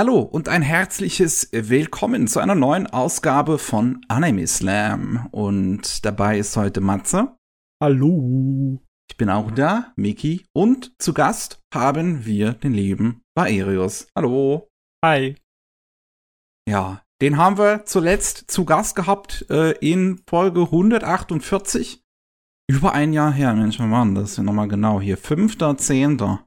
[0.00, 5.28] Hallo und ein herzliches Willkommen zu einer neuen Ausgabe von Anime Slam.
[5.30, 7.36] Und dabei ist heute Matze.
[7.82, 8.80] Hallo.
[9.10, 10.46] Ich bin auch da, Miki.
[10.54, 14.08] Und zu Gast haben wir den lieben Baerius.
[14.16, 14.70] Hallo.
[15.04, 15.36] Hi.
[16.66, 22.02] Ja, den haben wir zuletzt zu Gast gehabt äh, in Folge 148.
[22.70, 24.38] Über ein Jahr her, Mensch, wann war das?
[24.38, 25.18] Nochmal genau hier.
[25.18, 26.38] 5.10.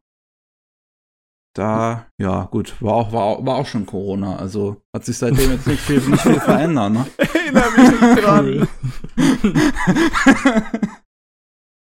[1.56, 4.38] Da, ja, gut, war auch, war, war auch schon Corona.
[4.38, 7.06] Also hat sich seitdem jetzt nicht viel, nicht viel verändert, ne?
[7.18, 8.68] Erinnere mich nicht dran.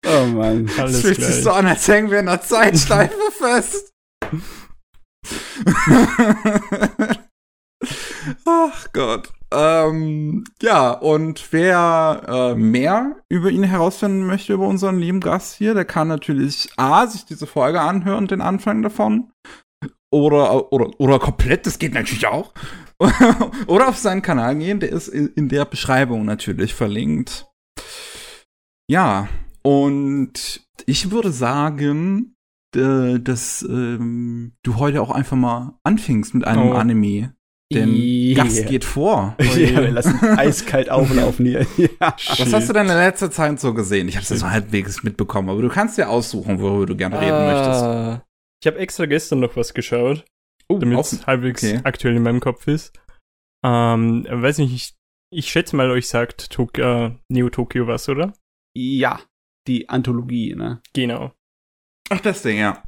[0.08, 1.34] oh Mann, alles Das fühlt gleich.
[1.34, 3.94] sich so an, als hängen wir in der Zeitschleife fest.
[8.46, 9.30] Ach Gott.
[9.52, 15.74] Ähm, ja, und wer äh, mehr über ihn herausfinden möchte, über unseren lieben Gast hier,
[15.74, 19.32] der kann natürlich A, sich diese Folge anhören, den Anfang davon.
[20.12, 22.54] Oder, oder, oder komplett, das geht natürlich auch.
[23.68, 27.48] oder auf seinen Kanal gehen, der ist in, in der Beschreibung natürlich verlinkt.
[28.90, 29.30] Ja,
[29.64, 32.36] und ich würde sagen,
[32.72, 36.74] dass ähm, du heute auch einfach mal anfingst mit einem oh.
[36.74, 37.34] Anime.
[37.72, 38.44] Denn yeah.
[38.44, 39.36] Gast geht vor.
[39.40, 41.68] Oh ja, wir lassen eiskalt auflaufen hier.
[41.78, 42.16] ja.
[42.38, 44.08] Was hast du denn in letzter Zeit so gesehen?
[44.08, 47.32] Ich habe es so halbwegs mitbekommen, aber du kannst dir aussuchen, worüber du gerne reden
[47.32, 48.26] ah, möchtest.
[48.62, 50.26] Ich habe extra gestern noch was geschaut,
[50.68, 51.80] oh, damit es halbwegs okay.
[51.84, 52.92] aktuell in meinem Kopf ist.
[53.64, 54.96] Ähm, weiß nicht, ich,
[55.32, 58.34] ich schätze mal, euch sagt Tok äh, Neo Tokyo was, oder?
[58.76, 59.20] Ja,
[59.68, 60.82] die Anthologie, ne?
[60.94, 61.34] Genau.
[62.10, 62.82] Ach, das Ding, ja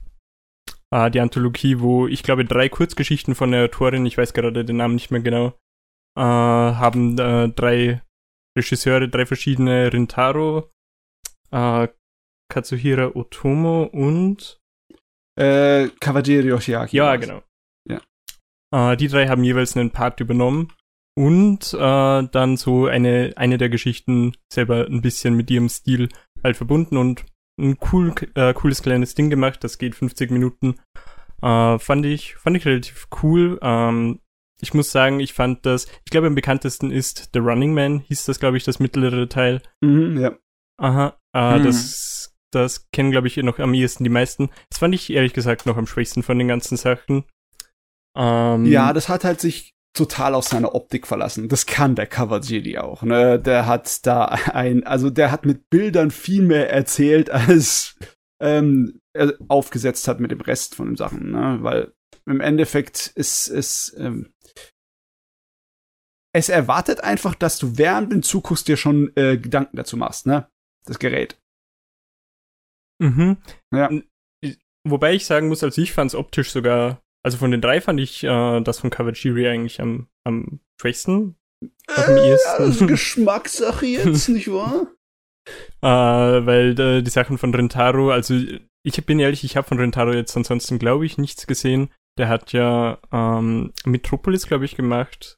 [0.91, 4.77] äh, die Anthologie, wo ich glaube drei Kurzgeschichten von der Autorin, ich weiß gerade den
[4.77, 5.53] Namen nicht mehr genau,
[6.17, 8.01] äh, haben äh, drei
[8.57, 10.69] Regisseure, drei verschiedene Rintaro,
[11.51, 11.87] äh,
[12.49, 14.59] Katsuhira Otomo und
[15.39, 16.97] äh, Kawajiri Yoshiaki.
[16.97, 17.41] Ja, genau.
[17.87, 18.01] Ja.
[18.73, 20.73] Äh, die drei haben jeweils einen Part übernommen
[21.17, 26.09] und äh, dann so eine, eine der Geschichten selber ein bisschen mit ihrem Stil
[26.43, 27.25] halt verbunden und
[27.59, 29.63] ein cool, äh, cooles kleines Ding gemacht.
[29.63, 30.75] Das geht 50 Minuten.
[31.41, 33.59] Äh, fand ich, fand ich relativ cool.
[33.61, 34.19] Ähm,
[34.61, 38.25] ich muss sagen, ich fand das, ich glaube, am bekanntesten ist The Running Man, hieß
[38.25, 39.61] das, glaube ich, das mittlere Teil.
[39.81, 40.37] Mhm, ja.
[40.77, 41.63] Aha, äh, mhm.
[41.63, 44.49] das, das kennen, glaube ich, noch am ehesten die meisten.
[44.69, 47.25] Das fand ich ehrlich gesagt noch am schwächsten von den ganzen Sachen.
[48.15, 51.49] Ähm, ja, das hat halt sich total auf seine Optik verlassen.
[51.49, 53.03] Das kann der Kawajiri auch.
[53.03, 53.39] Ne?
[53.39, 57.97] Der hat da ein, also der hat mit Bildern viel mehr erzählt, als
[58.41, 61.31] ähm, er aufgesetzt hat mit dem Rest von den Sachen.
[61.31, 61.59] Ne?
[61.61, 61.93] Weil
[62.25, 64.33] im Endeffekt ist es ähm,
[66.33, 70.49] es erwartet einfach, dass du während dem Zuguckst dir schon äh, Gedanken dazu machst, ne?
[70.85, 71.37] Das Gerät.
[72.99, 73.37] Mhm.
[73.73, 73.89] Ja.
[74.87, 77.99] Wobei ich sagen muss, also ich fand es optisch sogar also von den drei fand
[77.99, 81.35] ich äh, das von Kawajiri eigentlich am, am schwächsten.
[81.87, 84.87] Am äh, ja, das ist Geschmackssache jetzt, nicht wahr?
[85.81, 88.35] äh, weil äh, die Sachen von Rentaro, also
[88.83, 91.91] ich bin ehrlich, ich habe von Rentaro jetzt ansonsten, glaube ich, nichts gesehen.
[92.17, 95.37] Der hat ja ähm, Metropolis, glaube ich, gemacht.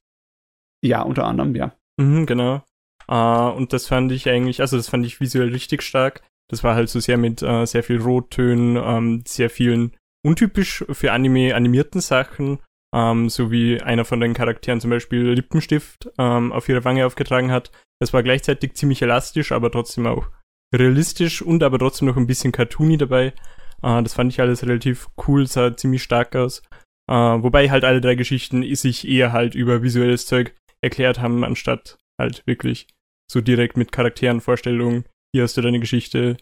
[0.84, 1.76] Ja, unter anderem, ja.
[1.98, 2.64] Mhm, genau.
[3.08, 6.22] Äh, und das fand ich eigentlich, also das fand ich visuell richtig stark.
[6.50, 9.96] Das war halt so sehr mit äh, sehr viel Rottönen, ähm, sehr vielen
[10.26, 12.60] untypisch für Anime animierten Sachen,
[12.96, 17.52] ähm, so wie einer von den Charakteren zum Beispiel Lippenstift ähm, auf ihre Wange aufgetragen
[17.52, 17.72] hat.
[18.00, 20.30] Das war gleichzeitig ziemlich elastisch, aber trotzdem auch
[20.74, 23.34] realistisch und aber trotzdem noch ein bisschen cartoony dabei.
[23.82, 26.62] Äh, das fand ich alles relativ cool, sah ziemlich stark aus.
[27.10, 31.98] Äh, wobei halt alle drei Geschichten sich eher halt über visuelles Zeug erklärt haben, anstatt
[32.20, 32.88] halt wirklich
[33.32, 36.38] so direkt mit Charakteren, Vorstellungen, hier hast du deine Geschichte,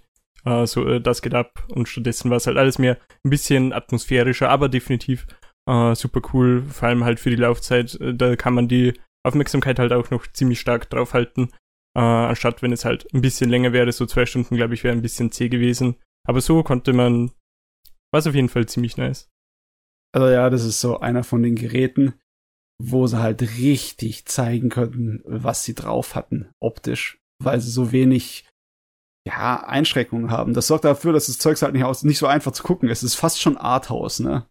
[0.46, 1.66] Uh, so, uh, das geht ab.
[1.70, 5.28] Und stattdessen war es halt alles mehr ein bisschen atmosphärischer, aber definitiv
[5.70, 6.64] uh, super cool.
[6.64, 7.98] Vor allem halt für die Laufzeit.
[8.02, 8.94] da kann man die
[9.24, 11.52] Aufmerksamkeit halt auch noch ziemlich stark draufhalten.
[11.94, 15.02] anstatt wenn es halt ein bisschen länger wäre, so zwei Stunden, glaube ich, wäre ein
[15.02, 15.96] bisschen zäh gewesen.
[16.28, 17.32] Aber so konnte man,
[18.12, 19.30] war es auf jeden Fall ziemlich nice.
[20.14, 22.14] Also ja, das ist so einer von den Geräten,
[22.82, 27.20] wo sie halt richtig zeigen könnten, was sie drauf hatten, optisch.
[27.42, 28.46] Weil sie so wenig
[29.28, 30.54] ja, Einschränkungen haben.
[30.54, 33.00] Das sorgt dafür, dass das Zeugs halt nicht, aus, nicht so einfach zu gucken ist.
[33.00, 34.48] Es ist fast schon Arthouse, ne?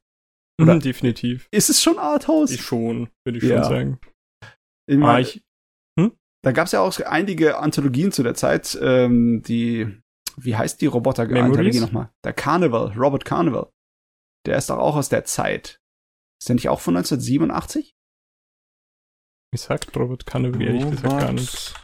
[0.61, 1.49] Oder mhm, definitiv.
[1.50, 2.50] Ist es schon Arthouse?
[2.50, 3.62] Ich schon, würde ich ja.
[3.62, 4.00] schon sagen.
[4.87, 5.43] Ich mein, ah, ich,
[5.99, 6.12] hm?
[6.43, 10.00] Da gab es ja auch einige Anthologien zu der Zeit, ähm, die,
[10.37, 12.11] wie heißt die Roboter-Anthologie nochmal?
[12.25, 13.70] Der Carnival, Robert Carnival.
[14.46, 15.81] Der ist doch auch aus der Zeit.
[16.40, 17.94] Ist der nicht auch von 1987?
[19.52, 21.75] Ich sag Robert Carnival ehrlich gesagt gar nichts.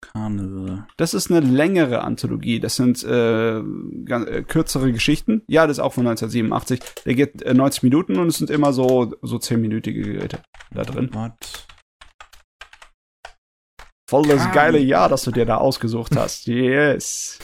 [0.00, 0.86] Carnival.
[0.96, 2.58] Das ist eine längere Anthologie.
[2.60, 3.62] Das sind äh,
[4.04, 5.42] ganz, äh, kürzere Geschichten.
[5.48, 6.80] Ja, das ist auch von 1987.
[7.04, 10.40] Der geht äh, 90 Minuten und es sind immer so so 10-minütige Geräte
[10.72, 11.10] da drin.
[11.12, 11.66] What?
[14.08, 14.52] Voll das Ah.
[14.52, 16.46] geile Jahr, das du dir da ausgesucht hast.
[16.48, 17.38] Yes.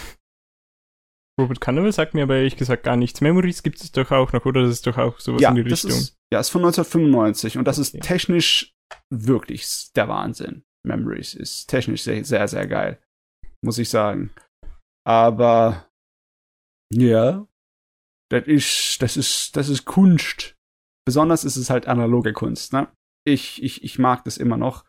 [1.38, 3.20] Robert Carnival sagt mir aber ehrlich gesagt gar nichts.
[3.20, 4.62] Memories gibt es doch auch noch, oder?
[4.62, 6.00] Das ist doch auch sowas ja, in die das Richtung.
[6.00, 7.98] ist ja ist von 1995 und das Okay.
[7.98, 8.74] ist technisch
[9.10, 10.64] wirklich der Wahnsinn.
[10.86, 13.00] Memories ist technisch sehr sehr sehr geil,
[13.62, 14.30] muss ich sagen.
[15.04, 15.88] Aber
[16.92, 17.46] ja,
[18.30, 20.56] das ist das ist das ist Kunst.
[21.04, 22.72] Besonders ist es halt analoge Kunst.
[22.72, 22.88] Ne?
[23.24, 24.84] Ich ich ich mag das immer noch.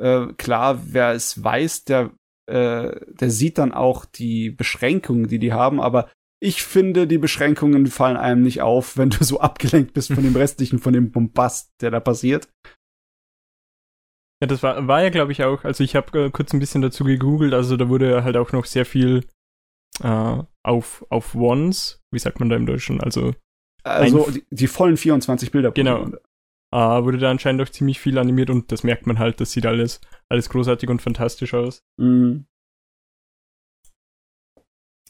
[0.00, 2.12] Äh, klar, wer es weiß, der
[2.46, 5.80] äh, der sieht dann auch die Beschränkungen, die die haben.
[5.80, 6.10] Aber
[6.42, 10.36] ich finde, die Beschränkungen fallen einem nicht auf, wenn du so abgelenkt bist von dem
[10.36, 12.48] restlichen, von dem Bombast, der da passiert.
[14.42, 16.82] Ja, das war, war ja, glaube ich, auch, also ich habe äh, kurz ein bisschen
[16.82, 19.26] dazu gegoogelt, also da wurde halt auch noch sehr viel
[20.02, 23.34] äh, auf, auf Ones, wie sagt man da im Deutschen, also
[23.84, 25.70] Also die, die vollen 24 Bilder.
[25.70, 26.08] pro Genau.
[26.74, 29.64] Äh, wurde da anscheinend auch ziemlich viel animiert und das merkt man halt, das sieht
[29.66, 31.84] alles, alles großartig und fantastisch aus.
[32.00, 32.46] Mhm.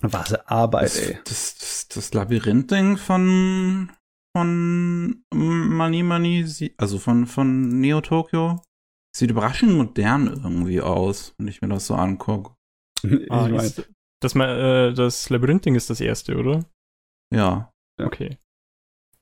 [0.03, 1.19] Was Arbeit, Das, ey.
[1.25, 3.91] das, das, das Labyrinth-Ding von,
[4.37, 8.61] von Mani Mani, also von, von Neo Tokyo,
[9.17, 12.55] sieht überraschend modern irgendwie aus, wenn ich mir das so angucke.
[13.03, 13.89] Ich Ah, ist,
[14.21, 16.65] das, äh, das Labyrinth-Ding ist das erste, oder?
[17.33, 17.73] Ja.
[17.99, 18.07] Ja.
[18.07, 18.39] Okay.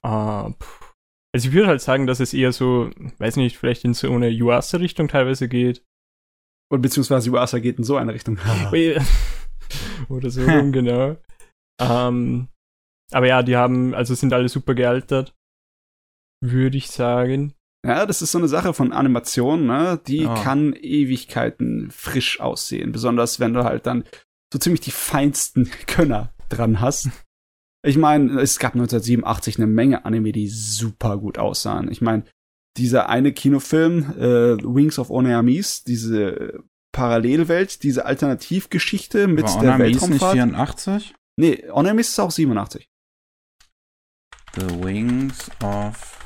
[0.02, 0.94] Ah, pff.
[1.34, 4.28] Also ich würde halt sagen, dass es eher so, weiß nicht, vielleicht in so eine
[4.28, 5.84] Yuasa-Richtung teilweise geht.
[6.70, 8.38] und beziehungsweise Yuasa geht in so eine Richtung.
[10.08, 11.16] Oder so rum, genau.
[11.80, 12.48] Ähm,
[13.10, 15.34] aber ja, die haben, also sind alle super gealtert.
[16.42, 17.54] Würde ich sagen.
[17.84, 20.00] Ja, das ist so eine Sache von Animation, ne?
[20.06, 20.34] Die Ja.
[20.42, 22.92] kann Ewigkeiten frisch aussehen.
[22.92, 24.04] Besonders wenn du halt dann
[24.52, 27.08] so ziemlich die feinsten Könner dran hast.
[27.84, 31.90] Ich meine, es gab 1987 eine Menge Anime, die super gut aussahen.
[31.90, 32.24] Ich meine,
[32.76, 36.62] dieser eine Kinofilm, äh, Wings of Oneamis, diese
[36.92, 40.34] Parallelwelt, diese Alternativgeschichte mit War der nicht Weltraumfahrt.
[40.34, 41.14] 84?
[41.36, 42.86] Nee, Oneamis ist auch 87.
[44.54, 46.21] The Wings of...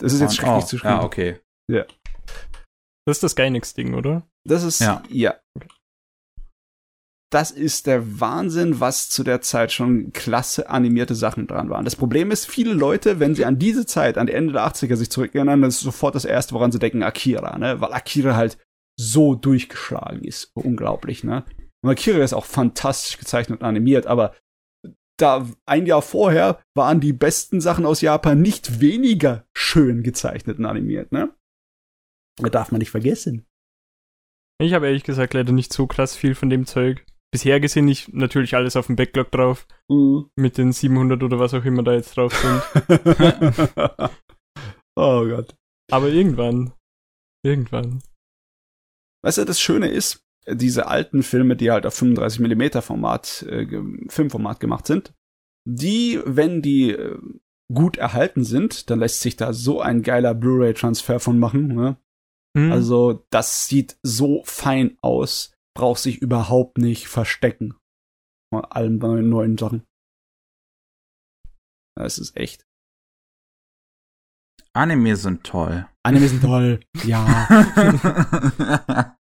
[0.00, 1.00] Das ist jetzt schrecklich oh, zu schreiben.
[1.00, 1.36] Ja, okay.
[1.68, 4.26] Das ist das Gainax-Ding, oder?
[4.44, 5.02] Das ist, ja.
[5.08, 5.36] Ja.
[7.32, 11.84] Das ist der Wahnsinn, was zu der Zeit schon klasse animierte Sachen dran waren.
[11.84, 14.96] Das Problem ist, viele Leute, wenn sie an diese Zeit, an die Ende der 80er
[14.96, 17.80] sich zurückerinnern, das ist sofort das erste, woran sie denken, Akira, ne?
[17.80, 18.58] Weil Akira halt
[18.98, 20.50] so durchgeschlagen ist.
[20.54, 21.44] Unglaublich, ne?
[21.82, 24.34] Und Akira ist auch fantastisch gezeichnet und animiert, aber
[25.22, 30.66] da ein Jahr vorher waren die besten Sachen aus Japan nicht weniger schön gezeichnet und
[30.66, 31.34] animiert, ne?
[32.36, 33.46] Das darf man nicht vergessen.
[34.60, 37.04] Ich habe ehrlich gesagt leider nicht so krass viel von dem Zeug.
[37.32, 39.66] Bisher gesehen ich natürlich alles auf dem Backlog drauf.
[40.36, 42.62] Mit den 700 oder was auch immer da jetzt drauf sind.
[44.96, 45.54] oh Gott.
[45.90, 46.72] Aber irgendwann.
[47.44, 48.02] Irgendwann.
[49.24, 53.66] Weißt du, das Schöne ist, diese alten Filme, die halt auf 35 mm Format, äh,
[54.08, 55.12] Filmformat gemacht sind,
[55.68, 57.18] die, wenn die äh,
[57.72, 61.68] gut erhalten sind, dann lässt sich da so ein geiler Blu-ray-Transfer von machen.
[61.68, 61.96] Ne?
[62.56, 62.72] Hm.
[62.72, 67.76] Also, das sieht so fein aus, braucht sich überhaupt nicht verstecken.
[68.52, 69.84] Von allen neuen, neuen Sachen.
[71.96, 72.64] Das ist echt.
[74.72, 75.86] Anime sind toll.
[76.02, 76.80] Anime sind toll.
[77.04, 77.46] Ja.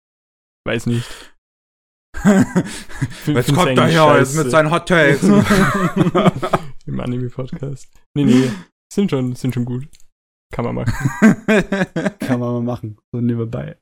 [0.65, 1.33] Weiß nicht.
[3.27, 5.23] Jetzt kommt er hier jetzt mit seinen Hot Takes.
[6.87, 7.89] Im Anime-Podcast.
[8.15, 8.51] Nee, nee.
[8.93, 9.89] Sind schon, sind schon gut.
[10.53, 10.93] Kann man machen.
[12.21, 12.99] Kann man mal machen.
[13.13, 13.77] So nebenbei.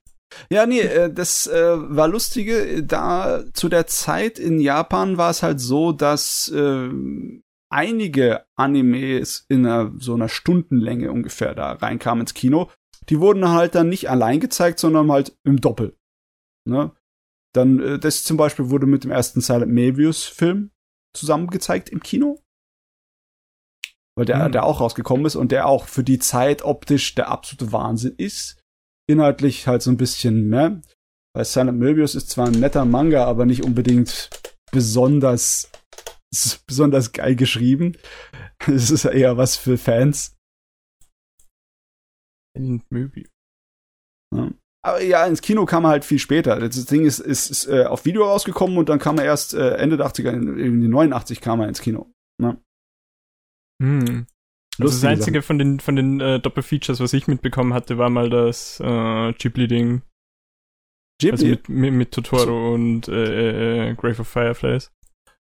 [0.50, 2.84] Ja, nee, äh, das äh, war lustige.
[2.84, 6.88] Da zu der Zeit in Japan war es halt so, dass äh,
[7.70, 12.70] einige Animes in einer, so einer Stundenlänge ungefähr da reinkamen ins Kino.
[13.08, 15.96] Die wurden halt dann nicht allein gezeigt, sondern halt im Doppel.
[16.70, 16.92] Ne?
[17.54, 20.70] Dann, äh, das zum Beispiel wurde mit dem ersten Silent Mebius-Film
[21.14, 22.40] zusammen gezeigt im Kino.
[24.16, 24.52] Weil der, Hm.
[24.52, 28.62] der auch rausgekommen ist und der auch für die Zeit optisch der absolute Wahnsinn ist.
[29.08, 30.82] Inhaltlich halt so ein bisschen, ne?
[31.34, 34.30] Weil Silent Mebius ist zwar ein netter Manga, aber nicht unbedingt
[34.72, 35.70] besonders,
[36.66, 37.96] besonders geil geschrieben.
[38.66, 40.36] Es ist ja eher was für Fans.
[42.54, 43.26] Ein Möbel.
[44.82, 46.58] Aber ja, ins Kino kam er halt viel später.
[46.58, 49.75] Das Ding ist, ist, ist äh, auf Video rausgekommen und dann kam er erst äh,
[49.75, 52.10] Ende der 80er, in, in die 89 kam er ins Kino.
[53.82, 54.26] Hm.
[54.78, 58.30] Also das einzige von den, von den äh, Doppelfeatures, was ich mitbekommen hatte, war mal
[58.30, 60.02] das äh, Ghibli-Ding.
[61.20, 61.32] Ghibli?
[61.32, 62.75] Also mit, mit, mit Totoro so.
[62.75, 64.90] und äh, äh, Grave of Fireflies.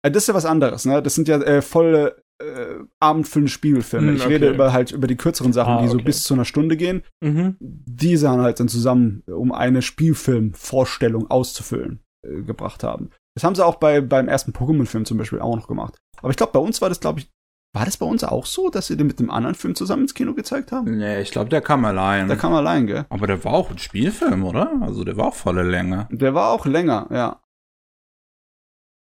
[0.02, 1.02] Äh, das ist ja was anderes, ne?
[1.02, 4.08] Das sind ja äh, volle äh, abendfüllende Spielfilme.
[4.08, 4.34] Hm, ich okay.
[4.34, 6.04] rede über halt über die kürzeren Sachen, ah, die so okay.
[6.04, 7.02] bis zu einer Stunde gehen.
[7.20, 7.56] Mhm.
[7.60, 13.10] Die sahen halt dann zusammen, um eine Spielfilmvorstellung auszufüllen, äh, gebracht haben.
[13.34, 15.96] Das haben sie auch bei, beim ersten Pokémon-Film zum Beispiel auch noch gemacht.
[16.18, 17.30] Aber ich glaube, bei uns war das, glaube ich,
[17.74, 20.14] war das bei uns auch so, dass sie den mit dem anderen Film zusammen ins
[20.14, 20.96] Kino gezeigt haben?
[20.96, 22.28] Nee, ich glaube, der kam allein.
[22.28, 23.04] Der kam allein, gell?
[23.08, 24.80] Aber der war auch ein Spielfilm, oder?
[24.80, 26.06] Also der war auch volle Länge.
[26.12, 27.40] Der war auch länger, ja.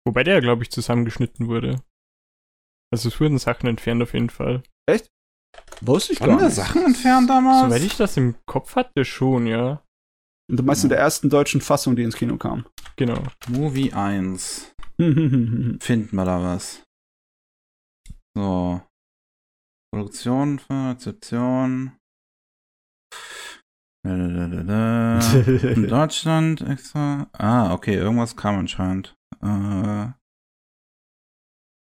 [0.07, 1.83] Wobei der, glaube ich, zusammengeschnitten wurde.
[2.93, 4.63] Also es wurden Sachen entfernt auf jeden Fall.
[4.87, 5.09] Echt?
[5.81, 6.55] Wusste ich Waren gar nicht.
[6.55, 7.69] Sachen entfernt damals?
[7.69, 9.83] Soweit ich das im Kopf hatte, schon, ja.
[10.51, 10.87] Und du meinst ja.
[10.87, 12.67] in der ersten deutschen Fassung, die ins Kino kam.
[12.97, 13.23] Genau.
[13.49, 14.75] Movie 1.
[14.99, 16.85] Finden wir da was?
[18.37, 18.83] So.
[19.95, 21.93] Produktion, Rezeption.
[24.05, 27.29] In Deutschland extra.
[27.33, 29.15] Ah, okay, irgendwas kam anscheinend.
[29.41, 30.09] Äh,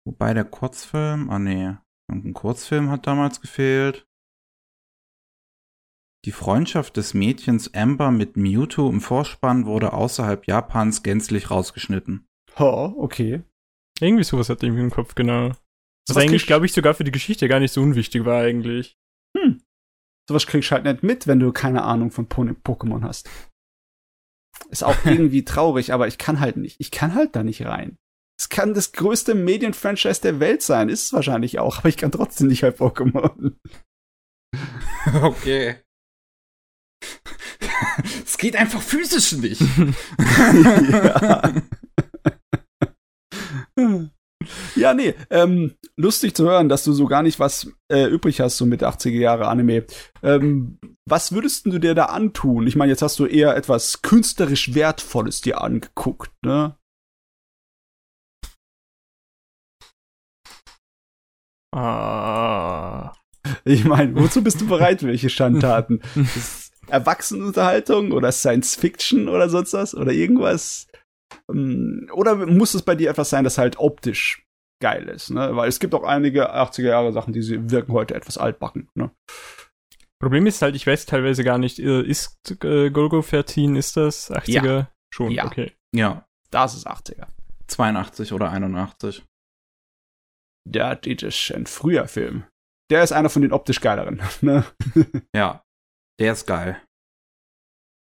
[0.09, 1.77] wobei der Kurzfilm, ah nee,
[2.11, 4.09] ein Kurzfilm hat damals gefehlt.
[6.25, 12.27] Die Freundschaft des Mädchens Amber mit Mewtwo im Vorspann wurde außerhalb Japans gänzlich rausgeschnitten.
[12.59, 13.43] Oh, okay.
[14.01, 15.51] Irgendwie sowas hatte ich im Kopf, genau.
[15.51, 15.59] Was,
[16.09, 18.97] was eigentlich, glaube ich, sogar für die Geschichte gar nicht so unwichtig war eigentlich.
[19.37, 19.63] Hm.
[20.27, 23.29] Sowas kriegst du halt nicht mit, wenn du keine Ahnung von Pokémon hast.
[24.71, 26.81] Ist auch irgendwie traurig, aber ich kann halt nicht.
[26.81, 27.99] Ich kann halt da nicht rein.
[28.39, 32.13] Es kann das größte Medienfranchise der Welt sein, ist es wahrscheinlich auch, aber ich kann
[32.13, 33.53] trotzdem nicht bei Pokémon.
[35.23, 35.77] Okay.
[38.25, 39.63] Es geht einfach physisch nicht.
[40.93, 41.55] ja.
[44.77, 48.57] Ja, nee, ähm, lustig zu hören, dass du so gar nicht was äh, übrig hast,
[48.57, 49.85] so mit 80er Jahre Anime.
[50.23, 52.67] Ähm, was würdest du dir da antun?
[52.67, 56.77] Ich meine, jetzt hast du eher etwas künstlerisch Wertvolles dir angeguckt, ne?
[61.75, 63.13] Ah.
[63.65, 66.03] Ich meine, wozu bist du bereit, welche Schandtaten?
[66.89, 69.95] Erwachsenenunterhaltung oder Science Fiction oder sonst was?
[69.95, 70.87] Oder irgendwas?
[71.51, 74.47] Ähm, oder muss es bei dir etwas sein, das halt optisch
[74.81, 75.57] geil ist, ne?
[75.57, 79.11] Weil es gibt auch einige 80er Jahre Sachen, die sie wirken heute etwas altbacken, ne?
[80.21, 84.31] Problem ist halt, ich weiß teilweise gar nicht, äh, ist äh, Golgo 13, ist das
[84.33, 84.65] 80er?
[84.65, 84.91] Ja.
[85.13, 85.45] Schon, ja.
[85.45, 85.73] okay.
[85.95, 86.27] Ja.
[86.51, 87.27] Das ist 80er.
[87.69, 89.25] 82 oder 81.
[90.67, 92.45] Ja, das ist ein früher Film.
[92.91, 94.65] Der ist einer von den optisch geileren, ne?
[95.35, 95.63] ja.
[96.19, 96.83] Der ist geil.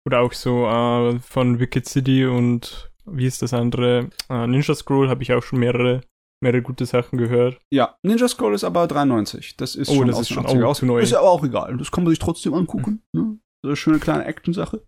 [0.05, 4.09] Oder auch so äh, von Wicked City und wie ist das andere?
[4.29, 6.01] Äh, Ninja Scroll habe ich auch schon mehrere
[6.41, 7.59] mehrere gute Sachen gehört.
[7.71, 9.57] Ja, Ninja Scroll ist aber 93.
[9.57, 10.99] Das ist oh, schon das ist schon auch zu neu.
[10.99, 11.77] Ist aber auch egal.
[11.77, 13.03] Das kann man sich trotzdem angucken.
[13.13, 13.21] Mhm.
[13.21, 13.39] Ne?
[13.63, 14.85] So eine schöne kleine Action-Sache.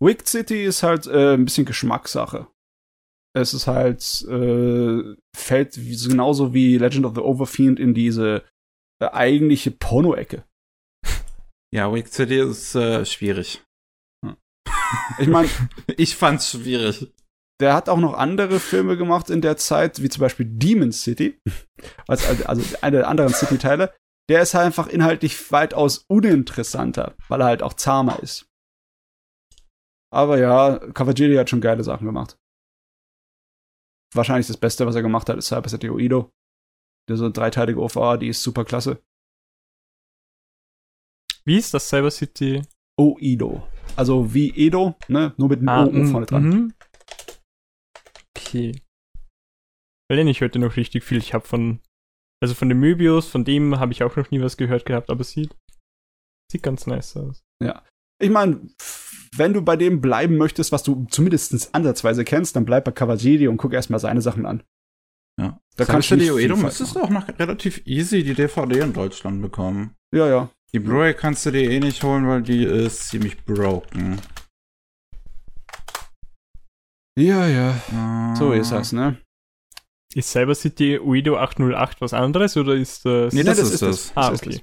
[0.00, 2.46] Wicked City ist halt äh, ein bisschen Geschmackssache.
[3.36, 8.44] Es ist halt, äh, fällt genauso wie Legend of the Overfiend in diese
[9.00, 10.44] äh, eigentliche Porno-Ecke.
[11.70, 13.62] Ja, Wicked City ist äh, schwierig.
[14.24, 14.38] Hm.
[15.18, 15.50] Ich meine,
[15.98, 17.12] ich fand's schwierig.
[17.60, 21.38] Der hat auch noch andere Filme gemacht in der Zeit, wie zum Beispiel Demon City,
[22.08, 23.94] also, also eine der anderen City-Teile.
[24.30, 28.46] Der ist halt einfach inhaltlich weitaus uninteressanter, weil er halt auch zahmer ist.
[30.10, 32.38] Aber ja, Kawajiri hat schon geile Sachen gemacht.
[34.14, 36.30] Wahrscheinlich das Beste, was er gemacht hat, ist Cyber City Oido.
[37.08, 39.02] Der so eine dreiteilige OVA, die ist super klasse.
[41.44, 42.62] Wie ist das Cyber City?
[42.98, 43.66] Oido.
[43.96, 45.34] Also wie Edo, ne?
[45.36, 46.48] Nur mit einem ah, O vorne dran.
[46.48, 46.74] Mhm
[48.48, 48.80] okay.
[50.10, 51.18] Weil ich heute noch richtig viel.
[51.18, 51.80] Ich habe von,
[52.42, 55.22] also von dem Möbius, von dem habe ich auch noch nie was gehört gehabt, aber
[55.24, 55.54] sieht,
[56.50, 57.42] sieht ganz nice aus.
[57.62, 57.84] Ja.
[58.20, 58.60] Ich meine,
[59.36, 63.48] wenn du bei dem bleiben möchtest, was du zumindest ansatzweise kennst, dann bleib bei Kawajiri
[63.48, 64.62] und guck erstmal seine Sachen an.
[65.40, 65.60] Ja.
[65.76, 69.40] Da kannst du die Uedo müsstest du auch noch relativ easy die DVD in Deutschland
[69.40, 69.94] bekommen.
[70.12, 70.50] Ja, ja.
[70.72, 74.20] Die Blu-ray kannst du dir eh nicht holen, weil die ist ziemlich broken.
[77.16, 78.34] Ja, ja.
[78.36, 79.18] So ist das, ne?
[80.14, 83.32] Ist Cyber City Uido 808 was anderes oder ist das.
[83.32, 84.12] Nee, das, das ist das.
[84.12, 84.16] das.
[84.16, 84.62] Ah, okay.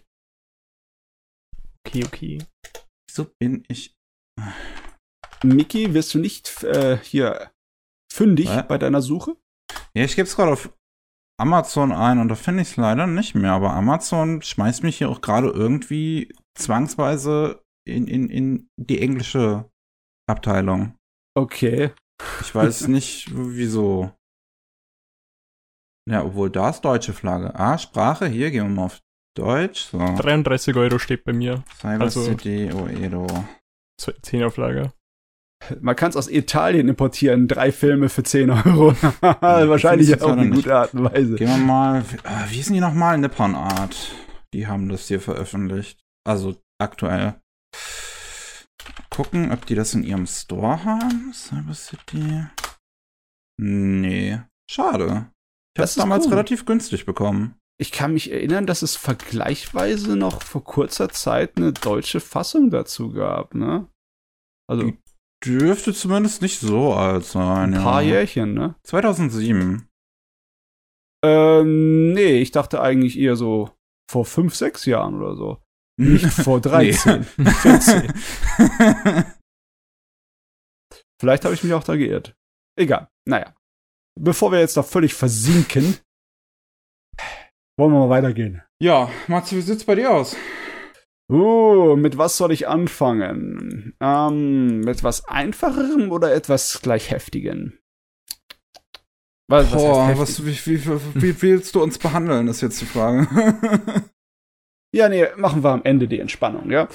[1.86, 2.38] Okay, okay.
[3.16, 3.96] So bin ich.
[5.42, 7.52] Mickey, wirst du nicht äh, hier
[8.12, 8.68] fündig Was?
[8.68, 9.38] bei deiner Suche?
[9.96, 10.74] Ja, ich gebe es gerade auf
[11.40, 13.54] Amazon ein und da finde ich es leider nicht mehr.
[13.54, 19.70] Aber Amazon schmeißt mich hier auch gerade irgendwie zwangsweise in, in, in die englische
[20.30, 20.98] Abteilung.
[21.38, 21.92] Okay.
[22.42, 24.12] Ich weiß nicht, wieso.
[26.10, 27.56] Ja, obwohl da ist deutsche Flagge.
[27.56, 29.02] Ah, Sprache, hier gehen wir mal auf
[29.36, 29.90] Deutsch.
[29.92, 29.98] So.
[29.98, 31.64] 33 Euro steht bei mir.
[31.80, 33.28] Cyber also, City Oedo.
[34.00, 34.92] 10 Auflage.
[35.80, 38.94] Man kann es aus Italien importieren, drei Filme für 10 Euro.
[39.22, 41.36] Wahrscheinlich auch eine gute Art und Weise.
[41.36, 43.18] Gehen wir mal, äh, wie hießen die nochmal?
[43.18, 44.12] Nippon Art.
[44.54, 46.00] Die haben das hier veröffentlicht.
[46.28, 47.36] Also aktuell.
[49.10, 51.32] Gucken, ob die das in ihrem Store haben.
[51.34, 52.46] Cyber City.
[53.58, 54.42] Nee.
[54.70, 55.32] Schade.
[55.74, 56.34] Ich habe es damals cool.
[56.34, 57.56] relativ günstig bekommen.
[57.78, 63.12] Ich kann mich erinnern, dass es vergleichsweise noch vor kurzer Zeit eine deutsche Fassung dazu
[63.12, 63.90] gab, ne?
[64.68, 64.84] Also.
[64.84, 64.98] Die
[65.44, 67.74] dürfte zumindest nicht so alt sein.
[67.76, 68.14] Ein paar ja.
[68.16, 68.76] Jährchen, ne?
[68.84, 69.90] 2007.
[71.24, 73.72] Ähm, nee, ich dachte eigentlich eher so
[74.10, 75.62] vor fünf, sechs Jahren oder so.
[75.98, 78.14] Nicht vor 13, 14.
[81.20, 82.36] Vielleicht habe ich mich auch da geirrt.
[82.78, 83.10] Egal.
[83.28, 83.56] Naja.
[84.18, 85.98] Bevor wir jetzt da völlig versinken,
[87.78, 88.62] wollen wir mal weitergehen.
[88.80, 90.36] Ja, Matze, wie sieht's bei dir aus?
[91.32, 93.96] Uh, mit was soll ich anfangen?
[94.00, 97.80] Ähm, mit was einfacherem oder etwas gleich heftigen?
[99.48, 103.28] Was, Boah, was, was wie, wie, wie, willst du uns behandeln, ist jetzt die Frage.
[104.96, 106.88] ja, nee, machen wir am Ende die Entspannung, ja.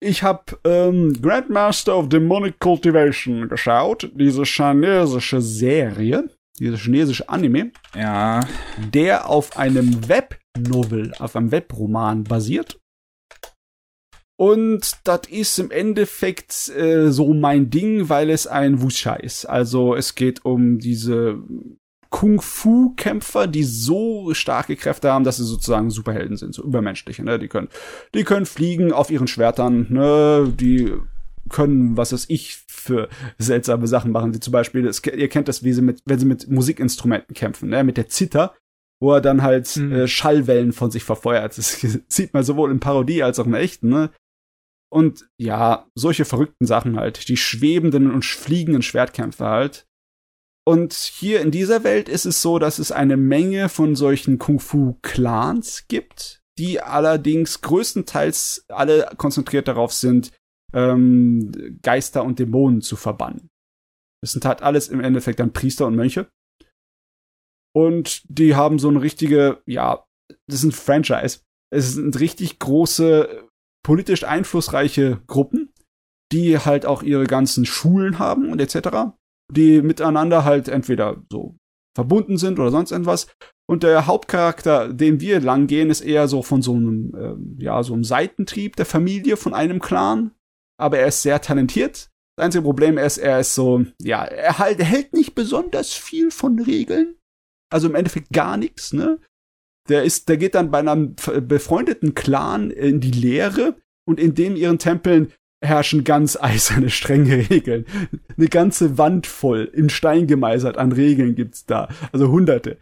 [0.00, 8.40] Ich habe ähm, Grandmaster of Demonic Cultivation geschaut, diese chinesische Serie dieser chinesische Anime, ja.
[8.92, 12.78] der auf einem Webnovel, auf einem Webroman basiert.
[14.40, 19.46] Und das ist im Endeffekt äh, so mein Ding, weil es ein Wuxia ist.
[19.46, 21.42] Also es geht um diese
[22.10, 27.24] Kung-Fu-Kämpfer, die so starke Kräfte haben, dass sie sozusagen Superhelden sind, so übermenschliche.
[27.24, 27.38] Ne?
[27.38, 27.68] Die können,
[28.14, 30.52] die können fliegen auf ihren Schwertern, ne?
[30.58, 30.94] die
[31.48, 34.34] können, was weiß ich, für seltsame Sachen machen.
[34.34, 37.68] Wie zum Beispiel, das, ihr kennt das, wie sie mit, wenn sie mit Musikinstrumenten kämpfen,
[37.68, 37.84] ne?
[37.84, 38.54] mit der Zither,
[39.00, 39.92] wo er dann halt mhm.
[39.92, 41.56] äh, Schallwellen von sich verfeuert.
[41.58, 44.10] Das sieht man sowohl in Parodie als auch im echten, ne?
[44.90, 47.28] Und ja, solche verrückten Sachen halt.
[47.28, 49.86] Die schwebenden und fliegenden Schwertkämpfe halt.
[50.66, 55.88] Und hier in dieser Welt ist es so, dass es eine Menge von solchen Kung-Fu-Clans
[55.88, 60.30] gibt, die allerdings größtenteils alle konzentriert darauf sind,
[60.72, 63.48] ähm, Geister und Dämonen zu verbannen.
[64.22, 66.28] Das sind halt alles im Endeffekt dann Priester und Mönche.
[67.74, 70.04] Und die haben so eine richtige, ja,
[70.46, 71.40] das ist ein Franchise.
[71.70, 73.48] Es sind richtig große,
[73.84, 75.72] politisch einflussreiche Gruppen,
[76.32, 79.12] die halt auch ihre ganzen Schulen haben und etc.,
[79.50, 81.56] die miteinander halt entweder so
[81.96, 83.28] verbunden sind oder sonst irgendwas.
[83.70, 87.82] Und der Hauptcharakter, den wir lang gehen, ist eher so von so einem, äh, ja,
[87.82, 90.32] so einem Seitentrieb der Familie von einem Clan,
[90.78, 92.10] aber er ist sehr talentiert.
[92.36, 96.30] Das einzige Problem ist, er ist so, ja, er, halt, er hält nicht besonders viel
[96.30, 97.16] von Regeln.
[97.70, 99.18] Also im Endeffekt gar nichts, ne?
[99.88, 104.54] Der ist, der geht dann bei einem befreundeten Clan in die Lehre und in dem
[104.54, 105.32] ihren Tempeln
[105.64, 107.84] herrschen ganz eiserne, strenge Regeln.
[108.36, 111.88] Eine ganze Wand voll, in Stein gemeißelt an Regeln gibt's da.
[112.12, 112.78] Also hunderte.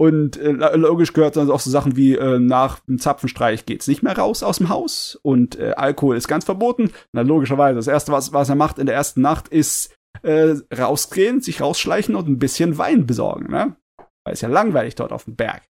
[0.00, 4.02] Und äh, logisch gehört dann auch so Sachen wie äh, nach einem Zapfenstreich geht's nicht
[4.02, 6.90] mehr raus aus dem Haus und äh, Alkohol ist ganz verboten.
[7.12, 11.42] Na logischerweise, das erste, was, was er macht in der ersten Nacht, ist äh, rausgehen,
[11.42, 13.76] sich rausschleichen und ein bisschen Wein besorgen, ne?
[14.24, 15.68] Weil es ja langweilig dort auf dem Berg.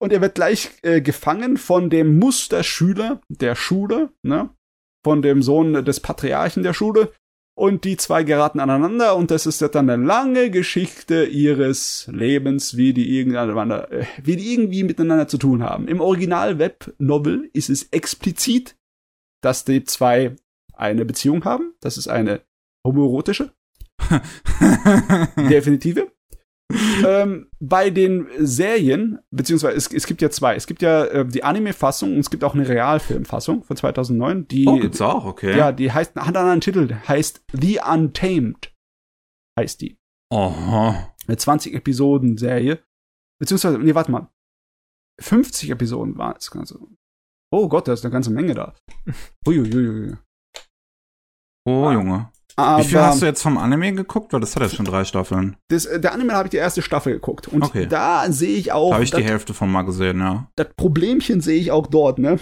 [0.00, 4.48] Und er wird gleich äh, gefangen von dem Musterschüler der Schule, ne?
[5.04, 7.10] Von dem Sohn des Patriarchen der Schule,
[7.56, 12.92] und die zwei geraten aneinander und das ist dann eine lange Geschichte ihres Lebens, wie
[12.92, 15.88] die, irgendeine, äh, wie die irgendwie miteinander zu tun haben.
[15.88, 18.76] Im Original-Web-Novel ist es explizit,
[19.40, 20.36] dass die zwei
[20.74, 21.72] eine Beziehung haben.
[21.80, 22.42] Das ist eine
[22.86, 23.52] homoerotische.
[25.36, 26.12] Definitive
[27.06, 30.56] ähm, bei den Serien, beziehungsweise es, es gibt ja zwei.
[30.56, 34.48] Es gibt ja äh, die Anime-Fassung und es gibt auch eine Realfilm-Fassung von 2009.
[34.48, 35.56] Die, oh, gibt's auch, okay.
[35.56, 38.74] Ja, die heißt, hat einen anderen Titel, heißt The Untamed.
[39.58, 39.96] Heißt die.
[40.32, 41.14] Aha.
[41.26, 42.82] Eine 20-Episoden-Serie.
[43.40, 44.30] Beziehungsweise, nee, warte mal.
[45.20, 46.50] 50 Episoden waren es.
[47.52, 48.74] Oh Gott, da ist eine ganze Menge da.
[49.46, 50.16] Uiuiui.
[51.66, 52.30] Oh, Junge.
[52.58, 54.32] Aber Wie viel hast du jetzt vom Anime geguckt?
[54.32, 55.56] Weil das hat jetzt schon drei Staffeln.
[55.68, 57.48] Das, äh, der Anime habe ich die erste Staffel geguckt.
[57.48, 57.86] Und okay.
[57.86, 58.90] da sehe ich auch.
[58.90, 60.48] Da habe ich die Hälfte von mal gesehen, ja.
[60.56, 62.38] Das Problemchen sehe ich auch dort, ne?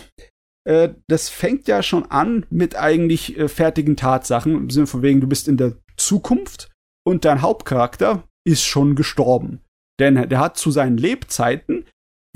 [0.65, 4.55] Äh, das fängt ja schon an mit eigentlich äh, fertigen Tatsachen.
[4.55, 6.71] Im Sinne von wegen, du bist in der Zukunft
[7.05, 9.63] und dein Hauptcharakter ist schon gestorben.
[9.99, 11.87] Denn der hat zu seinen Lebzeiten,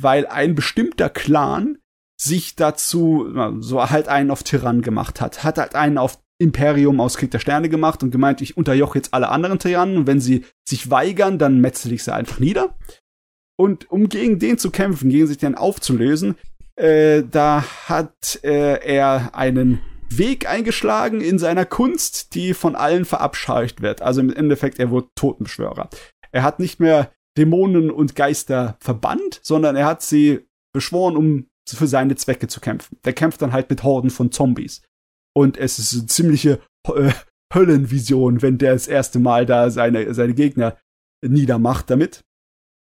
[0.01, 1.79] weil ein bestimmter Clan
[2.21, 3.29] sich dazu
[3.61, 7.41] so halt einen auf Tyrann gemacht hat, hat halt einen auf Imperium aus Krieg der
[7.41, 11.39] Sterne gemacht und gemeint, ich unterjoche jetzt alle anderen Tyrannen und wenn sie sich weigern,
[11.39, 12.77] dann metzel ich sie einfach nieder.
[13.57, 16.37] Und um gegen den zu kämpfen, gegen sich den aufzulösen,
[16.77, 23.83] äh, da hat äh, er einen Weg eingeschlagen in seiner Kunst, die von allen verabscheut
[23.83, 24.01] wird.
[24.01, 25.91] Also im Endeffekt, er wurde Totenbeschwörer.
[26.31, 31.87] Er hat nicht mehr Dämonen und Geister verbannt, sondern er hat sie beschworen, um für
[31.87, 32.97] seine Zwecke zu kämpfen.
[33.05, 34.83] Der kämpft dann halt mit Horden von Zombies.
[35.39, 36.59] Und es ist eine ziemliche
[36.93, 37.13] äh,
[37.55, 40.77] Höllenvision, wenn der das erste Mal da seine, seine Gegner
[41.25, 42.25] niedermacht damit.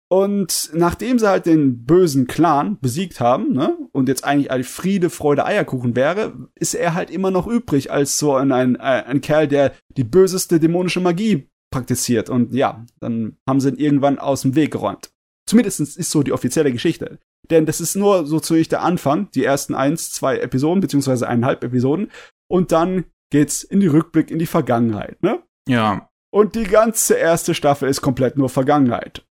[0.09, 5.09] Und nachdem sie halt den bösen Clan besiegt haben, ne, und jetzt eigentlich alle Friede,
[5.09, 9.49] Freude, Eierkuchen wäre, ist er halt immer noch übrig als so ein, ein, ein Kerl,
[9.49, 12.29] der die böseste dämonische Magie praktiziert.
[12.29, 15.11] Und ja, dann haben sie ihn irgendwann aus dem Weg geräumt.
[15.45, 17.19] Zumindest ist so die offizielle Geschichte.
[17.49, 21.63] Denn das ist nur so ziemlich der Anfang, die ersten eins, zwei Episoden, beziehungsweise eineinhalb
[21.63, 22.11] Episoden.
[22.47, 25.41] Und dann geht's in die Rückblick in die Vergangenheit, ne?
[25.67, 26.09] Ja.
[26.31, 29.25] Und die ganze erste Staffel ist komplett nur Vergangenheit.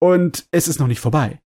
[0.00, 1.40] Und es ist noch nicht vorbei.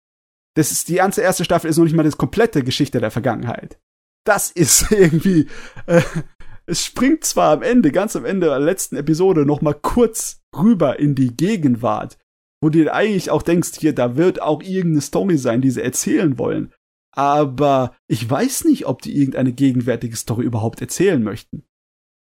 [0.56, 3.80] Das ist, die ganze erste Staffel ist noch nicht mal das komplette Geschichte der Vergangenheit.
[4.26, 5.48] Das ist irgendwie,
[5.86, 6.02] äh,
[6.66, 11.00] es springt zwar am Ende, ganz am Ende der letzten Episode noch mal kurz rüber
[11.00, 12.18] in die Gegenwart,
[12.62, 16.38] wo du eigentlich auch denkst, hier, da wird auch irgendeine Story sein, die sie erzählen
[16.38, 16.74] wollen.
[17.16, 21.64] Aber ich weiß nicht, ob die irgendeine gegenwärtige Story überhaupt erzählen möchten.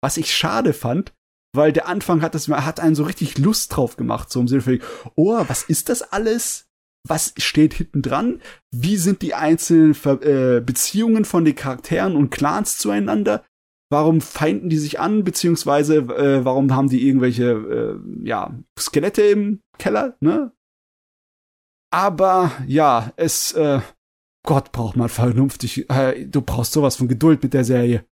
[0.02, 1.14] Was ich schade fand,
[1.54, 4.62] weil der Anfang hat das, hat einen so richtig Lust drauf gemacht, so im Sinne
[4.62, 4.80] von,
[5.14, 6.66] oh, was ist das alles?
[7.06, 8.40] Was steht hinten dran?
[8.70, 13.44] Wie sind die einzelnen Ver äh, Beziehungen von den Charakteren und Clans zueinander?
[13.92, 19.60] Warum feinden die sich an, beziehungsweise äh, warum haben die irgendwelche äh, ja, Skelette im
[19.78, 20.50] Keller, ne?
[21.92, 23.82] Aber ja, es, äh,
[24.46, 28.06] Gott braucht man vernünftig, äh, du brauchst sowas von Geduld mit der Serie.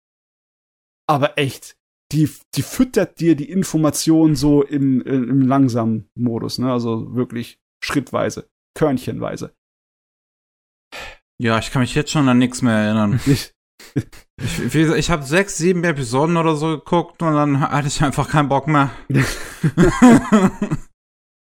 [1.06, 1.76] Aber echt,
[2.10, 6.72] die, die füttert dir die Information so im, im langsamen Modus, ne?
[6.72, 9.54] Also wirklich schrittweise, körnchenweise.
[11.38, 13.20] Ja, ich kann mich jetzt schon an nichts mehr erinnern.
[13.26, 13.52] ich,
[13.96, 18.48] ich, ich habe sechs, sieben Episoden oder so geguckt und dann hatte ich einfach keinen
[18.48, 18.90] Bock mehr.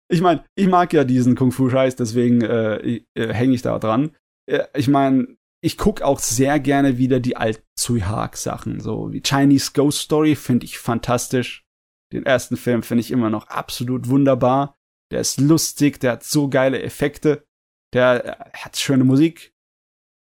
[0.09, 4.15] ich meine, ich mag ja diesen Kung-Fu-Scheiß, deswegen äh, äh, hänge ich da dran.
[4.49, 9.13] Äh, ich meine, ich gucke auch sehr gerne wieder die alten Tsui Hark Sachen, so
[9.13, 11.63] wie Chinese Ghost Story finde ich fantastisch.
[12.11, 14.75] Den ersten Film finde ich immer noch absolut wunderbar.
[15.11, 17.45] Der ist lustig, der hat so geile Effekte,
[17.93, 19.52] der hat schöne Musik.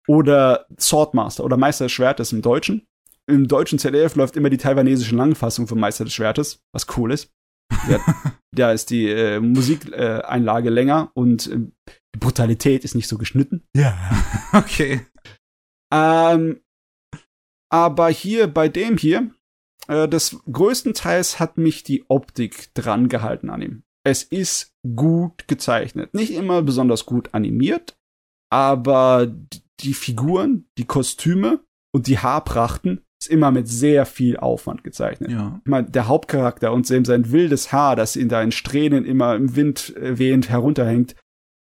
[0.07, 2.87] Oder Swordmaster oder Meister des Schwertes im Deutschen.
[3.27, 7.33] Im deutschen ZDF läuft immer die taiwanesische Langfassung von Meister des Schwertes, was cool ist.
[8.55, 11.59] da ist die äh, Musikeinlage äh, länger und äh,
[12.15, 13.63] die Brutalität ist nicht so geschnitten.
[13.75, 13.97] Ja.
[14.53, 15.07] okay.
[15.93, 16.61] Ähm,
[17.73, 19.31] aber hier bei dem hier,
[19.89, 23.83] äh, das größtenteils hat mich die Optik dran gehalten an ihm.
[24.07, 26.15] Es ist gut gezeichnet.
[26.15, 27.97] Nicht immer besonders gut animiert,
[28.53, 29.35] aber
[29.81, 31.61] die Figuren, die Kostüme
[31.93, 35.31] und die Haarprachten ist immer mit sehr viel Aufwand gezeichnet.
[35.31, 35.61] Ja.
[35.65, 39.57] Ich meine, der Hauptcharakter und sein wildes Haar, das in da in Strähnen immer im
[39.57, 41.15] Wind äh, wehend herunterhängt,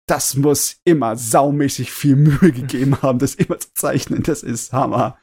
[0.07, 4.23] das muss immer saumäßig viel Mühe gegeben haben, das immer zu zeichnen.
[4.23, 5.19] Das ist Hammer.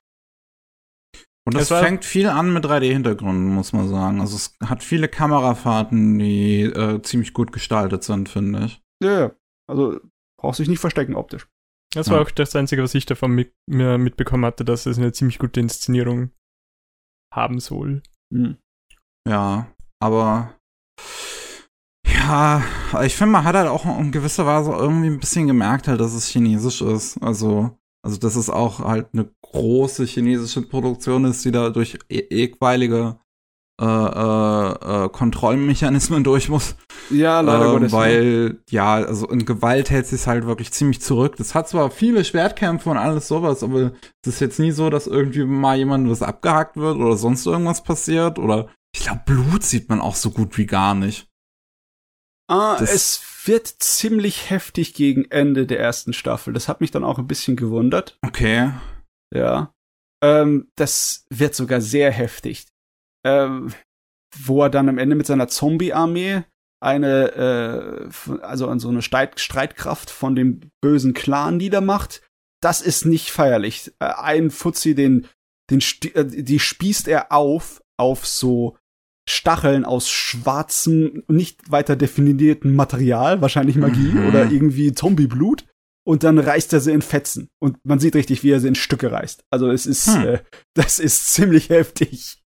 [1.44, 4.20] Und das fängt viel an mit 3D-Hintergründen, muss man sagen.
[4.20, 8.82] Also es hat viele Kamerafahrten, die äh, ziemlich gut gestaltet sind, finde ich.
[9.02, 9.32] Ja,
[9.68, 9.98] also
[10.38, 11.48] braucht sich nicht verstecken optisch.
[11.94, 12.22] Das war ja.
[12.22, 15.60] auch das Einzige, was ich davon mit, mir mitbekommen hatte, dass es eine ziemlich gute
[15.60, 16.30] Inszenierung
[17.32, 18.02] haben soll.
[18.32, 18.56] Mhm.
[19.28, 20.56] Ja, aber
[22.06, 22.62] ja,
[23.02, 26.14] ich finde, man hat halt auch in gewisser Weise irgendwie ein bisschen gemerkt halt, dass
[26.14, 27.18] es chinesisch ist.
[27.22, 32.44] Also, also dass es auch halt eine große chinesische Produktion ist, die da durch e
[32.44, 33.18] etwaige
[33.82, 36.76] äh, äh, äh, Kontrollmechanismen durch muss.
[37.10, 37.92] Ja, leider ähm, Gottes.
[37.92, 41.34] Weil, ja, also in Gewalt hält sich halt wirklich ziemlich zurück.
[41.36, 43.90] Das hat zwar viele Schwertkämpfe und alles sowas, aber
[44.22, 47.82] es ist jetzt nie so, dass irgendwie mal jemand was abgehackt wird oder sonst irgendwas
[47.82, 48.38] passiert.
[48.38, 51.28] Oder ich glaube, Blut sieht man auch so gut wie gar nicht.
[52.48, 56.52] Ah, es wird ziemlich heftig gegen Ende der ersten Staffel.
[56.52, 58.16] Das hat mich dann auch ein bisschen gewundert.
[58.24, 58.70] Okay.
[59.34, 59.72] Ja.
[60.22, 62.66] Ähm, das wird sogar sehr heftig.
[63.24, 63.72] Ähm,
[64.36, 66.44] wo er dann am Ende mit seiner Zombie-Armee
[66.82, 72.22] eine, äh, also an so eine Streit Streitkraft von dem bösen Clan niedermacht.
[72.60, 73.92] Das ist nicht feierlich.
[74.00, 75.28] Äh, ein Fuzzi, den,
[75.70, 75.80] den,
[76.14, 78.76] äh, die spießt er auf, auf so
[79.28, 84.26] Stacheln aus schwarzem, nicht weiter definierten Material, wahrscheinlich Magie mhm.
[84.26, 85.64] oder irgendwie Zombieblut.
[86.04, 87.48] Und dann reißt er sie in Fetzen.
[87.60, 89.44] Und man sieht richtig, wie er sie in Stücke reißt.
[89.50, 90.26] Also es ist, hm.
[90.26, 90.38] äh,
[90.74, 92.41] das ist ziemlich heftig.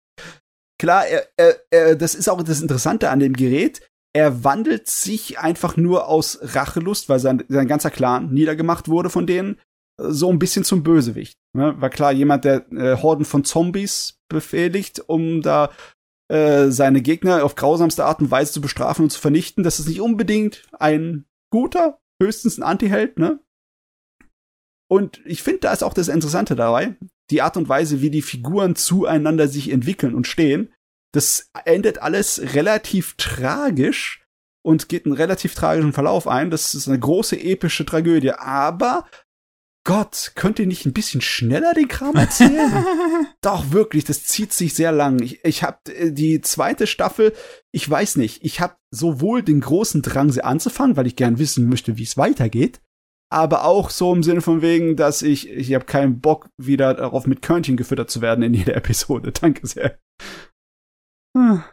[0.84, 3.88] Klar, er, er, er, das ist auch das Interessante an dem Gerät.
[4.14, 9.26] Er wandelt sich einfach nur aus Rachelust, weil sein, sein ganzer Clan niedergemacht wurde von
[9.26, 9.58] denen.
[9.96, 11.38] so ein bisschen zum Bösewicht.
[11.56, 11.80] Ne?
[11.80, 15.70] War klar, jemand, der äh, Horden von Zombies befehligt, um da
[16.30, 19.64] äh, seine Gegner auf grausamste Art und Weise zu bestrafen und zu vernichten.
[19.64, 23.40] Das ist nicht unbedingt ein guter, höchstens ein Anti-Held, ne?
[24.90, 26.94] Und ich finde, da ist auch das Interessante dabei,
[27.30, 30.72] die Art und Weise, wie die Figuren zueinander sich entwickeln und stehen.
[31.12, 34.24] Das endet alles relativ tragisch
[34.62, 36.50] und geht einen relativ tragischen Verlauf ein.
[36.50, 38.32] Das ist eine große epische Tragödie.
[38.32, 39.06] Aber
[39.86, 42.86] Gott, könnt ihr nicht ein bisschen schneller den Kram erzählen?
[43.42, 45.20] Doch, wirklich, das zieht sich sehr lang.
[45.20, 47.34] Ich, ich habe äh, die zweite Staffel,
[47.70, 51.68] ich weiß nicht, ich habe sowohl den großen Drang, sie anzufangen, weil ich gern wissen
[51.68, 52.80] möchte, wie es weitergeht,
[53.34, 57.26] aber auch so im Sinne von wegen, dass ich, ich habe keinen Bock, wieder darauf
[57.26, 59.32] mit Körnchen gefüttert zu werden in jeder Episode.
[59.32, 59.98] Danke sehr.
[61.36, 61.64] Hm.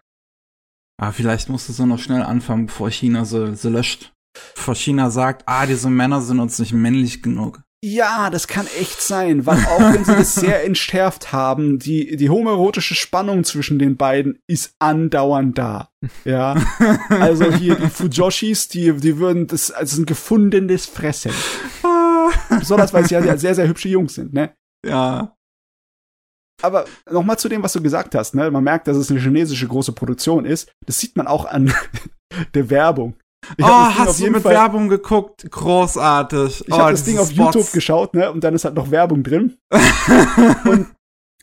[1.00, 4.12] Ah, vielleicht musst du so noch schnell anfangen, bevor China sie, sie löscht.
[4.56, 7.62] Bevor China sagt, ah, diese Männer sind uns nicht männlich genug.
[7.84, 12.30] Ja, das kann echt sein, weil auch wenn sie das sehr entschärft haben, die, die
[12.30, 15.90] homoerotische Spannung zwischen den beiden ist andauernd da.
[16.24, 16.56] Ja.
[17.10, 21.32] Also hier die Fujoshis, die, die würden, das, also ein gefundenes Fressen.
[22.50, 24.54] Besonders, weil sie ja sehr, sehr hübsche Jungs sind, ne?
[24.86, 25.36] Ja.
[26.62, 28.50] Aber nochmal zu dem, was du gesagt hast, ne?
[28.52, 30.72] Man merkt, dass es eine chinesische große Produktion ist.
[30.86, 31.74] Das sieht man auch an
[32.54, 33.16] der Werbung.
[33.58, 35.50] Ich oh, hast du mit Fall, Werbung geguckt?
[35.50, 36.64] Großartig.
[36.68, 37.56] Ich oh, habe das Ding auf Spots.
[37.56, 38.32] YouTube geschaut, ne?
[38.32, 39.58] Und dann ist halt noch Werbung drin.
[40.66, 40.88] und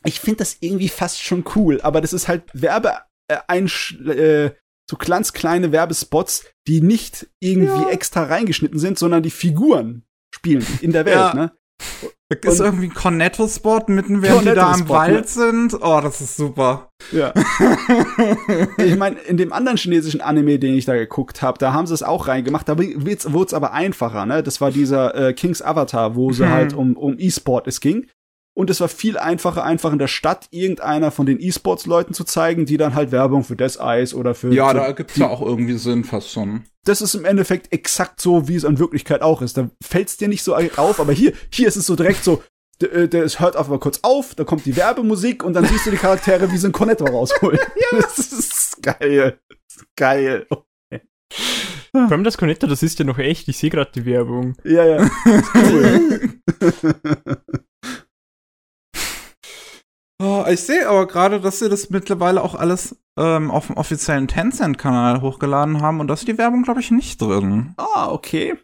[0.05, 2.93] ich finde das irgendwie fast schon cool, aber das ist halt Werbe
[3.27, 3.65] äh, ein
[4.07, 4.51] äh,
[4.89, 7.89] so ganz kleine Werbespots, die nicht irgendwie ja.
[7.89, 11.33] extra reingeschnitten sind, sondern die Figuren spielen in der Welt, ja.
[11.33, 11.51] ne?
[12.29, 15.27] Da ist irgendwie ein Cornetto-Spot mitten, während die da am Wald ne?
[15.27, 15.73] sind.
[15.81, 16.91] Oh, das ist super.
[17.11, 17.33] Ja.
[18.77, 21.95] ich meine, in dem anderen chinesischen Anime, den ich da geguckt habe, da haben sie
[21.95, 22.69] es auch reingemacht.
[22.69, 24.43] Da wurde es aber einfacher, ne?
[24.43, 26.51] Das war dieser äh, Kings Avatar, wo sie hm.
[26.51, 28.05] halt um, um E-Sport es ging.
[28.59, 32.65] Und es war viel einfacher, einfach in der Stadt irgendeiner von den E-Sports-Leuten zu zeigen,
[32.65, 34.53] die dann halt Werbung für Death Eyes oder für.
[34.53, 36.65] Ja, da gibt's ja auch irgendwie Sinn fast schon.
[36.83, 39.55] Das ist im Endeffekt exakt so, wie es in Wirklichkeit auch ist.
[39.55, 42.43] Da fällt's dir nicht so auf, aber hier, hier ist es so direkt so,
[42.81, 45.91] der, der es hört einfach kurz auf, da kommt die Werbemusik und dann siehst du
[45.91, 47.59] die Charaktere wie so ein Cornetto rausholen.
[47.91, 47.97] ja.
[47.97, 49.39] Das ist geil.
[49.47, 50.47] Das ist geil.
[50.49, 53.47] Vor allem das Cornetto, das ist ja noch echt.
[53.47, 54.57] Ich sehe gerade die Werbung.
[54.65, 55.09] Ja, ja.
[55.53, 56.41] Cool.
[60.21, 64.27] Oh, ich sehe aber gerade, dass sie das mittlerweile auch alles ähm, auf dem offiziellen
[64.27, 67.73] Tencent-Kanal hochgeladen haben und da ist die Werbung, glaube ich, nicht drin.
[67.77, 68.55] Ah, okay.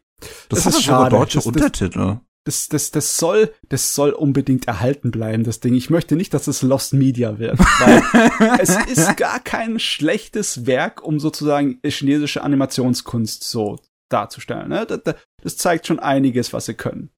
[0.50, 2.18] Das, das ist sogar deutsche das, Untertitel.
[2.44, 5.74] Das, das, das, soll, das soll unbedingt erhalten bleiben, das Ding.
[5.74, 7.58] Ich möchte nicht, dass es Lost Media wird.
[7.58, 14.70] Weil es ist gar kein schlechtes Werk, um sozusagen chinesische Animationskunst so darzustellen.
[14.70, 14.86] Ne?
[14.86, 17.10] Das, das zeigt schon einiges, was sie können.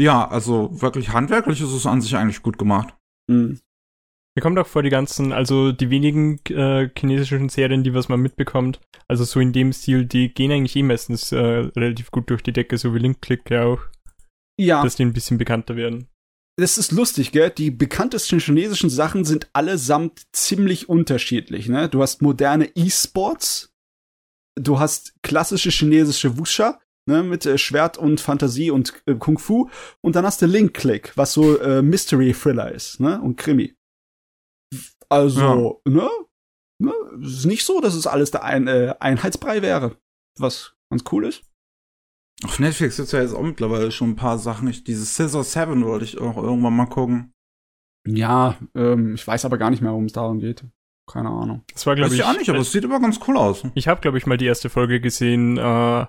[0.00, 2.94] Ja, also wirklich handwerklich ist es an sich eigentlich gut gemacht.
[3.30, 3.60] Mhm.
[4.34, 8.20] Mir kommt auch vor, die ganzen, also die wenigen äh, chinesischen Serien, die was man
[8.20, 12.42] mitbekommt, also so in dem Stil, die gehen eigentlich eh meistens äh, relativ gut durch
[12.42, 13.80] die Decke, so wie Link Click ja auch.
[14.58, 14.82] Ja.
[14.82, 16.06] Dass die ein bisschen bekannter werden.
[16.56, 17.50] Das ist lustig, gell?
[17.50, 21.90] Die bekanntesten chinesischen Sachen sind allesamt ziemlich unterschiedlich, ne?
[21.90, 23.74] Du hast moderne E-Sports,
[24.54, 29.68] du hast klassische chinesische Wusha, ne, mit äh, Schwert und Fantasie und äh, Kung Fu.
[30.00, 33.74] Und dann hast du Link Click, was so äh, Mystery Thriller ist, ne, und Krimi.
[35.08, 35.92] Also, ja.
[35.92, 36.08] ne,
[36.78, 39.96] ne, ist nicht so, dass es alles der ein, äh, Einheitsbrei wäre,
[40.38, 41.42] was ganz cool ist.
[42.44, 44.68] Auf Netflix gibt's ja jetzt auch mittlerweile schon ein paar Sachen.
[44.68, 47.34] Ich, dieses Scissor 7 wollte ich auch irgendwann mal gucken.
[48.06, 50.64] Ja, ähm, ich weiß aber gar nicht mehr, worum es darum geht.
[51.10, 51.64] Keine Ahnung.
[51.72, 52.22] Das war, glaube ich.
[52.22, 53.64] auch nicht, aber es sieht immer ganz cool aus.
[53.74, 55.58] Ich habe, glaube ich, mal die erste Folge gesehen.
[55.58, 56.06] Äh,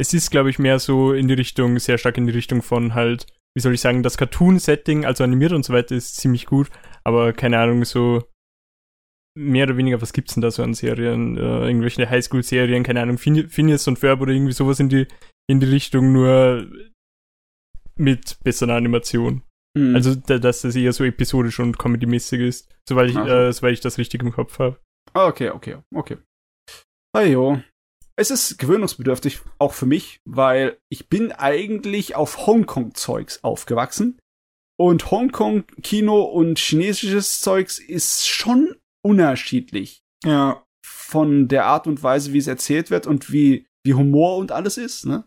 [0.00, 2.94] es ist, glaube ich, mehr so in die Richtung, sehr stark in die Richtung von
[2.94, 6.70] halt, wie soll ich sagen, das Cartoon-Setting, also animiert und so weiter, ist ziemlich gut,
[7.04, 8.22] aber keine Ahnung, so
[9.36, 11.36] mehr oder weniger, was gibt's denn da so an Serien?
[11.36, 15.06] Äh, irgendwelche Highschool-Serien, keine Ahnung, Phineas und Ferb oder irgendwie sowas in die,
[15.48, 16.68] in die Richtung, nur
[17.96, 19.42] mit besserer Animation.
[19.76, 19.94] Mhm.
[19.94, 23.80] Also, da, dass das eher so episodisch und comedy-mäßig ist, soweit ich, äh, soweit ich
[23.80, 24.78] das richtig im Kopf habe.
[25.14, 26.18] Ah, okay, okay, okay.
[27.16, 27.62] Ajo.
[28.18, 34.18] Es ist gewöhnungsbedürftig, auch für mich, weil ich bin eigentlich auf Hongkong-Zeugs aufgewachsen.
[34.76, 40.02] Und Hongkong-Kino und chinesisches Zeugs ist schon unterschiedlich.
[40.24, 40.64] Ja.
[40.84, 44.78] Von der Art und Weise, wie es erzählt wird und wie, wie Humor und alles
[44.78, 45.24] ist, ne?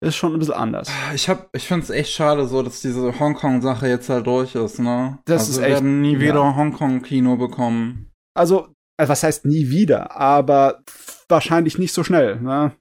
[0.00, 0.90] ist schon ein bisschen anders.
[1.14, 5.18] Ich hab, ich find's echt schade so, dass diese Hongkong-Sache jetzt halt durch ist, ne?
[5.24, 5.68] Das also ist echt.
[5.68, 6.56] Wir werden nie wieder ja.
[6.56, 8.10] Hongkong-Kino bekommen.
[8.34, 10.82] Also, äh, was heißt nie wieder, aber
[11.28, 12.76] wahrscheinlich nicht so schnell, ne?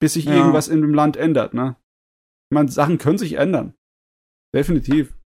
[0.00, 0.34] Bis sich ja.
[0.34, 1.76] irgendwas in dem Land ändert, ne?
[2.50, 3.74] Ich meine, Sachen können sich ändern.
[4.54, 5.16] Definitiv.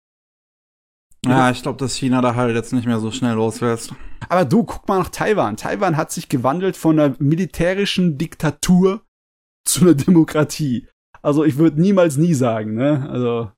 [1.27, 3.95] Ja, ich glaube, dass China da halt jetzt nicht mehr so schnell loslässt.
[4.29, 5.57] Aber du, guck mal nach Taiwan.
[5.57, 9.05] Taiwan hat sich gewandelt von einer militärischen Diktatur
[9.67, 10.89] zu einer Demokratie.
[11.21, 13.07] Also ich würde niemals nie sagen, ne?
[13.11, 13.53] Also.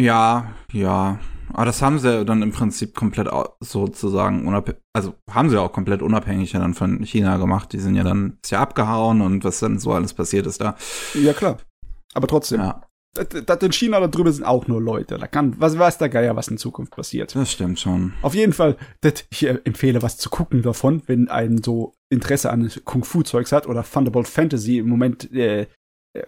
[0.00, 1.20] Ja, ja.
[1.52, 3.28] Aber das haben sie dann im Prinzip komplett
[3.60, 7.72] sozusagen unabhängig, also haben sie auch komplett unabhängig dann von China gemacht.
[7.72, 10.76] Die sind ja dann, ist ja abgehauen und was dann so alles passiert ist da.
[11.14, 11.58] Ja, klar.
[12.14, 12.60] Aber trotzdem.
[12.60, 12.82] Ja.
[13.12, 15.18] Das, in China da drüben sind auch nur Leute.
[15.18, 17.34] Da kann, was weiß der Geier, was in Zukunft passiert.
[17.34, 18.12] Das stimmt schon.
[18.22, 22.70] Auf jeden Fall, das, ich empfehle was zu gucken davon, wenn ein so Interesse an
[22.84, 25.66] Kung-Fu-Zeugs hat oder Thunderbolt Fantasy im Moment äh,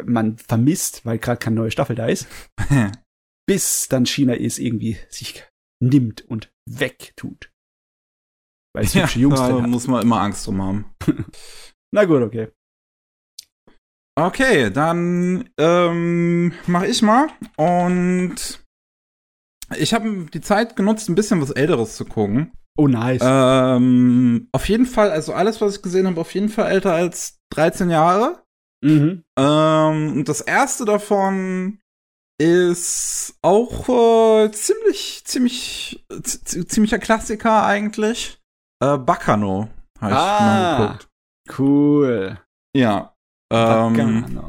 [0.04, 2.26] man vermisst, weil gerade keine neue Staffel da ist.
[3.46, 5.44] bis dann China es irgendwie sich
[5.82, 7.50] nimmt und wegtut.
[8.74, 10.94] Weil es ja, hübsche Jungs da muss man immer Angst drum haben.
[11.94, 12.48] Na gut, okay.
[14.18, 17.28] Okay, dann ähm, mache ich mal.
[17.56, 18.62] Und
[19.76, 22.52] ich habe die Zeit genutzt, ein bisschen was Älteres zu gucken.
[22.76, 23.20] Oh, nice.
[23.22, 27.40] Ähm, auf jeden Fall, also alles, was ich gesehen habe, auf jeden Fall älter als
[27.50, 28.42] 13 Jahre.
[28.82, 29.24] Mhm.
[29.38, 31.78] Ähm, und das erste davon
[32.42, 38.40] ist auch äh, ziemlich, ziemlich, ziemlicher Klassiker eigentlich.
[38.82, 39.68] Äh, Bacano
[40.00, 41.08] habe ich ah, mal geguckt.
[41.56, 42.40] Cool.
[42.76, 43.14] Ja.
[43.52, 44.44] Ähm,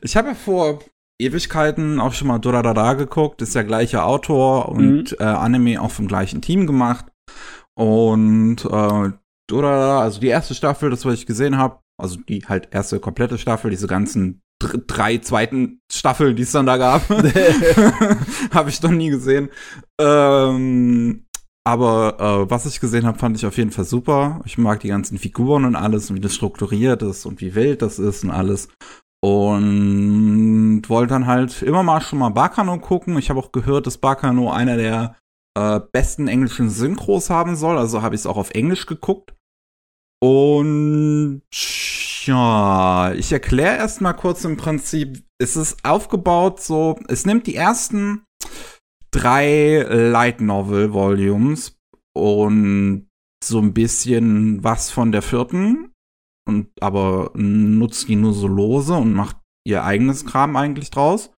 [0.00, 0.78] ich habe ja vor
[1.20, 5.16] Ewigkeiten auch schon mal Durarara geguckt, ist der gleiche Autor und mhm.
[5.18, 7.06] äh, Anime auch vom gleichen Team gemacht.
[7.74, 9.12] Und äh,
[9.48, 13.38] Durarara, also die erste Staffel, das was ich gesehen habe, also die halt erste komplette
[13.38, 17.08] Staffel, diese ganzen drei zweiten Staffeln, die es dann da gab.
[18.52, 19.50] habe ich noch nie gesehen.
[20.00, 21.24] Ähm,
[21.68, 24.40] aber äh, was ich gesehen habe, fand ich auf jeden Fall super.
[24.46, 27.82] Ich mag die ganzen Figuren und alles und wie das strukturiert ist und wie wild
[27.82, 28.68] das ist und alles.
[29.22, 33.18] Und wollte dann halt immer mal schon mal Bakano gucken.
[33.18, 35.16] Ich habe auch gehört, dass Bakano einer der
[35.58, 37.76] äh, besten englischen Synchros haben soll.
[37.76, 39.34] Also habe ich es auch auf Englisch geguckt.
[40.20, 41.42] Und
[42.28, 45.24] ja, ich erkläre erst mal kurz im Prinzip.
[45.40, 48.24] Es ist aufgebaut so, es nimmt die ersten
[49.10, 51.76] drei Light Novel Volumes
[52.16, 53.08] und
[53.42, 55.92] so ein bisschen was von der vierten
[56.46, 59.36] und aber nutzt die nur so lose und macht
[59.66, 61.30] ihr eigenes Kram eigentlich draus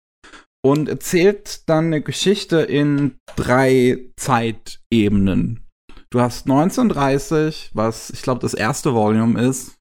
[0.65, 5.67] und erzählt dann eine Geschichte in drei Zeitebenen.
[6.11, 9.78] Du hast 1930, was ich glaube das erste Volume ist,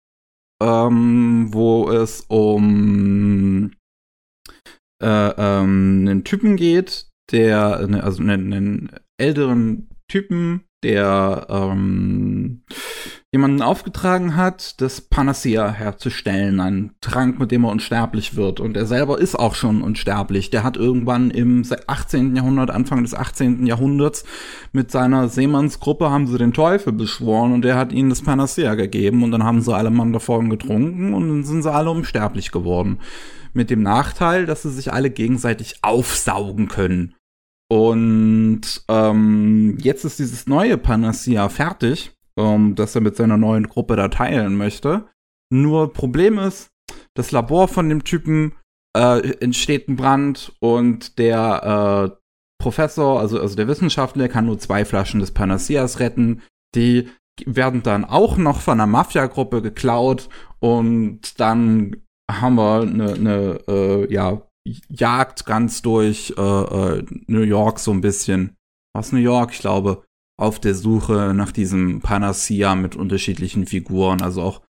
[0.62, 3.72] ähm, wo es um
[5.02, 12.64] äh, ähm, einen Typen geht, der, ne, also einen, einen älteren Typen, der ähm,
[13.34, 18.62] jemanden aufgetragen hat, das Panacea herzustellen, ein Trank, mit dem er unsterblich wird.
[18.62, 20.50] Und er selber ist auch schon unsterblich.
[20.50, 22.38] Der hat irgendwann im 18.
[22.38, 23.66] Jahrhundert, Anfang des 18.
[23.66, 24.24] Jahrhunderts,
[24.72, 29.24] mit seiner Seemannsgruppe haben sie den Teufel beschworen und der hat ihnen das Panacea gegeben
[29.24, 33.00] und dann haben sie alle Mann davon getrunken und dann sind sie alle unsterblich geworden.
[33.52, 37.14] Mit dem Nachteil, dass sie sich alle gegenseitig aufsaugen können.
[37.70, 43.96] Und ähm, jetzt ist dieses neue Panacea fertig, ähm, das er mit seiner neuen Gruppe
[43.96, 45.08] da teilen möchte.
[45.50, 46.70] Nur Problem ist,
[47.16, 48.54] das Labor von dem Typen
[48.96, 52.18] äh, entsteht ein Brand und der äh,
[52.62, 56.42] Professor, also, also der Wissenschaftler, kann nur zwei Flaschen des Panaceas retten.
[56.76, 57.10] Die
[57.46, 61.98] werden dann auch noch von einer Mafia-Gruppe geklaut und dann
[62.30, 64.42] haben wir eine, eine äh, ja,
[64.90, 68.58] jagt ganz durch äh, äh, New York so ein bisschen.
[68.94, 70.04] Was New York, ich glaube,
[70.40, 74.22] auf der Suche nach diesem Panacea mit unterschiedlichen Figuren.
[74.22, 74.62] Also auch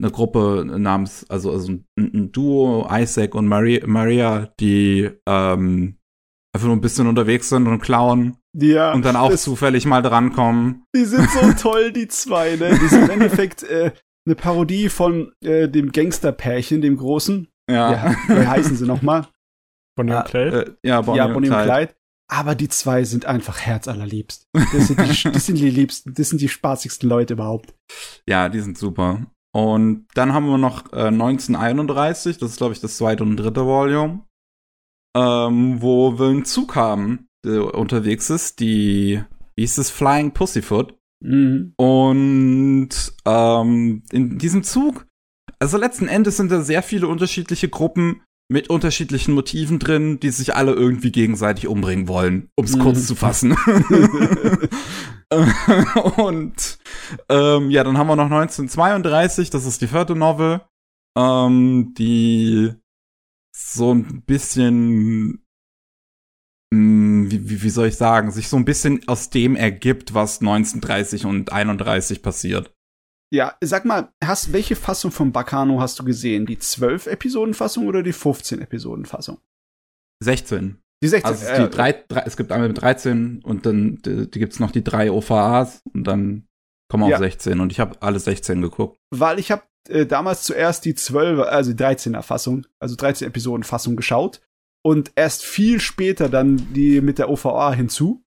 [0.00, 5.98] eine Gruppe namens, also, also ein, ein Duo, Isaac und Maria, Maria die ähm,
[6.54, 8.36] einfach nur ein bisschen unterwegs sind und klauen.
[8.56, 8.92] Ja.
[8.92, 10.84] Und dann auch zufällig mal drankommen.
[10.94, 12.78] Die sind so toll, die zwei, ne?
[12.80, 13.92] Die sind im Endeffekt äh,
[14.26, 17.48] eine Parodie von äh, dem Gangsterpärchen, dem Großen.
[17.70, 17.92] Ja.
[17.92, 18.16] ja.
[18.28, 19.26] Wie heißen sie nochmal?
[19.96, 20.78] Bonnie und ah, Clyde?
[20.82, 21.94] Äh, ja, Bonnie, ja, Bonnie und, Clyde.
[22.30, 24.48] Aber die zwei sind einfach herzallerliebst.
[24.52, 27.74] Das sind die, das sind die liebsten, das sind die spaßigsten Leute überhaupt.
[28.28, 29.26] Ja, die sind super.
[29.54, 33.64] Und dann haben wir noch äh, 1931, das ist glaube ich das zweite und dritte
[33.64, 34.20] Volume,
[35.16, 39.22] ähm, wo wir einen Zug haben, der unterwegs ist, die,
[39.56, 40.94] wie hieß es, Flying Pussyfoot.
[41.24, 41.72] Mhm.
[41.76, 42.90] Und
[43.24, 45.06] ähm, in diesem Zug,
[45.58, 50.54] also letzten Endes sind da sehr viele unterschiedliche Gruppen, mit unterschiedlichen Motiven drin, die sich
[50.54, 52.80] alle irgendwie gegenseitig umbringen wollen, um es mhm.
[52.80, 53.52] kurz zu fassen.
[56.16, 56.78] und
[57.28, 60.62] ähm, ja, dann haben wir noch 1932, das ist die vierte Novel,
[61.16, 62.72] ähm, die
[63.54, 65.44] so ein bisschen
[66.72, 71.26] hm, wie, wie soll ich sagen, sich so ein bisschen aus dem ergibt, was 1930
[71.26, 72.74] und 31 passiert.
[73.30, 76.46] Ja, sag mal, hast, welche Fassung von Bacano hast du gesehen?
[76.46, 79.38] Die 12-Episoden-Fassung oder die 15-Episoden-Fassung?
[80.22, 80.80] 16.
[81.02, 81.30] Die 16.
[81.30, 84.58] Also die äh, drei, drei, es gibt einmal mit 13 und dann die, die gibt's
[84.58, 86.48] noch die drei OVAs und dann
[86.90, 87.16] kommen wir ja.
[87.16, 88.98] auf 16 und ich habe alle 16 geguckt.
[89.10, 93.62] Weil ich habe äh, damals zuerst die 12, also die 13er Fassung, also 13 Episoden
[93.62, 94.40] Fassung geschaut
[94.82, 98.24] und erst viel später dann die mit der OVA hinzu.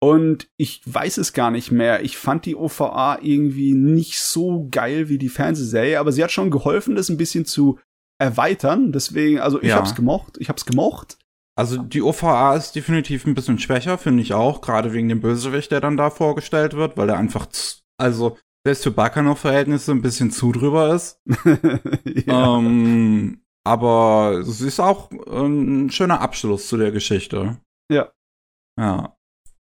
[0.00, 2.04] Und ich weiß es gar nicht mehr.
[2.04, 6.50] Ich fand die OVA irgendwie nicht so geil wie die Fernsehserie, aber sie hat schon
[6.50, 7.80] geholfen, das ein bisschen zu
[8.20, 8.92] erweitern.
[8.92, 9.76] Deswegen, also ich ja.
[9.76, 10.36] hab's gemocht.
[10.38, 11.18] Ich hab's gemocht.
[11.56, 15.72] Also die OVA ist definitiv ein bisschen schwächer, finde ich auch, gerade wegen dem Bösewicht,
[15.72, 17.48] der dann da vorgestellt wird, weil der einfach,
[17.96, 21.20] also selbst für Bacano-Verhältnisse ein bisschen zu drüber ist.
[22.04, 22.58] ja.
[22.58, 27.58] ähm, aber es ist auch ein schöner Abschluss zu der Geschichte.
[27.90, 28.12] Ja.
[28.78, 29.17] Ja.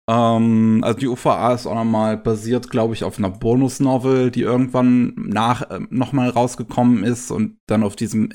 [0.09, 5.15] Ähm, also die UVA ist auch nochmal basiert, glaube ich, auf einer Bonus-Novel, die irgendwann
[5.17, 8.33] nach äh, nochmal rausgekommen ist und dann auf diesem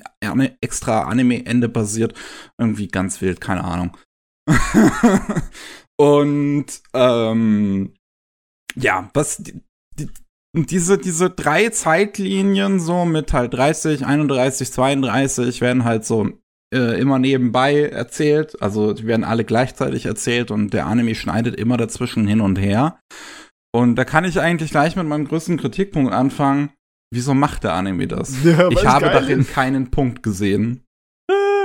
[0.62, 2.14] extra Anime-Ende basiert.
[2.60, 3.98] Irgendwie ganz wild, keine Ahnung.
[5.98, 7.94] und ähm,
[8.76, 9.60] ja, was die,
[9.98, 10.10] die,
[10.54, 16.30] diese, diese drei Zeitlinien so mit halt 30, 31, 32 werden halt so
[16.74, 18.62] äh, immer nebenbei erzählt.
[18.62, 23.00] Also die werden alle gleichzeitig erzählt und der Anime schneidet immer dazwischen hin und her.
[23.76, 26.72] Und da kann ich eigentlich gleich mit meinem größten Kritikpunkt anfangen.
[27.12, 28.36] Wieso macht der Anime das?
[28.44, 29.52] Ja, ich habe darin ist.
[29.52, 30.84] keinen Punkt gesehen.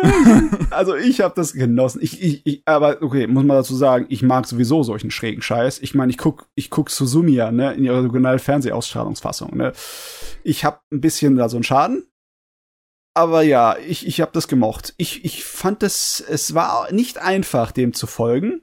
[0.70, 2.00] also ich habe das genossen.
[2.02, 5.80] Ich, ich, ich, aber okay, muss man dazu sagen, ich mag sowieso solchen schrägen Scheiß.
[5.80, 9.72] Ich meine, ich guck, ich guck Suzumiya, ne, in ihrer originalen Fernsehausstrahlungsfassung, ne.
[10.44, 12.04] Ich habe ein bisschen da so einen Schaden,
[13.14, 14.94] aber ja, ich, ich habe das gemocht.
[14.96, 18.62] Ich, ich fand das, es war nicht einfach, dem zu folgen,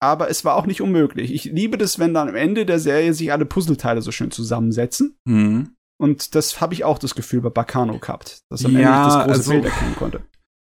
[0.00, 1.32] aber es war auch nicht unmöglich.
[1.32, 5.18] Ich liebe das, wenn dann am Ende der Serie sich alle Puzzleteile so schön zusammensetzen.
[5.24, 5.76] Mhm.
[5.98, 9.24] Und das habe ich auch das Gefühl bei Bacano gehabt, dass am ja, Ende das
[9.24, 10.22] große also, Bild erkennen konnte.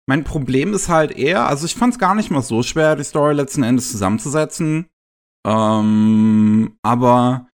[0.08, 3.04] Mein Problem ist halt eher, also ich fand es gar nicht mal so schwer, die
[3.04, 4.88] Story letzten Endes zusammenzusetzen.
[5.48, 7.48] Ähm, aber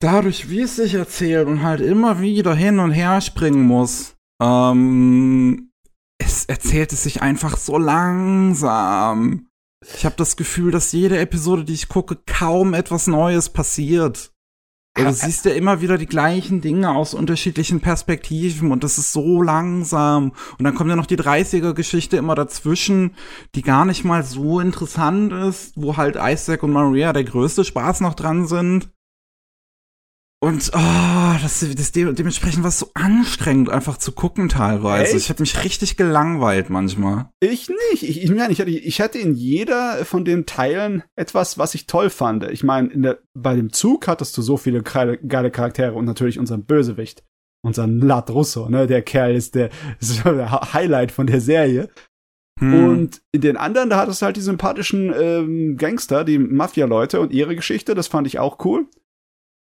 [0.00, 5.70] dadurch, wie es sich erzählt und halt immer wieder hin und her springen muss, ähm,
[6.18, 9.46] es erzählt es sich einfach so langsam.
[9.94, 14.32] Ich habe das Gefühl, dass jede Episode, die ich gucke, kaum etwas Neues passiert.
[14.98, 19.12] Ja, du siehst ja immer wieder die gleichen Dinge aus unterschiedlichen Perspektiven und das ist
[19.12, 20.32] so langsam.
[20.58, 23.14] Und dann kommt ja noch die 30er-Geschichte immer dazwischen,
[23.54, 28.00] die gar nicht mal so interessant ist, wo halt Isaac und Maria der größte Spaß
[28.00, 28.90] noch dran sind.
[30.42, 35.12] Und oh, das, das de dementsprechend war es so anstrengend, einfach zu gucken teilweise.
[35.12, 35.16] Echt?
[35.16, 37.28] Ich hätte mich richtig gelangweilt manchmal.
[37.40, 38.02] Ich nicht.
[38.02, 41.86] Ich, ich meine, ich hatte, ich hatte in jeder von den Teilen etwas, was ich
[41.86, 42.44] toll fand.
[42.50, 47.22] Ich meine, bei dem Zug hattest du so viele geile Charaktere und natürlich unseren Bösewicht.
[47.62, 48.86] Unseren Lat Russo, ne?
[48.86, 49.68] Der Kerl ist der,
[50.00, 51.90] ist der Highlight von der Serie.
[52.58, 52.84] Hm.
[52.84, 57.32] Und in den anderen, da hattest du halt die sympathischen ähm, Gangster, die Mafia-Leute und
[57.32, 58.86] ihre Geschichte, das fand ich auch cool.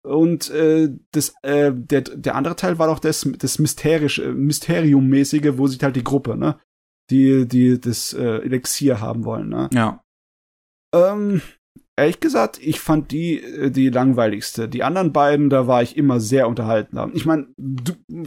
[0.03, 5.59] Und äh, das, äh, der, der andere Teil war doch das, das mysterisch, äh, Mysterium-mäßige,
[5.59, 6.59] wo sich halt die Gruppe, ne?
[7.11, 9.69] Die, die das äh, Elixier haben wollen, ne?
[9.75, 10.03] Ja.
[10.95, 11.43] Ähm,
[12.01, 14.69] ehrlich gesagt, ich fand die äh, die langweiligste.
[14.69, 16.99] Die anderen beiden, da war ich immer sehr unterhalten.
[17.15, 17.47] Ich meine,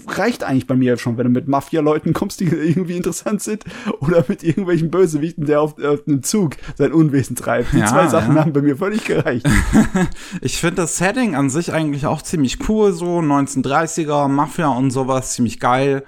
[0.08, 3.64] reicht eigentlich bei mir schon, wenn du mit Mafia-Leuten kommst, die irgendwie interessant sind,
[4.00, 7.74] oder mit irgendwelchen Bösewichten, der auf, auf einem Zug sein Unwesen treibt.
[7.74, 8.42] Die ja, zwei Sachen ja.
[8.42, 9.48] haben bei mir völlig gereicht.
[10.42, 15.34] ich finde das Setting an sich eigentlich auch ziemlich cool, so 1930er, Mafia und sowas,
[15.34, 16.04] ziemlich geil.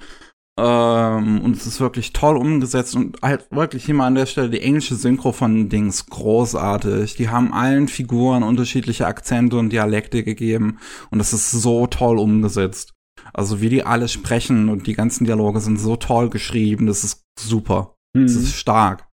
[0.58, 4.50] Ähm, und es ist wirklich toll umgesetzt und halt wirklich hier mal an der Stelle
[4.50, 7.16] die englische Synchro von Dings großartig.
[7.16, 10.80] Die haben allen Figuren unterschiedliche Akzente und Dialekte gegeben
[11.12, 12.94] und es ist so toll umgesetzt.
[13.34, 17.26] Also wie die alle sprechen und die ganzen Dialoge sind so toll geschrieben, das ist
[17.38, 17.96] super.
[18.16, 18.24] Mhm.
[18.24, 19.10] Das ist stark.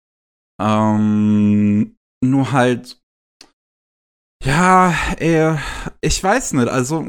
[0.61, 2.99] Ähm, nur halt,
[4.43, 5.57] ja, ey,
[6.01, 7.01] ich weiß nicht, also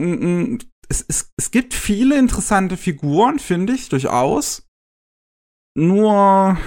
[0.90, 4.68] es, es, es gibt viele interessante Figuren, finde ich, durchaus.
[5.76, 6.58] Nur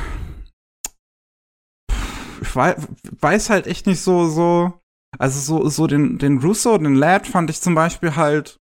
[2.42, 2.88] ich weiß,
[3.20, 4.80] weiß halt echt nicht so, so.
[5.20, 8.58] Also so, so den, den Russo, den Lad fand ich zum Beispiel halt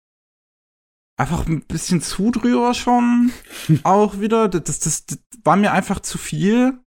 [1.17, 3.31] einfach ein bisschen zu drüber schon.
[3.83, 4.47] auch wieder.
[4.47, 6.79] Das, das, das war mir einfach zu viel.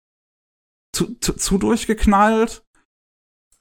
[0.96, 2.64] Zu, zu, zu durchgeknallt.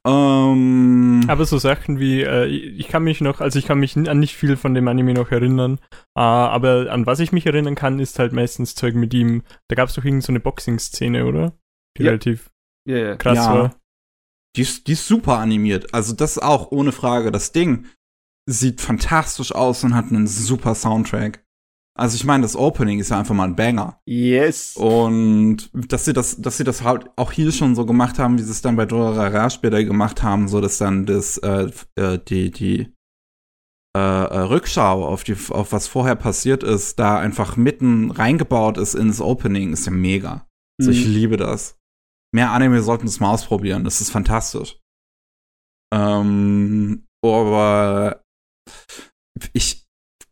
[0.07, 4.19] Ähm, Aber so Sachen wie, äh, ich kann mich noch, also ich kann mich an
[4.19, 5.79] nicht viel von dem Anime noch erinnern,
[6.17, 9.43] äh, aber an was ich mich erinnern kann, ist halt meistens Zeug mit ihm.
[9.69, 11.53] Da gab es doch irgend so eine Boxing-Szene, oder?
[11.99, 12.11] Die Ja.
[12.11, 12.51] relativ
[12.89, 13.17] Ja, ja.
[13.17, 13.55] krass Ja.
[13.55, 13.77] war.
[14.57, 15.93] Die ist, die ist super animiert.
[15.95, 17.31] Also das ist auch ohne Frage.
[17.31, 17.87] Das Ding
[18.49, 21.45] sieht fantastisch aus und hat einen super Soundtrack.
[21.99, 24.01] Also ich meine, das Opening ist ja einfach mal ein Banger.
[24.07, 24.77] Yes.
[24.77, 28.43] Und dass sie das, dass sie das halt auch hier schon so gemacht haben, wie
[28.43, 32.51] sie es dann bei Dorara später gemacht haben, so dass dann das, äh, äh, die,
[32.51, 32.95] die
[33.95, 38.95] äh, äh, Rückschau auf die, auf was vorher passiert ist, da einfach mitten reingebaut ist
[38.95, 40.47] ins Opening, ist ja mega.
[40.81, 41.13] Also ich Mhm.
[41.13, 41.77] liebe das.
[42.33, 43.83] Mehr Anime sollten es mal ausprobieren.
[43.83, 44.79] Das ist fantastisch.
[45.93, 48.23] Ähm, aber
[49.53, 49.80] ich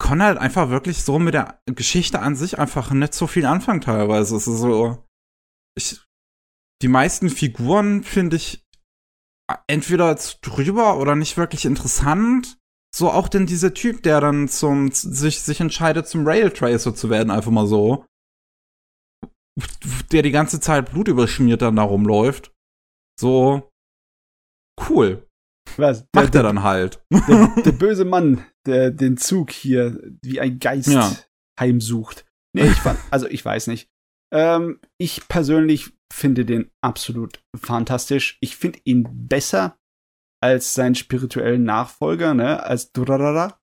[0.01, 3.81] kann halt einfach wirklich so mit der Geschichte an sich einfach nicht so viel anfangen
[3.81, 4.37] teilweise.
[4.37, 5.05] Es ist so,
[5.77, 6.01] ich,
[6.83, 8.65] die meisten Figuren finde ich
[9.67, 12.59] entweder drüber oder nicht wirklich interessant.
[12.95, 17.11] So auch denn dieser Typ, der dann zum, sich, sich entscheidet, zum Rail Tracer zu
[17.11, 18.07] werden, einfach mal so
[20.13, 22.53] der die ganze Zeit blutüberschmiert dann da rumläuft.
[23.21, 23.71] So
[24.89, 25.27] cool.
[25.77, 26.07] Was?
[26.15, 27.03] Der, Macht er dann halt.
[27.11, 31.13] der, der böse Mann, der den Zug hier wie ein Geist Ja.
[31.59, 32.25] heimsucht.
[32.55, 33.89] Nee, ich fand, also ich weiß nicht.
[34.33, 38.39] Ähm, ich persönlich finde den absolut fantastisch.
[38.41, 39.77] Ich finde ihn besser
[40.43, 43.61] als seinen spirituellen Nachfolger, ne, als Durarara.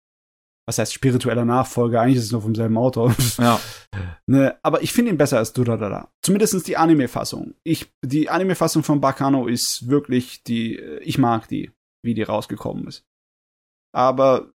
[0.67, 2.01] Was heißt spiritueller Nachfolger?
[2.01, 3.15] Eigentlich ist es nur vom selben Autor.
[3.37, 3.59] Ja.
[4.27, 6.11] Ne, aber ich finde ihn besser als Durarara.
[6.23, 7.53] Zumindest die Anime-Fassung.
[7.63, 11.71] Ich, die Anime-Fassung von Bakano ist wirklich die, ich mag die,
[12.03, 13.05] wie die rausgekommen ist.
[13.93, 14.51] Aber,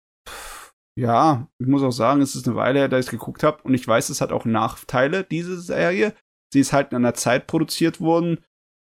[0.98, 3.62] ja, ich muss auch sagen, es ist eine Weile her, da ich es geguckt habe
[3.64, 6.14] und ich weiß, es hat auch Nachteile, diese Serie.
[6.54, 8.40] Sie ist halt in einer Zeit produziert worden,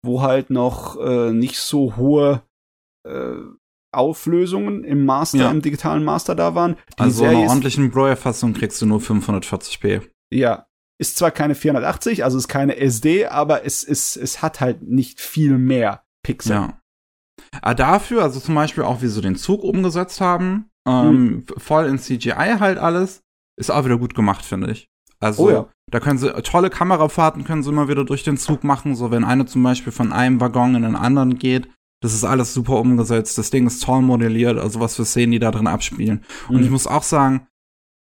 [0.05, 2.43] wo halt noch äh, nicht so hohe
[3.09, 3.37] äh,
[3.95, 5.51] Auflösungen im Master, Ja.
[5.51, 6.77] im digitalen Master da waren.
[6.99, 10.03] Die Also in Serie einer ordentlichen Bro-Fassung kriegst du nur 540p.
[10.33, 10.67] ja,
[11.01, 15.21] ist zwar keine 480, also ist keine SD, aber es, es, es hat halt nicht
[15.21, 16.53] viel mehr Pixel.
[16.53, 16.81] Ja.
[17.63, 21.99] Aber dafür, also zum Beispiel auch, wie sie den Zug umgesetzt haben, ähm, voll in
[21.99, 23.21] CGI halt alles,
[23.59, 24.89] ist auch wieder gut gemacht, finde ich.
[25.21, 25.67] Also, Oh ja.
[25.91, 29.25] da können sie, tolle Kamerafahrten können sie immer wieder durch den Zug machen, so wenn
[29.25, 31.69] eine zum Beispiel von einem Waggon in den anderen geht.
[32.03, 33.39] Das ist alles super umgesetzt.
[33.39, 36.23] Das Ding ist toll modelliert, also was für Szenen die da drin abspielen.
[36.49, 36.65] Und Mhm.
[36.65, 37.47] ich muss auch sagen,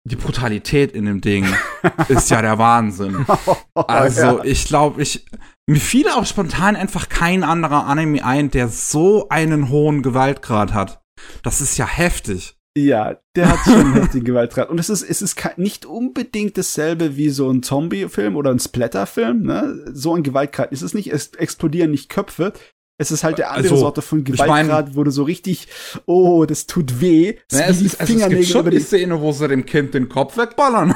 [0.09, 1.45] die Brutalität in dem Ding
[2.09, 3.27] ist ja der Wahnsinn.
[3.75, 4.45] Also, ja.
[4.45, 5.27] ich glaube, ich.
[5.67, 11.01] Mir fiel auch spontan einfach kein anderer Anime ein, der so einen hohen Gewaltgrad hat.
[11.43, 12.57] Das ist ja heftig.
[12.77, 14.71] Ja, der hat schon einen heftigen Gewaltgrad.
[14.71, 19.43] Und es ist, es ist nicht unbedingt dasselbe wie so ein Zombie-Film oder ein Splatter-Film.
[19.43, 19.85] Ne?
[19.93, 21.13] So ein Gewaltgrad ist es nicht.
[21.13, 22.53] Es explodieren nicht Köpfe.
[22.99, 25.69] Es ist halt der andere Also, Sorte von ich mein- Gewaltgrad, wo du so richtig,
[26.05, 27.35] oh, das tut weh.
[27.51, 29.65] Ja, wie es, ist, also es gibt schon über die die Szene, wo sie dem
[29.65, 30.95] Kind den Kopf wegballern.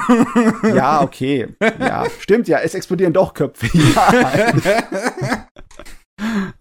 [0.75, 1.47] Ja, okay.
[1.79, 2.59] Ja, stimmt ja.
[2.59, 3.67] Es explodieren doch Köpfe.
[3.95, 4.53] Ja.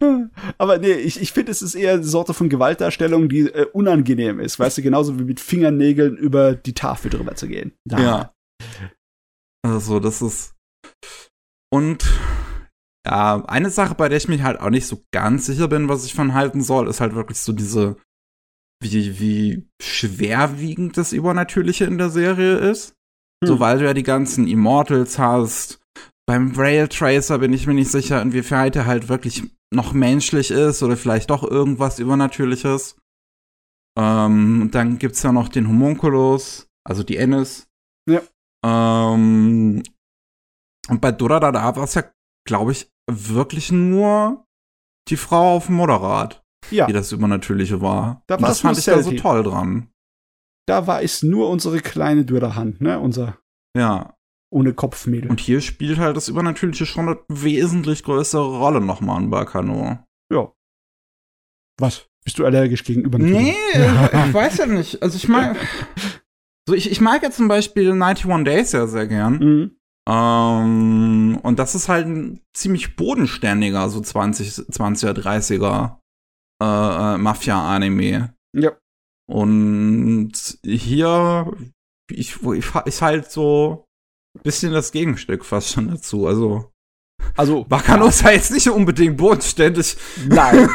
[0.58, 4.40] Aber nee, ich, ich finde, es ist eher eine Sorte von Gewaltdarstellung, die äh, unangenehm
[4.40, 4.58] ist.
[4.58, 7.72] Weißt du, genauso wie mit Fingernägeln über die Tafel drüber zu gehen.
[7.84, 7.98] Da.
[7.98, 8.34] Ja.
[9.62, 10.54] Also, das ist.
[11.72, 12.04] Und
[13.06, 16.04] ja, eine Sache, bei der ich mich halt auch nicht so ganz sicher bin, was
[16.06, 17.96] ich von halten soll, ist halt wirklich so diese,
[18.82, 22.94] wie, wie schwerwiegend das Übernatürliche in der Serie ist.
[23.42, 23.48] Hm.
[23.48, 25.80] So, weil du ja die ganzen Immortals hast.
[26.26, 30.82] Beim Rail Tracer bin ich mir nicht sicher, inwieweit er halt wirklich noch menschlich ist
[30.82, 32.96] oder vielleicht doch irgendwas Übernatürliches.
[33.98, 37.68] Ähm, und dann gibt's ja noch den Homunculus, also die Ennis.
[38.08, 38.22] Ja.
[38.64, 39.82] Ähm,
[40.88, 42.04] und bei Durarara war es ja,
[42.46, 44.46] glaube ich, wirklich nur
[45.08, 48.22] die Frau auf dem Motorrad, Ja, die das Übernatürliche war.
[48.26, 49.16] Da das fand ich da so Selfie.
[49.20, 49.90] toll dran.
[50.66, 52.98] da war es nur unsere kleine Dürrerhand, ne?
[52.98, 53.38] Unser
[53.76, 54.13] Ja.
[54.54, 55.30] Ohne Kopfmädel.
[55.30, 59.98] Und hier spielt halt das Übernatürliche schon eine wesentlich größere Rolle nochmal in Bakano.
[60.32, 60.52] ja.
[61.78, 62.06] Was?
[62.24, 63.18] Bist du allergisch gegenüber?
[63.18, 65.02] Nee, äh, ich weiß ja nicht.
[65.02, 65.56] Also ich mag.
[66.66, 69.38] So, ich, ich mag ja zum Beispiel 91 Days ja sehr gern.
[69.38, 69.76] Mhm.
[70.08, 75.98] Ähm, und das ist halt ein ziemlich bodenständiger, so 20, 20er, 30er
[76.62, 78.34] äh, Mafia-Anime.
[78.56, 78.72] Ja.
[79.26, 81.52] Und hier
[82.10, 83.86] ich, ich, ist halt so
[84.42, 86.26] bisschen das Gegenstück fast schon dazu.
[86.26, 86.70] Also,
[87.36, 89.96] Also, Bakano ist ja jetzt nicht unbedingt bodenständig.
[90.28, 90.68] Nein.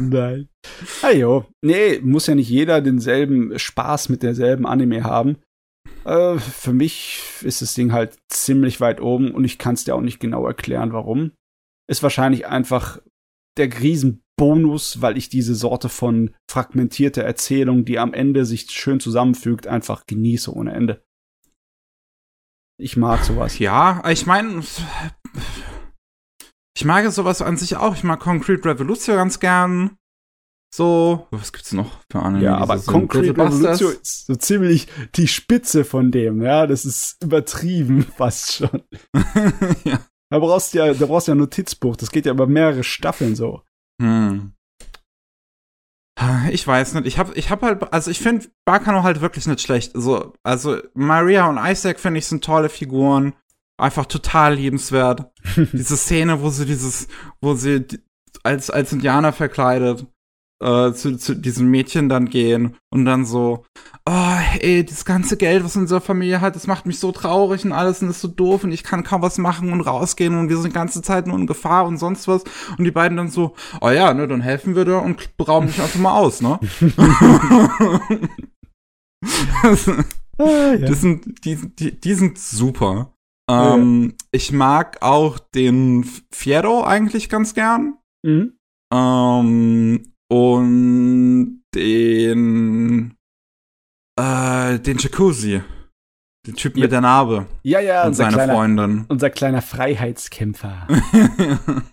[0.10, 0.48] Nein.
[1.02, 1.46] Ajo.
[1.62, 5.36] Nee, muss ja nicht jeder denselben Spaß mit derselben Anime haben.
[6.04, 9.94] Äh, für mich ist das Ding halt ziemlich weit oben und ich kann es dir
[9.94, 11.32] auch nicht genau erklären, warum.
[11.88, 13.00] Ist wahrscheinlich einfach
[13.56, 18.98] der riesen Bonus, weil ich diese Sorte von fragmentierter Erzählung, die am Ende sich schön
[18.98, 21.02] zusammenfügt, einfach genieße ohne Ende.
[22.82, 23.60] Ich mag sowas.
[23.60, 24.60] Ja, ich meine,
[26.76, 27.94] ich mag sowas an sich auch.
[27.94, 29.96] Ich mag Concrete Revolution ganz gern.
[30.74, 32.42] So, was gibt's noch für Anime?
[32.42, 36.66] Ja, aber Concrete Revolution ist so ziemlich die Spitze von dem, ja.
[36.66, 38.82] Das ist übertrieben fast schon.
[39.84, 40.00] ja.
[40.30, 41.94] Da brauchst du ja, da brauchst du ja ein Notizbuch.
[41.94, 43.62] Das geht ja über mehrere Staffeln so.
[44.00, 44.54] Hm.
[46.50, 47.06] Ich weiß nicht.
[47.06, 49.92] Ich hab, ich hab halt, also ich finde Bakano halt wirklich nicht schlecht.
[49.94, 53.34] So, also Maria und Isaac finde ich sind tolle Figuren.
[53.78, 55.32] Einfach total liebenswert.
[55.72, 57.08] Diese Szene, wo sie dieses,
[57.40, 57.86] wo sie
[58.44, 60.06] als, als Indianer verkleidet
[60.62, 63.64] äh, zu, zu diesem Mädchen dann gehen und dann so,
[64.08, 67.72] oh, ey, das ganze Geld, was unsere Familie hat, das macht mich so traurig und
[67.72, 70.56] alles und ist so doof und ich kann kaum was machen und rausgehen und wir
[70.56, 72.44] sind die ganze Zeit nur in Gefahr und sonst was.
[72.78, 75.80] Und die beiden dann so, oh ja, ne, dann helfen wir dir und rauben dich
[75.80, 76.58] einfach mal aus, ne?
[79.62, 79.88] das,
[80.38, 80.76] ah, ja.
[80.78, 83.14] das sind, die, die, die sind super.
[83.50, 84.16] Ähm, ja.
[84.30, 87.94] Ich mag auch den Fiero eigentlich ganz gern.
[88.24, 88.54] Mhm.
[88.92, 93.14] Ähm, und den
[94.18, 95.62] äh, den Jacuzzi.
[96.46, 96.82] Den Typ ja.
[96.82, 97.46] mit der Narbe.
[97.62, 99.04] Ja, ja, und seine kleiner, Freundin.
[99.08, 100.88] Unser kleiner Freiheitskämpfer.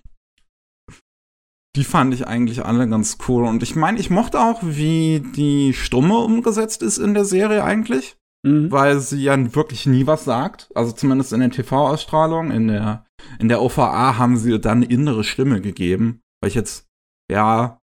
[1.76, 3.46] die fand ich eigentlich alle ganz cool.
[3.46, 8.18] Und ich meine, ich mochte auch, wie die Stumme umgesetzt ist in der Serie eigentlich.
[8.44, 8.72] Mhm.
[8.72, 10.72] Weil sie ja wirklich nie was sagt.
[10.74, 12.50] Also zumindest in der TV-Ausstrahlung.
[12.52, 13.06] In der,
[13.38, 16.22] in der OVA haben sie dann innere Stimme gegeben.
[16.42, 16.88] Weil ich jetzt,
[17.30, 17.79] ja,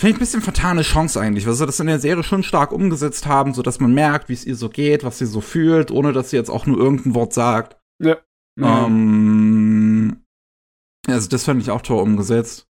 [0.00, 2.70] Finde ich ein bisschen vertane Chance eigentlich, weil sie das in der Serie schon stark
[2.70, 5.90] umgesetzt haben, so dass man merkt, wie es ihr so geht, was sie so fühlt,
[5.90, 7.76] ohne dass sie jetzt auch nur irgendein Wort sagt.
[8.00, 8.16] Ja.
[8.60, 10.22] Ähm,
[11.08, 12.68] also das fand ich auch toll umgesetzt.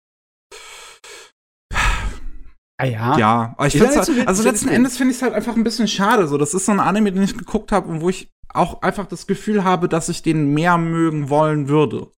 [2.81, 3.19] Ah ja.
[3.19, 5.89] Ja, aber ich finde halt, also letzten Endes finde ich es halt einfach ein bisschen
[5.89, 6.27] schade.
[6.27, 9.07] So, das ist so ein Anime, den ich geguckt habe und wo ich auch einfach
[9.07, 12.11] das Gefühl habe, dass ich den mehr mögen wollen würde.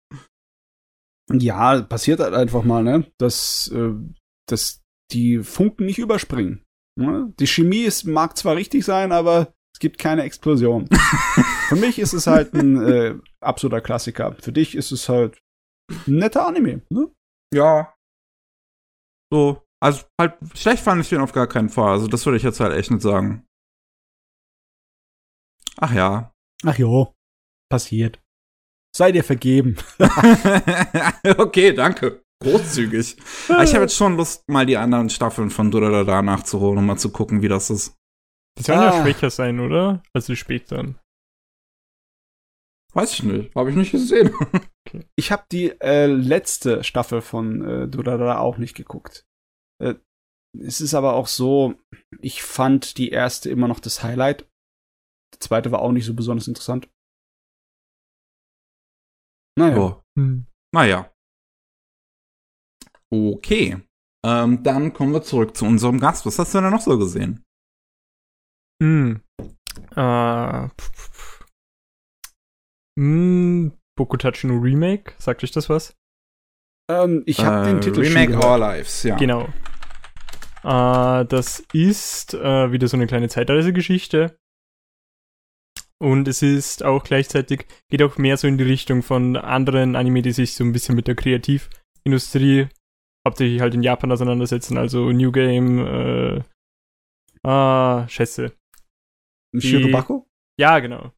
[1.32, 3.10] Ja, passiert halt einfach mal, ne?
[3.18, 3.92] Dass, äh,
[4.48, 4.82] dass
[5.12, 6.64] die Funken nicht überspringen.
[6.98, 7.32] Ne?
[7.38, 10.88] Die Chemie ist, mag zwar richtig sein, aber es gibt keine Explosion.
[11.68, 14.36] Für mich ist es halt ein äh, absoluter Klassiker.
[14.40, 15.38] Für dich ist es halt
[16.06, 16.82] ein netter Anime.
[16.90, 17.10] Ne?
[17.54, 17.94] Ja.
[19.32, 21.92] So, also halt schlecht fand ich den auf gar keinen Fall.
[21.92, 23.46] Also das würde ich jetzt halt echt nicht sagen.
[25.78, 26.32] Ach ja.
[26.64, 27.14] Ach jo,
[27.70, 28.20] passiert.
[28.94, 29.76] Sei dir vergeben.
[31.38, 33.16] okay, danke großzügig.
[33.48, 36.98] Aber ich habe jetzt schon Lust, mal die anderen Staffeln von Durarara nachzuholen, um mal
[36.98, 37.96] zu gucken, wie das ist.
[38.58, 38.96] Die sollen ah.
[38.96, 40.02] ja schwächer sein, oder?
[40.12, 40.98] Als die späteren.
[42.94, 43.54] Weiß ich nicht.
[43.54, 44.34] Habe ich nicht gesehen.
[44.86, 45.06] okay.
[45.16, 49.26] Ich habe die äh, letzte Staffel von äh, Durarara auch nicht geguckt.
[49.82, 49.94] Äh,
[50.58, 51.74] es ist aber auch so,
[52.20, 54.46] ich fand die erste immer noch das Highlight.
[55.34, 56.90] Die zweite war auch nicht so besonders interessant.
[59.58, 59.78] Naja.
[59.78, 60.02] Oh.
[60.18, 60.46] Hm.
[60.74, 61.10] Naja.
[63.12, 63.78] Okay.
[64.24, 66.24] Ähm, dann kommen wir zurück zu unserem Gast.
[66.24, 67.44] Was hast du denn noch so gesehen?
[68.82, 69.20] Hm.
[69.94, 70.68] Äh.
[72.98, 73.72] Hm.
[73.96, 75.12] Bokutachi no Remake.
[75.18, 75.94] Sagt euch das was?
[76.90, 79.16] Ähm, ich habe äh, den Titel Remake Our Lives, ja.
[79.16, 79.44] Genau.
[80.64, 84.38] Äh, das ist äh, wieder so eine kleine Zeitreisegeschichte.
[86.00, 90.22] Und es ist auch gleichzeitig, geht auch mehr so in die Richtung von anderen Anime,
[90.22, 92.68] die sich so ein bisschen mit der Kreativindustrie
[93.26, 96.42] hauptsächlich halt in Japan auseinandersetzen, also New Game, äh,
[97.44, 98.52] ah, Schätze.
[99.56, 100.26] Shirobako?
[100.58, 101.12] Ja, genau.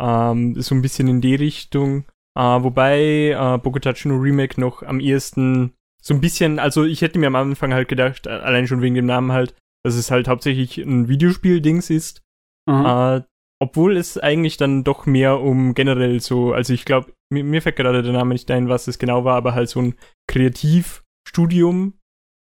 [0.00, 2.04] Ähm, so ein bisschen in die Richtung.
[2.38, 7.18] Äh, wobei äh, Bokutachi no Remake noch am ehesten so ein bisschen, also ich hätte
[7.18, 10.78] mir am Anfang halt gedacht, allein schon wegen dem Namen halt, dass es halt hauptsächlich
[10.78, 12.22] ein Videospiel-Dings ist.
[12.68, 13.22] Äh,
[13.60, 17.76] obwohl es eigentlich dann doch mehr um generell so, also ich glaube, mir, mir, fällt
[17.76, 19.94] gerade der Name nicht ein, was es genau war, aber halt so ein
[20.30, 21.94] Kreativ- Studium.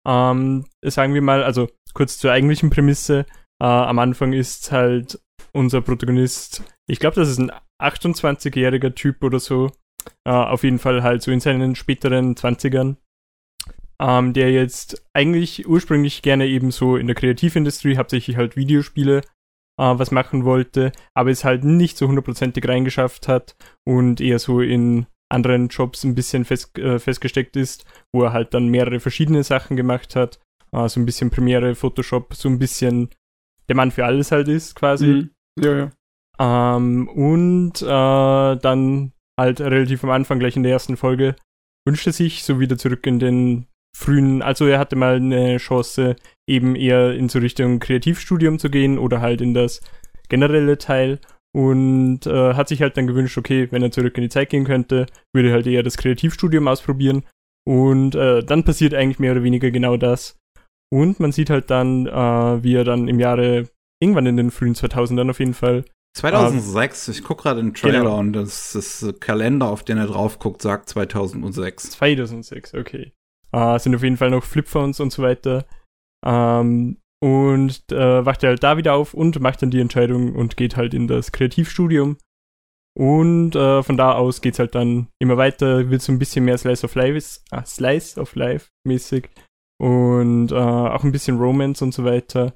[0.07, 3.27] Ähm, sagen wir mal, also kurz zur eigentlichen Prämisse.
[3.61, 5.21] Äh, am Anfang ist halt
[5.53, 7.51] unser Protagonist, ich glaube, das ist ein
[7.83, 9.71] 28-jähriger Typ oder so.
[10.25, 12.97] Äh, auf jeden Fall halt so in seinen späteren 20ern.
[14.01, 19.23] Ähm, der jetzt eigentlich ursprünglich gerne eben so in der Kreativindustrie, hauptsächlich halt Videospiele, äh,
[19.77, 25.07] was machen wollte, aber es halt nicht so hundertprozentig reingeschafft hat und eher so in
[25.31, 29.77] anderen Jobs ein bisschen fest, äh, festgesteckt ist, wo er halt dann mehrere verschiedene Sachen
[29.77, 30.41] gemacht hat.
[30.73, 33.11] Äh, so ein bisschen Premiere, Photoshop, so ein bisschen
[33.69, 35.07] der Mann für alles halt ist, quasi.
[35.07, 35.31] Mhm.
[35.61, 35.91] Ja, ja.
[36.77, 41.37] Ähm, und äh, dann halt relativ am Anfang, gleich in der ersten Folge,
[41.87, 43.67] wünscht er sich so wieder zurück in den
[43.97, 46.17] frühen, also er hatte mal eine Chance,
[46.49, 49.81] eben eher in so Richtung Kreativstudium zu gehen oder halt in das
[50.29, 51.19] generelle Teil
[51.55, 54.65] und äh, hat sich halt dann gewünscht, okay, wenn er zurück in die Zeit gehen
[54.65, 57.25] könnte, würde er halt eher das Kreativstudium ausprobieren
[57.67, 60.37] und äh, dann passiert eigentlich mehr oder weniger genau das
[60.91, 63.69] und man sieht halt dann, äh, wie er dann im Jahre,
[64.01, 65.85] irgendwann in den frühen 2000ern auf jeden Fall
[66.17, 68.19] 2006, ich gucke gerade den Trailer genau.
[68.19, 71.91] und das, das Kalender, auf den er drauf guckt, sagt 2006.
[71.91, 73.13] 2006, okay.
[73.53, 75.65] Äh, sind auf jeden Fall noch Flipphones und so weiter.
[76.27, 80.57] Ähm, und äh, wacht er halt da wieder auf und macht dann die Entscheidung und
[80.57, 82.17] geht halt in das Kreativstudium.
[82.97, 86.59] Und äh, von da aus geht's halt dann immer weiter, wird so ein bisschen mehr
[86.59, 89.31] Slice of Life, ah, Slice of Life mäßig
[89.81, 92.55] und äh, auch ein bisschen Romance und so weiter.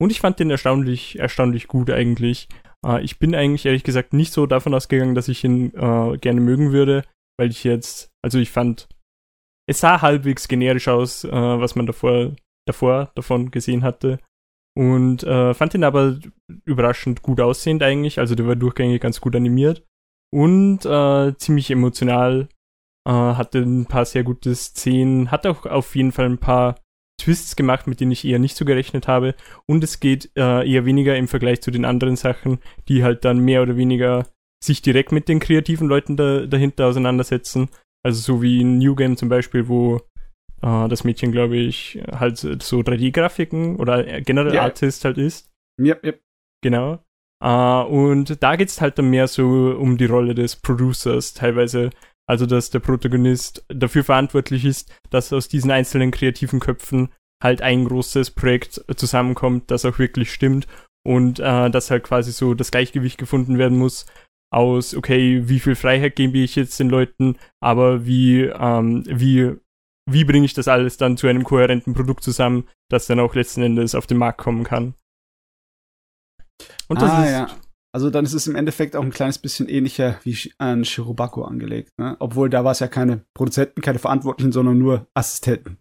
[0.00, 2.48] Und ich fand den erstaunlich, erstaunlich gut eigentlich.
[2.86, 6.40] Äh, ich bin eigentlich ehrlich gesagt nicht so davon ausgegangen, dass ich ihn äh, gerne
[6.40, 7.04] mögen würde,
[7.38, 8.88] weil ich jetzt, also ich fand,
[9.68, 12.32] es sah halbwegs generisch aus, äh, was man davor,
[12.66, 14.18] davor davon gesehen hatte.
[14.74, 16.18] Und äh, fand ihn aber
[16.64, 18.18] überraschend gut aussehend eigentlich.
[18.18, 19.84] Also der war durchgängig ganz gut animiert
[20.32, 22.48] und äh, ziemlich emotional.
[23.06, 26.76] Äh, hatte ein paar sehr gute Szenen, hat auch auf jeden Fall ein paar
[27.20, 29.34] Twists gemacht, mit denen ich eher nicht so gerechnet habe.
[29.66, 32.58] Und es geht äh, eher weniger im Vergleich zu den anderen Sachen,
[32.88, 34.26] die halt dann mehr oder weniger
[34.62, 37.68] sich direkt mit den kreativen Leuten da, dahinter auseinandersetzen.
[38.04, 40.00] Also so wie in New Game zum Beispiel, wo
[40.62, 44.64] äh, das Mädchen, glaube ich, halt so 3D-Grafiken oder generell yeah.
[44.64, 45.50] Artist halt ist.
[45.80, 46.20] Yep, yep.
[46.62, 47.04] Genau.
[47.44, 51.34] Uh, und da geht es halt dann mehr so um die Rolle des Producers.
[51.34, 51.90] Teilweise
[52.28, 57.10] also, dass der Protagonist dafür verantwortlich ist, dass aus diesen einzelnen kreativen Köpfen
[57.42, 60.66] halt ein großes Projekt zusammenkommt, das auch wirklich stimmt
[61.04, 64.06] und äh, dass halt quasi so das Gleichgewicht gefunden werden muss
[64.50, 69.56] aus, okay, wie viel Freiheit gebe ich jetzt den Leuten, aber wie, ähm, wie,
[70.10, 73.62] wie bringe ich das alles dann zu einem kohärenten Produkt zusammen, das dann auch letzten
[73.62, 74.94] Endes auf den Markt kommen kann.
[76.88, 77.56] Und das ah, ist, ja.
[77.94, 81.90] Also dann ist es im Endeffekt auch ein kleines bisschen ähnlicher wie an Shirobako angelegt.
[81.98, 82.16] Ne?
[82.20, 85.78] Obwohl da war es ja keine Produzenten, keine Verantwortlichen, sondern nur Assistenten.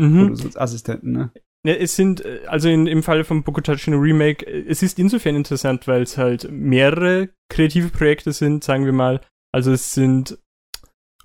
[0.00, 0.36] Mhm.
[0.54, 1.32] Assistenten, ne?
[1.66, 5.00] Ja, es sind, äh, also in, im Falle von Bokutachi no Remake, äh, es ist
[5.00, 9.20] insofern interessant, weil es halt mehrere kreative Projekte sind, sagen wir mal.
[9.52, 10.38] Also es sind,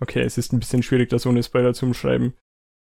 [0.02, 2.34] okay, es ist ein bisschen schwierig, das ohne Spoiler zu umschreiben.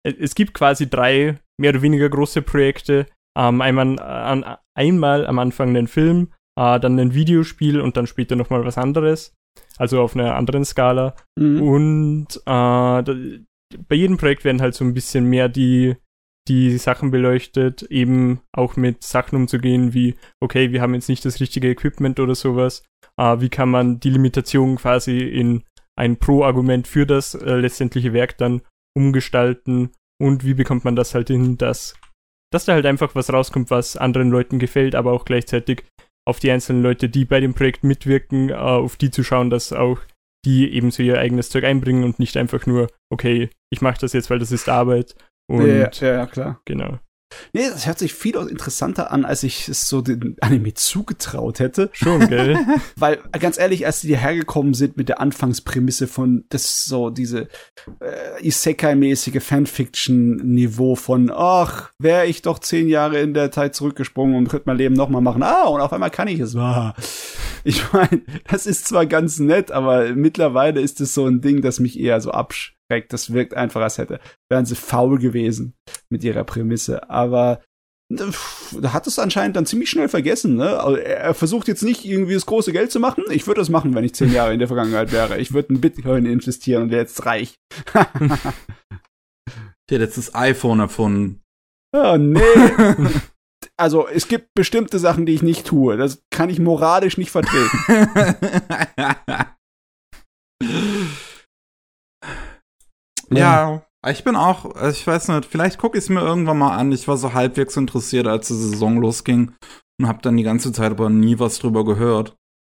[0.06, 3.06] Äh, es gibt quasi drei mehr oder weniger große Projekte.
[3.38, 8.34] Ähm, einmal, an, einmal am Anfang den Film, äh, dann ein Videospiel und dann später
[8.34, 9.34] nochmal was anderes.
[9.76, 11.14] Also auf einer anderen Skala.
[11.38, 11.62] Mhm.
[11.62, 13.14] Und äh, da,
[13.88, 15.96] bei jedem Projekt werden halt so ein bisschen mehr die,
[16.48, 21.40] die Sachen beleuchtet, eben auch mit Sachen umzugehen, wie, okay, wir haben jetzt nicht das
[21.40, 22.82] richtige Equipment oder sowas.
[23.16, 25.62] Äh, wie kann man die Limitation quasi in
[26.00, 28.62] ein Pro-Argument für das äh, letztendliche Werk dann
[28.96, 31.94] umgestalten und wie bekommt man das halt hin, dass,
[32.50, 35.84] dass da halt einfach was rauskommt, was anderen Leuten gefällt, aber auch gleichzeitig
[36.26, 39.72] auf die einzelnen Leute, die bei dem Projekt mitwirken, äh, auf die zu schauen, dass
[39.72, 40.00] auch
[40.46, 44.14] die eben so ihr eigenes Zeug einbringen und nicht einfach nur, okay, ich mache das
[44.14, 45.14] jetzt, weil das ist Arbeit.
[45.50, 46.62] Und ja, ja, ja, klar.
[46.64, 46.98] Genau.
[47.52, 51.90] Nee, das hört sich viel interessanter an, als ich es so den Anime zugetraut hätte.
[51.92, 52.58] Schon, gell?
[52.96, 57.48] Weil, ganz ehrlich, als die hierher gekommen sind mit der Anfangsprämisse von das so diese
[58.00, 64.48] äh, Isekai-mäßige Fanfiction-Niveau von, ach, wäre ich doch zehn Jahre in der Zeit zurückgesprungen und
[64.48, 65.42] könnte mein Leben nochmal machen.
[65.42, 66.56] Ah, und auf einmal kann ich es.
[66.56, 66.94] Ah.
[67.64, 71.80] Ich meine, das ist zwar ganz nett, aber mittlerweile ist es so ein Ding, das
[71.80, 72.76] mich eher so absch
[73.08, 74.20] das wirkt einfach, als hätte,
[74.50, 75.74] wären sie faul gewesen
[76.10, 77.08] mit ihrer Prämisse.
[77.10, 77.60] Aber
[78.10, 80.56] da hat es anscheinend dann ziemlich schnell vergessen.
[80.56, 80.80] Ne?
[80.80, 83.24] Also er versucht jetzt nicht irgendwie das große Geld zu machen.
[83.30, 85.38] Ich würde das machen, wenn ich zehn Jahre in der Vergangenheit wäre.
[85.38, 87.54] Ich würde ein Bitcoin investieren und wäre jetzt reich.
[87.94, 88.38] Der
[89.98, 91.40] hat jetzt das iPhone erfunden.
[91.92, 92.40] Oh nee.
[93.76, 95.96] also es gibt bestimmte Sachen, die ich nicht tue.
[95.96, 97.78] Das kann ich moralisch nicht vertreten.
[103.32, 106.76] Ja, ich bin auch, also ich weiß nicht, vielleicht gucke ich es mir irgendwann mal
[106.76, 106.92] an.
[106.92, 109.52] Ich war so halbwegs interessiert, als die Saison losging
[110.00, 112.36] und habe dann die ganze Zeit aber nie was drüber gehört.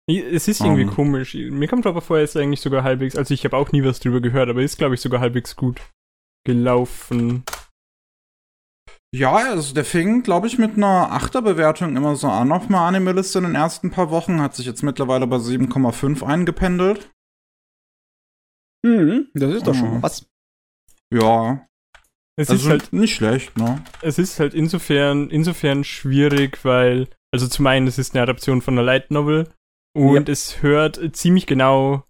[0.09, 0.89] Es ist irgendwie um.
[0.89, 0.95] Ähm.
[0.95, 1.35] komisch.
[1.35, 4.19] Mir kommt aber vorher ist eigentlich sogar halbwegs, also ich habe auch nie was drüber
[4.19, 5.79] gehört, aber ist glaube ich sogar halbwegs gut
[6.45, 7.43] gelaufen.
[9.13, 13.39] Ja, also der fing, glaube ich, mit einer Achterbewertung immer so an auf meiner Anime-Liste
[13.39, 17.11] in den ersten paar Wochen, hat sich jetzt mittlerweile bei 7,5 eingependelt.
[18.85, 20.01] Mhm, das ist doch schon mhm.
[20.03, 20.30] was.
[21.11, 21.67] Ja.
[22.37, 23.83] Es also ist halt nicht schlecht, ne?
[24.01, 28.75] Es ist halt insofern, insofern schwierig, weil, also zum einen, es ist eine Adaption von
[28.75, 29.49] einer Light Novel
[29.93, 30.31] und ja.
[30.31, 32.03] es hört ziemlich genau,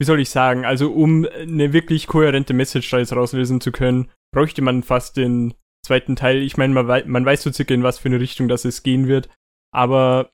[0.00, 4.10] wie soll ich sagen, also um eine wirklich kohärente Message da jetzt rauslesen zu können,
[4.34, 5.54] bräuchte man fast den
[5.84, 6.42] zweiten Teil.
[6.42, 8.82] Ich meine, man, wei man weiß so circa, in was für eine Richtung das es
[8.82, 9.28] gehen wird.
[9.72, 10.30] Aber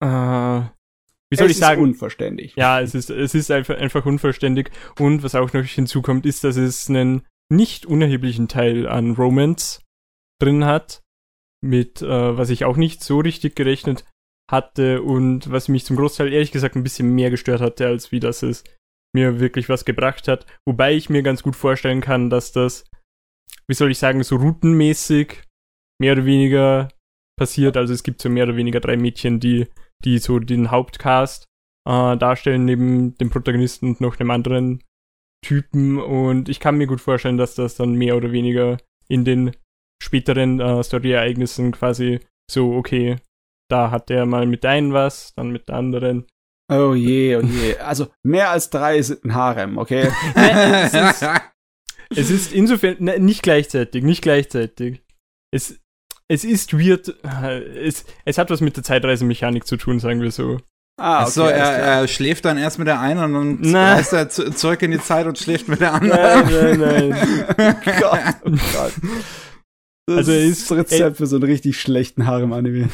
[0.00, 0.06] äh,
[1.30, 1.82] wie soll es ich sagen?
[1.82, 2.56] Ist unverständlich.
[2.56, 4.70] Ja, es ist, es ist einfach, einfach unverständlich.
[4.98, 9.80] Und was auch noch hinzukommt, ist, dass es einen nicht unerheblichen Teil an Romance
[10.40, 11.02] drin hat.
[11.60, 14.04] Mit, äh, was ich auch nicht so richtig gerechnet
[14.50, 18.20] hatte und was mich zum Großteil ehrlich gesagt ein bisschen mehr gestört hatte, als wie
[18.20, 18.64] das es
[19.14, 20.46] mir wirklich was gebracht hat.
[20.66, 22.84] Wobei ich mir ganz gut vorstellen kann, dass das,
[23.66, 25.42] wie soll ich sagen, so routenmäßig
[26.00, 26.88] mehr oder weniger
[27.38, 27.76] passiert.
[27.76, 29.66] Also es gibt so mehr oder weniger drei Mädchen, die,
[30.04, 31.44] die so den Hauptcast
[31.88, 34.84] äh, darstellen, neben dem Protagonisten und noch einem anderen
[35.44, 35.98] Typen.
[35.98, 38.78] Und ich kann mir gut vorstellen, dass das dann mehr oder weniger
[39.08, 39.52] in den
[40.02, 42.20] späteren äh, Story-Ereignissen quasi
[42.50, 43.16] so, okay,
[43.70, 46.26] da hat der mal mit der einen was, dann mit der anderen.
[46.70, 47.76] Oh je, oh je.
[47.78, 50.10] Also mehr als drei sind ein Harem, okay?
[50.34, 51.22] es, ist,
[52.10, 55.02] es ist insofern ne, nicht gleichzeitig, nicht gleichzeitig.
[55.52, 55.80] Es,
[56.30, 57.08] es ist weird.
[57.24, 60.58] Es, es hat was mit der Zeitreisemechanik zu tun, sagen wir so.
[61.00, 64.28] Ah, okay, Achso, er, er, schläft dann erst mit der einen und dann reist er
[64.28, 66.50] zurück in die Zeit und schläft mit der anderen.
[66.50, 67.08] Nein, nein,
[67.56, 67.76] nein.
[68.00, 68.92] Gott, oh Gott.
[70.08, 72.88] Das also ist das Rezept ey, für so einen richtig schlechten Harem-Anime.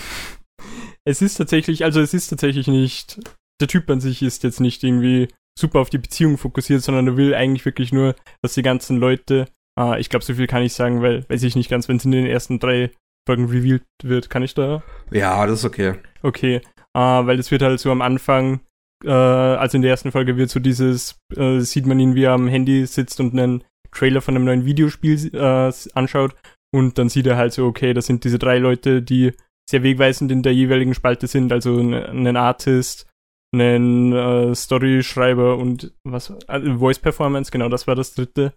[1.07, 3.21] Es ist tatsächlich, also es ist tatsächlich nicht,
[3.61, 5.29] der Typ an sich ist jetzt nicht irgendwie
[5.59, 9.47] super auf die Beziehung fokussiert, sondern er will eigentlich wirklich nur, dass die ganzen Leute,
[9.79, 12.05] äh, ich glaube, so viel kann ich sagen, weil, weiß ich nicht ganz, wenn es
[12.05, 12.91] in den ersten drei
[13.27, 14.83] Folgen revealed wird, kann ich da?
[15.11, 15.95] Ja, das ist okay.
[16.23, 16.61] Okay,
[16.95, 18.61] äh, weil es wird halt so am Anfang,
[19.05, 22.33] äh, also in der ersten Folge wird so dieses, äh, sieht man ihn, wie er
[22.33, 26.35] am Handy sitzt und einen Trailer von einem neuen Videospiel äh, anschaut
[26.75, 29.33] und dann sieht er halt so, okay, das sind diese drei Leute, die
[29.71, 33.07] sehr wegweisend in der jeweiligen Spalte sind, also einen Artist,
[33.55, 38.53] einen äh, Story-Schreiber und was, also Voice Performance, genau, das war das dritte.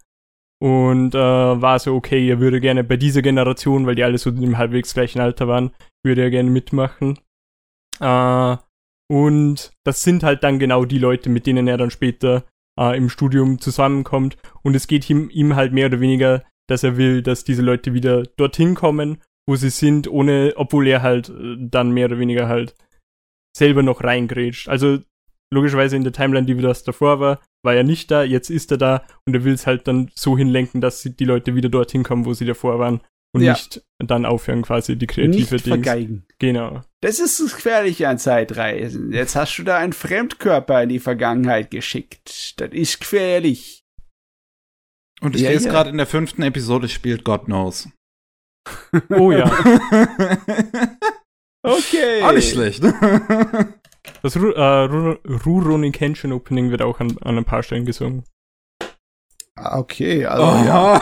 [0.59, 4.31] Und äh, war so, okay, er würde gerne bei dieser Generation, weil die alle so
[4.31, 5.71] im halbwegs gleichen Alter waren,
[6.03, 7.19] würde er gerne mitmachen.
[7.99, 8.57] Äh,
[9.09, 12.45] und das sind halt dann genau die Leute, mit denen er dann später
[12.79, 14.37] äh, im Studium zusammenkommt.
[14.63, 17.93] Und es geht ihm, ihm halt mehr oder weniger, dass er will, dass diese Leute
[17.93, 22.47] wieder dorthin kommen wo sie sind, ohne, obwohl er halt äh, dann mehr oder weniger
[22.47, 22.75] halt
[23.57, 24.67] selber noch reingrätscht.
[24.67, 24.99] Also
[25.51, 28.77] logischerweise in der Timeline, die das davor war, war er nicht da, jetzt ist er
[28.77, 32.25] da und er will es halt dann so hinlenken, dass die Leute wieder dorthin kommen,
[32.25, 33.01] wo sie davor waren
[33.38, 33.53] und ja.
[33.53, 35.63] nicht dann aufhören quasi die kreative nicht Dings.
[35.63, 36.25] vergeigen.
[36.39, 36.81] Genau.
[37.01, 39.11] Das ist das Gefährliche an Zeitreisen.
[39.11, 42.59] Jetzt hast du da einen Fremdkörper in die Vergangenheit geschickt.
[42.59, 43.83] Das ist gefährlich.
[45.21, 45.71] Und ich ja, lese ja.
[45.71, 47.89] gerade in der fünften Episode spielt God Knows.
[49.09, 49.45] Oh ja.
[51.63, 52.21] okay.
[52.21, 52.83] Auch nicht schlecht.
[54.21, 54.61] Das Ru äh,
[55.45, 58.23] Rurouni Kenshin Opening wird auch an, an ein paar Stellen gesungen.
[59.55, 60.65] Ah, okay, also oh.
[60.65, 61.01] ja.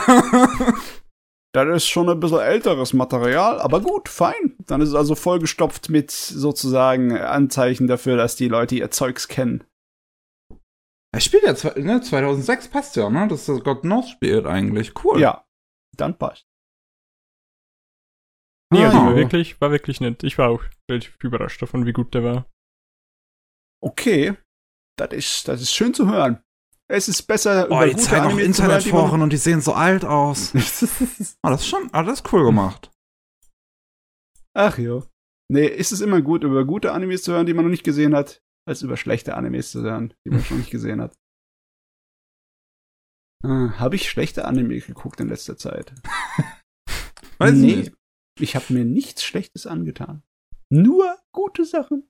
[1.55, 4.57] Das ist schon ein bisschen älteres Material, aber gut, fein.
[4.65, 9.63] Dann ist es also vollgestopft mit sozusagen Anzeichen dafür, dass die Leute ihr Zeugs kennen.
[11.13, 13.29] Er spielt ja ne, 2006, passt ja, ne?
[13.29, 15.01] Dass das God Knows spielt eigentlich.
[15.01, 15.21] Cool.
[15.21, 15.45] Ja,
[15.95, 16.45] dann passt.
[18.73, 20.25] Nee, also war wirklich, war wirklich nett.
[20.25, 22.51] Ich war auch relativ überrascht davon, wie gut der war.
[23.81, 24.35] Okay.
[24.99, 26.43] Das ist, das ist schön zu hören.
[26.87, 30.53] Es ist besser oh, über die zeigen auch Internetforen und die sehen so alt aus.
[30.53, 30.59] oh,
[31.49, 32.91] das ist schon, oh, das ist cool gemacht.
[34.53, 35.03] Ach ja.
[35.51, 38.15] Nee, ist es immer gut, über gute Animes zu hören, die man noch nicht gesehen
[38.15, 41.15] hat, als über schlechte Animes zu hören, die man schon nicht gesehen hat.
[43.43, 45.93] Ah, Habe ich schlechte Anime geguckt in letzter Zeit?
[47.37, 47.75] Weiß nee.
[47.75, 47.93] nicht.
[48.39, 50.23] Ich habe mir nichts Schlechtes angetan.
[50.71, 52.09] Nur gute Sachen.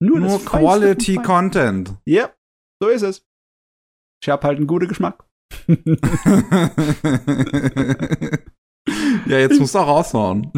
[0.00, 1.96] Nur, Nur Quality Content.
[2.06, 2.32] Ja,
[2.80, 3.26] so ist es.
[4.22, 5.24] Ich habe halt einen guten Geschmack.
[9.26, 10.52] ja, jetzt musst du auch raushauen.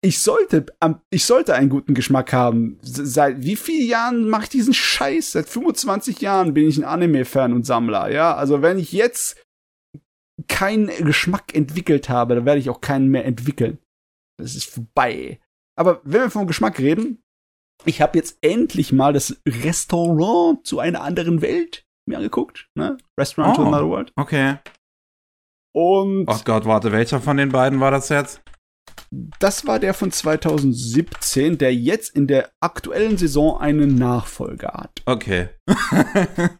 [0.00, 0.66] Ich sollte,
[1.10, 2.78] ich sollte einen guten Geschmack haben.
[2.82, 5.32] Seit wie vielen Jahren mache ich diesen Scheiß?
[5.32, 8.34] Seit 25 Jahren bin ich ein Anime-Fan und Sammler, ja?
[8.34, 9.40] Also wenn ich jetzt
[10.48, 13.78] keinen Geschmack entwickelt habe, dann werde ich auch keinen mehr entwickeln.
[14.38, 15.40] Das ist vorbei.
[15.76, 17.22] Aber wenn wir vom Geschmack reden,
[17.84, 22.68] ich habe jetzt endlich mal das Restaurant zu einer anderen Welt mir angeguckt.
[22.74, 22.98] Ne?
[23.18, 24.12] Restaurant oh, to Another World.
[24.16, 24.56] Okay.
[25.74, 26.26] Und.
[26.28, 28.42] Oh Gott, warte, welcher von den beiden war das jetzt?
[29.10, 35.02] Das war der von 2017, der jetzt in der aktuellen Saison einen Nachfolger hat.
[35.06, 35.48] Okay.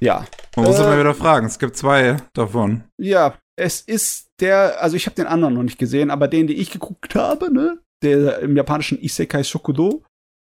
[0.00, 0.24] ja.
[0.56, 2.84] Man muss äh, immer wieder fragen, es gibt zwei davon.
[2.98, 6.58] Ja, es ist der, also ich habe den anderen noch nicht gesehen, aber den, den
[6.58, 10.02] ich geguckt habe, ne, der im japanischen Isekai Shokudo,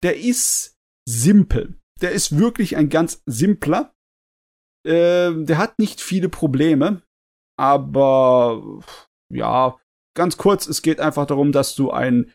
[0.03, 0.74] der ist
[1.07, 1.77] simpel.
[2.01, 3.93] Der ist wirklich ein ganz simpler.
[4.85, 7.01] äh, der hat nicht viele Probleme,
[7.57, 8.81] aber
[9.33, 9.77] ja,
[10.15, 12.31] ganz kurz, es geht einfach darum, dass du ein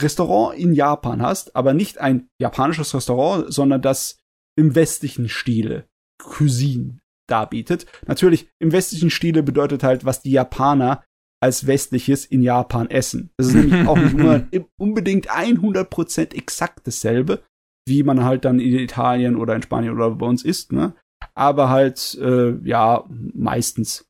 [0.00, 4.18] Restaurant in Japan hast, aber nicht ein japanisches Restaurant, sondern das
[4.56, 5.86] im westlichen Stile
[6.18, 6.98] Cuisine
[7.28, 7.86] darbietet.
[8.06, 11.04] Natürlich, im westlichen Stile bedeutet halt, was die Japaner
[11.42, 13.30] als westliches in Japan essen.
[13.36, 14.46] Das ist nämlich auch nicht immer
[14.80, 17.42] unbedingt 100% exakt dasselbe,
[17.86, 20.94] wie man halt dann in Italien oder in Spanien oder bei uns isst, ne?
[21.34, 24.08] Aber halt, äh, ja, meistens.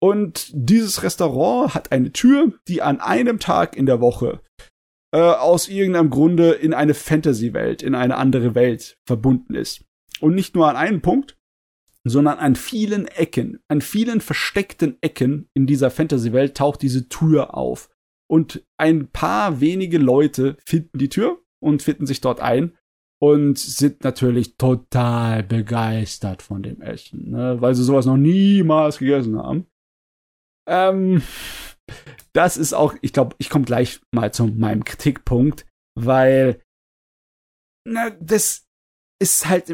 [0.00, 4.40] Und dieses Restaurant hat eine Tür, die an einem Tag in der Woche
[5.12, 9.84] äh, aus irgendeinem Grunde in eine Fantasy-Welt, in eine andere Welt verbunden ist.
[10.20, 11.36] Und nicht nur an einem Punkt,
[12.04, 17.90] sondern an vielen Ecken, an vielen versteckten Ecken in dieser Fantasy-Welt taucht diese Tür auf.
[18.28, 22.76] Und ein paar wenige Leute finden die Tür und finden sich dort ein
[23.18, 27.60] und sind natürlich total begeistert von dem Essen, ne?
[27.60, 29.66] weil sie sowas noch niemals gegessen haben.
[30.68, 31.22] Ähm,
[32.32, 36.60] das ist auch, ich glaube, ich komme gleich mal zu meinem Kritikpunkt, weil
[37.86, 38.66] na, das
[39.20, 39.70] ist halt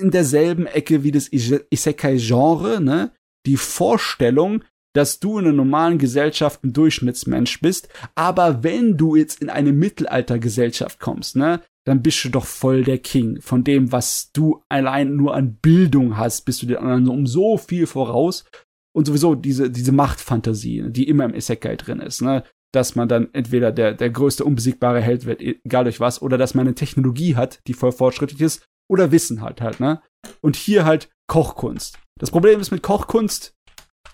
[0.00, 3.12] in derselben Ecke wie das Isekai-Genre, ne?
[3.46, 4.64] Die Vorstellung,
[4.94, 9.72] dass du in einer normalen Gesellschaft ein Durchschnittsmensch bist, aber wenn du jetzt in eine
[9.72, 13.40] Mittelaltergesellschaft kommst, ne, dann bist du doch voll der King.
[13.40, 17.56] Von dem, was du allein nur an Bildung hast, bist du den anderen um so
[17.56, 18.44] viel voraus.
[18.92, 22.42] Und sowieso diese, diese Machtfantasie, die immer im Isekai drin ist, ne?
[22.72, 26.54] Dass man dann entweder der, der größte unbesiegbare Held wird, egal durch was, oder dass
[26.54, 30.02] man eine Technologie hat, die voll fortschrittlich ist, oder Wissen halt halt, ne?
[30.40, 31.98] Und hier halt Kochkunst.
[32.18, 33.54] Das Problem ist mit Kochkunst,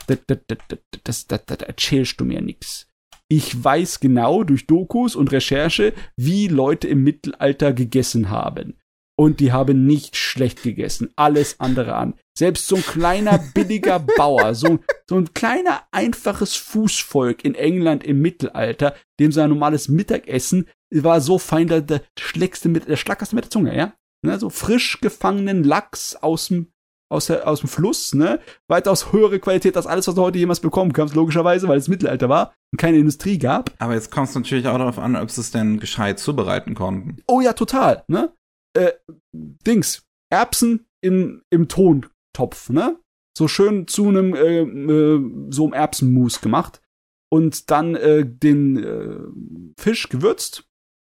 [0.07, 2.89] das, das, das, das, das erzählst du mir nix.
[3.29, 8.79] Ich weiß genau durch Dokus und Recherche, wie Leute im Mittelalter gegessen haben.
[9.19, 11.11] Und die haben nicht schlecht gegessen.
[11.17, 12.15] Alles andere an.
[12.37, 14.79] Selbst so ein kleiner, billiger Bauer, so,
[15.09, 21.39] so ein kleiner, einfaches Fußvolk in England im Mittelalter, dem sein normales Mittagessen war so
[21.39, 23.95] fein, der, der schlägste mit, der schlackerste mit der Zunge, ja?
[24.23, 26.73] Ne, so frisch gefangenen Lachs aus dem
[27.09, 28.41] aus, der, aus dem Fluss, ne?
[28.69, 32.29] Weitaus höhere Qualität als alles, was du heute jemals bekommen kannst, logischerweise, weil es Mittelalter
[32.29, 33.71] war und keine Industrie gab.
[33.79, 37.23] Aber jetzt kommt es natürlich auch darauf an, ob sie es denn gescheit zubereiten konnten.
[37.27, 38.33] Oh ja, total, ne?
[38.75, 38.93] Äh,
[39.33, 42.99] Dings, Erbsen im, im Tontopf, ne?
[43.37, 46.81] So schön zu einem, äh, äh, so einem Erbsenmus gemacht.
[47.29, 50.69] Und dann äh, den äh, Fisch gewürzt,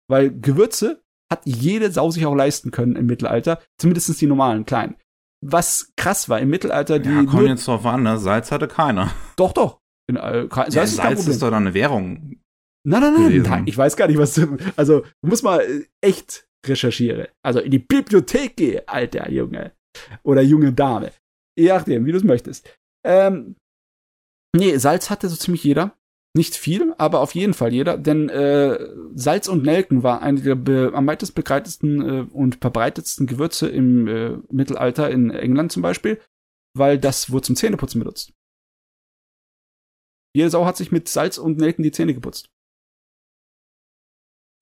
[0.09, 4.97] weil Gewürze hat jede Sau sich auch leisten können im Mittelalter, zumindest die normalen kleinen
[5.43, 6.99] was krass war im Mittelalter.
[6.99, 8.17] Die ja, kommt jetzt drauf an, ne?
[8.17, 9.11] Salz hatte keiner.
[9.35, 9.79] Doch, doch.
[10.07, 12.37] In, äh, Salz, ja, ist, Salz ist, doch dann eine Währung.
[12.83, 14.57] Nein, nein, nein, nein, ich weiß gar nicht, was du.
[14.75, 17.27] Also, du musst mal äh, echt recherchieren.
[17.43, 19.73] Also in die Bibliothek gehe, alter Junge.
[20.23, 21.11] Oder junge Dame.
[21.57, 22.75] Je nachdem, wie du es möchtest.
[23.05, 23.55] Ähm,
[24.55, 25.97] nee, Salz hatte so ziemlich jeder.
[26.33, 28.79] Nicht viel, aber auf jeden Fall jeder, denn äh,
[29.13, 34.37] Salz und Nelken war eine der am weitest begreitetsten äh, und verbreitetsten Gewürze im äh,
[34.49, 36.21] Mittelalter in England zum Beispiel,
[36.73, 38.31] weil das wurde zum Zähneputzen benutzt.
[40.33, 42.47] Jede Sau hat sich mit Salz und Nelken die Zähne geputzt.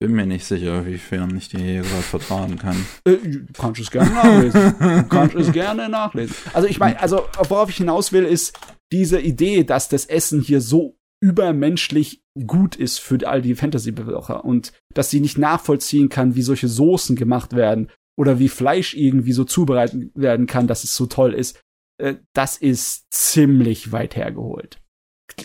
[0.00, 2.84] Bin mir nicht sicher, wiefern ich die gerade vertragen kann.
[3.04, 3.18] Äh,
[3.52, 5.08] kannst es gerne nachlesen.
[5.08, 6.34] kannst es gerne nachlesen.
[6.52, 8.58] Also ich meine, also worauf ich hinaus will, ist
[8.90, 14.72] diese Idee, dass das Essen hier so übermenschlich gut ist für all die Fantasy-Besucher und
[14.94, 19.44] dass sie nicht nachvollziehen kann, wie solche Soßen gemacht werden oder wie Fleisch irgendwie so
[19.44, 21.60] zubereitet werden kann, dass es so toll ist,
[21.98, 24.80] äh, das ist ziemlich weit hergeholt.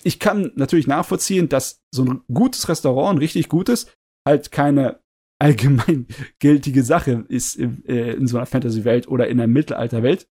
[0.03, 3.91] Ich kann natürlich nachvollziehen, dass so ein gutes Restaurant, ein richtig gutes,
[4.27, 4.99] halt keine
[5.39, 6.07] allgemein
[6.39, 10.27] gültige Sache ist in, äh, in so einer Fantasy-Welt oder in einer Mittelalterwelt.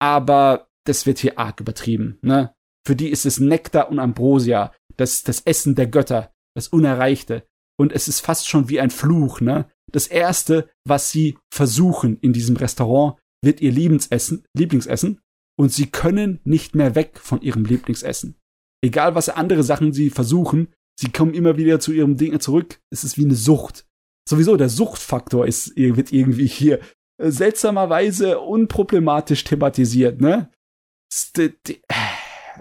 [0.00, 2.54] Aber das wird hier arg übertrieben, ne?
[2.86, 7.46] Für die ist es Nektar und Ambrosia, das, das Essen der Götter, das Unerreichte.
[7.78, 9.68] Und es ist fast schon wie ein Fluch, ne?
[9.92, 15.20] Das erste, was sie versuchen in diesem Restaurant, wird ihr Lieblingsessen, Lieblingsessen.
[15.58, 18.36] Und sie können nicht mehr weg von ihrem Lieblingsessen.
[18.84, 20.68] Egal was andere Sachen sie versuchen,
[20.98, 22.80] sie kommen immer wieder zu ihrem Ding zurück.
[22.90, 23.86] Es ist wie eine Sucht.
[24.28, 26.80] Sowieso der Suchtfaktor ist, wird irgendwie hier
[27.20, 30.50] seltsamerweise unproblematisch thematisiert, ne?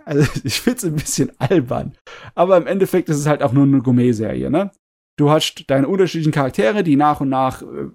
[0.05, 1.97] Also ich find's ein bisschen albern.
[2.35, 4.71] Aber im Endeffekt ist es halt auch nur eine Gourmet-Serie, ne?
[5.17, 7.89] Du hast deine unterschiedlichen Charaktere, die nach und nach äh,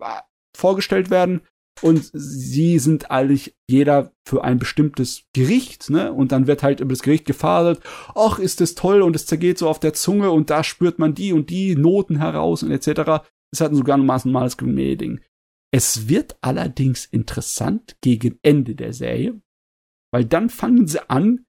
[0.57, 1.43] vorgestellt werden.
[1.81, 6.13] Und sie sind eigentlich jeder für ein bestimmtes Gericht, ne?
[6.13, 7.81] Und dann wird halt über das Gericht gefadelt.
[8.15, 11.15] Ach, ist das toll und es zergeht so auf der Zunge und da spürt man
[11.15, 13.25] die und die Noten heraus und etc.
[13.53, 15.21] Es hat sogar ein normales Gourmet-Ding.
[15.75, 19.41] Es wird allerdings interessant gegen Ende der Serie,
[20.13, 21.47] Weil dann fangen sie an,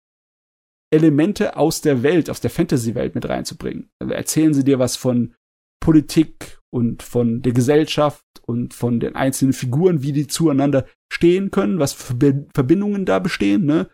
[0.94, 3.89] Elemente aus der Welt, aus der Fantasy-Welt mit reinzubringen.
[4.00, 5.34] Also erzählen sie dir was von
[5.82, 11.80] Politik und von der Gesellschaft und von den einzelnen Figuren, wie die zueinander stehen können,
[11.80, 12.16] was für
[12.54, 13.89] Verbindungen da bestehen, ne?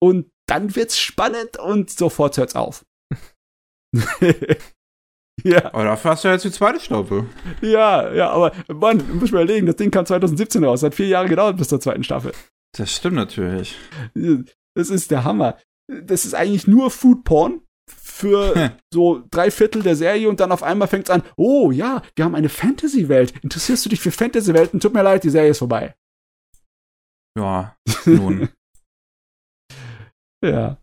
[0.00, 2.84] Und dann wird's spannend und sofort hört's auf.
[5.42, 5.72] ja.
[5.72, 7.26] Aber dafür hast du ja jetzt die zweite Staffel.
[7.60, 11.28] Ja, ja, aber Mann, muss man überlegen, das Ding kam 2017 raus, hat vier Jahre
[11.28, 12.32] gedauert bis zur zweiten Staffel.
[12.76, 13.76] Das stimmt natürlich.
[14.76, 15.58] Das ist der Hammer.
[15.88, 20.62] Das ist eigentlich nur Food Porn, für so drei Viertel der Serie und dann auf
[20.62, 23.34] einmal fängt es an, oh ja, wir haben eine Fantasy-Welt.
[23.42, 24.80] Interessierst du dich für Fantasy-Welten?
[24.80, 25.94] Tut mir leid, die Serie ist vorbei.
[27.38, 27.76] Ja,
[28.06, 28.48] nun.
[30.44, 30.82] ja.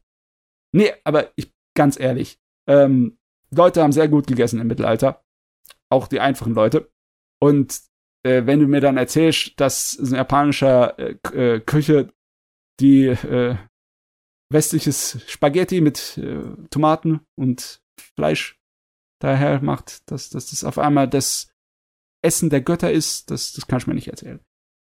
[0.74, 2.40] Nee, aber ich, ganz ehrlich,
[2.70, 3.18] ähm,
[3.54, 5.24] Leute haben sehr gut gegessen im Mittelalter.
[5.90, 6.92] Auch die einfachen Leute.
[7.42, 7.82] Und
[8.26, 12.14] äh, wenn du mir dann erzählst, dass ein japanischer äh, äh, Küche
[12.80, 13.56] die äh,
[14.52, 17.82] westliches Spaghetti mit äh, Tomaten und
[18.16, 18.60] Fleisch
[19.22, 21.52] daher macht, dass, dass das auf einmal das
[22.24, 24.40] Essen der Götter ist, das, das kannst du mir nicht erzählen.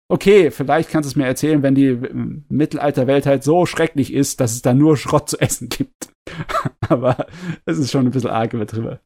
[0.08, 2.14] Okay, vielleicht kannst du es mir erzählen, wenn die äh,
[2.50, 6.10] Mittelalterwelt halt so schrecklich ist, dass es da nur Schrott zu essen gibt.
[6.90, 7.28] Aber
[7.66, 9.00] es ist schon ein bisschen arg drüber.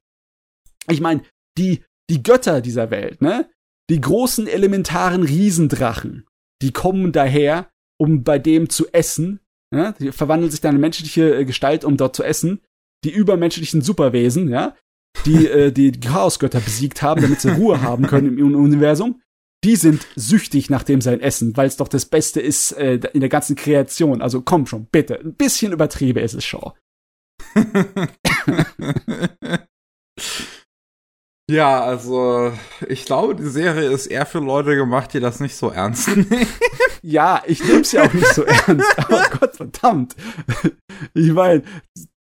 [0.89, 1.23] Ich meine,
[1.57, 3.49] die, die Götter dieser Welt, ne?
[3.89, 6.27] Die großen elementaren Riesendrachen,
[6.61, 9.39] die kommen daher, um bei dem zu essen,
[9.75, 12.61] ja, die verwandeln sich dann in menschliche äh, Gestalt, um dort zu essen.
[13.03, 14.75] Die übermenschlichen Superwesen, ja,
[15.25, 19.21] die äh, die Chaosgötter besiegt haben, damit sie Ruhe haben können im Universum.
[19.63, 23.19] Die sind süchtig nach dem sein Essen, weil es doch das Beste ist äh, in
[23.19, 24.21] der ganzen Kreation.
[24.21, 25.19] Also komm schon, bitte.
[25.19, 26.71] Ein bisschen übertrieben ist es schon.
[31.49, 32.53] Ja, also
[32.87, 36.47] ich glaube, die Serie ist eher für Leute gemacht, die das nicht so ernst nehmen.
[37.01, 40.15] ja, ich nehme es ja auch nicht so ernst, aber Gott verdammt.
[41.15, 41.63] Ich meine,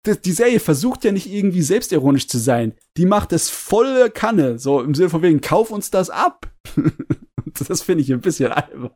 [0.07, 2.75] die Serie versucht ja nicht irgendwie selbstironisch zu sein.
[2.97, 6.49] Die macht es volle Kanne, so im Sinne von wegen, kauf uns das ab.
[7.69, 8.93] das finde ich ein bisschen albern.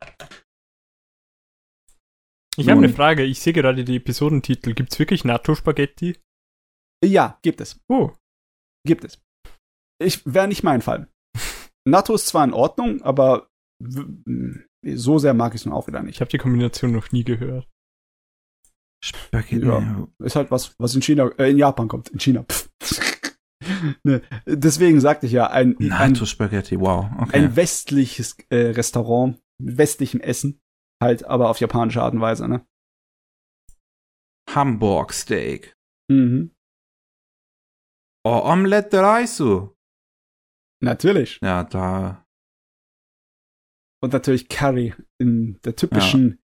[2.57, 3.25] Ich habe eine Frage.
[3.25, 4.75] Ich sehe gerade die Episodentitel.
[4.75, 6.19] Gibt es wirklich NATO-Spaghetti?
[7.05, 7.81] Ja, gibt es.
[7.89, 8.13] Oh.
[8.87, 9.19] Gibt es
[10.01, 11.09] ich wäre nicht mein Fall.
[11.87, 13.49] NATO ist zwar in Ordnung, aber
[14.85, 16.17] so sehr mag ich es nun auch wieder nicht.
[16.17, 17.69] Ich habe die Kombination noch nie gehört.
[19.03, 19.67] Spaghetti.
[19.67, 22.11] Ja, ist halt was, was in China, äh, in Japan kommt.
[22.11, 22.45] In China.
[24.05, 27.07] ne, deswegen sagte ich ja, ein, NATO Spaghetti, wow.
[27.19, 27.37] Okay.
[27.37, 30.61] Ein westliches äh, Restaurant mit westlichem Essen,
[31.03, 32.67] halt aber auf japanische Art und Weise, ne?
[34.51, 35.75] Hamburg Steak.
[36.11, 36.53] Mhm.
[38.25, 39.71] Oh, Omelette Reisu.
[40.83, 41.39] Natürlich.
[41.43, 42.27] Ja, da.
[44.03, 46.37] Und natürlich Curry in der typischen ja.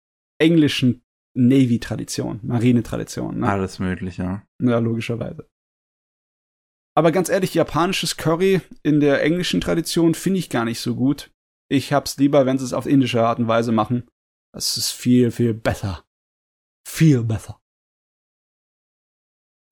[0.46, 1.02] englischen
[1.34, 3.40] Navy-Tradition, Marine-Tradition.
[3.40, 3.48] Ne?
[3.48, 4.42] Alles Mögliche.
[4.60, 5.48] Ja, logischerweise.
[6.96, 11.30] Aber ganz ehrlich, japanisches Curry in der englischen Tradition finde ich gar nicht so gut.
[11.70, 14.08] Ich hab's lieber, wenn sie es auf indische Art und Weise machen.
[14.54, 16.06] Das ist viel, viel besser.
[16.88, 17.60] Viel besser.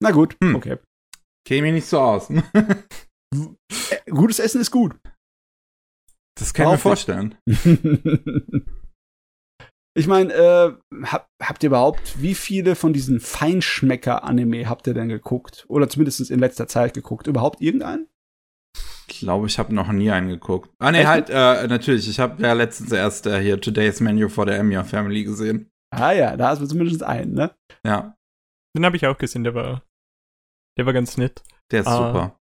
[0.03, 0.55] Na gut, hm.
[0.55, 0.77] okay.
[1.47, 2.29] Käme nicht so aus.
[4.09, 4.95] gutes Essen ist gut.
[6.37, 7.35] Das kann ich mir vorstellen.
[9.97, 10.73] ich meine, äh,
[11.05, 15.65] hab, habt ihr überhaupt, wie viele von diesen Feinschmecker-Anime habt ihr denn geguckt?
[15.69, 17.27] Oder zumindest in letzter Zeit geguckt?
[17.27, 18.07] Überhaupt irgendeinen?
[19.07, 20.69] Ich glaube, ich habe noch nie einen geguckt.
[20.79, 21.07] Ah, nee, Echt?
[21.07, 22.09] halt, äh, natürlich.
[22.09, 25.69] Ich habe ja letztens erst äh, hier Today's Menu for the Emiya Family gesehen.
[25.91, 27.55] Ah ja, da hast du zumindest einen, ne?
[27.85, 28.15] Ja.
[28.75, 29.83] Den habe ich auch gesehen, der war,
[30.77, 31.43] der war ganz nett.
[31.71, 32.39] Der ist ah, super.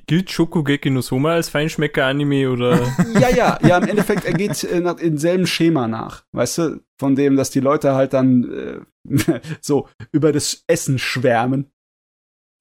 [0.00, 2.80] Gilt Shokugeki no Soma als Feinschmecker-Anime oder?
[3.20, 6.24] ja, ja, ja, im Endeffekt, er geht äh, nach, in selben Schema nach.
[6.32, 11.70] Weißt du, von dem, dass die Leute halt dann äh, so über das Essen schwärmen.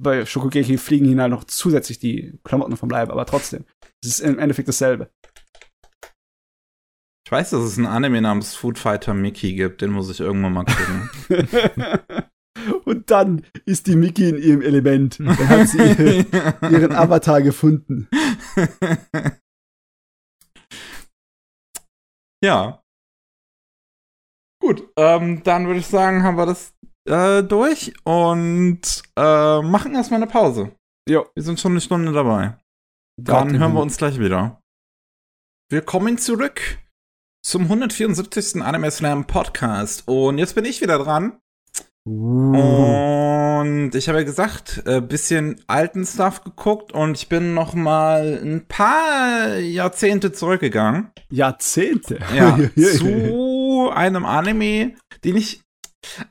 [0.02, 3.66] Bei Shokugeki fliegen ihnen halt noch zusätzlich die Klamotten vom Leib, aber trotzdem.
[4.04, 5.12] Es ist im Endeffekt dasselbe.
[7.26, 10.54] Ich weiß, dass es einen Anime namens Food Fighter Mickey gibt, den muss ich irgendwann
[10.54, 11.10] mal gucken.
[12.92, 15.18] Und dann ist die Mickey in ihrem Element.
[15.18, 15.78] Dann hat sie
[16.70, 18.10] ihren Avatar gefunden.
[22.44, 22.84] Ja.
[24.62, 26.74] Gut, ähm, dann würde ich sagen, haben wir das
[27.08, 28.82] äh, durch und
[29.18, 30.76] äh, machen erstmal eine Pause.
[31.08, 31.24] Ja.
[31.34, 32.58] Wir sind schon eine Stunde dabei.
[33.18, 34.60] Dann hören wir uns gleich wieder.
[35.72, 36.80] Wir kommen zurück
[37.46, 38.62] zum 174.
[38.62, 41.40] Anime Slam Podcast und jetzt bin ich wieder dran
[42.04, 47.76] und ich habe ja gesagt, ein äh, bisschen alten Stuff geguckt und ich bin noch
[47.76, 51.12] mal ein paar Jahrzehnte zurückgegangen.
[51.30, 52.18] Jahrzehnte?
[52.36, 52.58] Ja,
[52.98, 55.62] zu einem Anime, den ich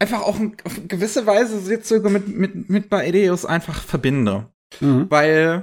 [0.01, 4.48] einfach auch in, auf gewisse Weise jetzt sogar mit, mit, mit Baedeus einfach verbinde.
[4.80, 5.06] Mhm.
[5.09, 5.62] Weil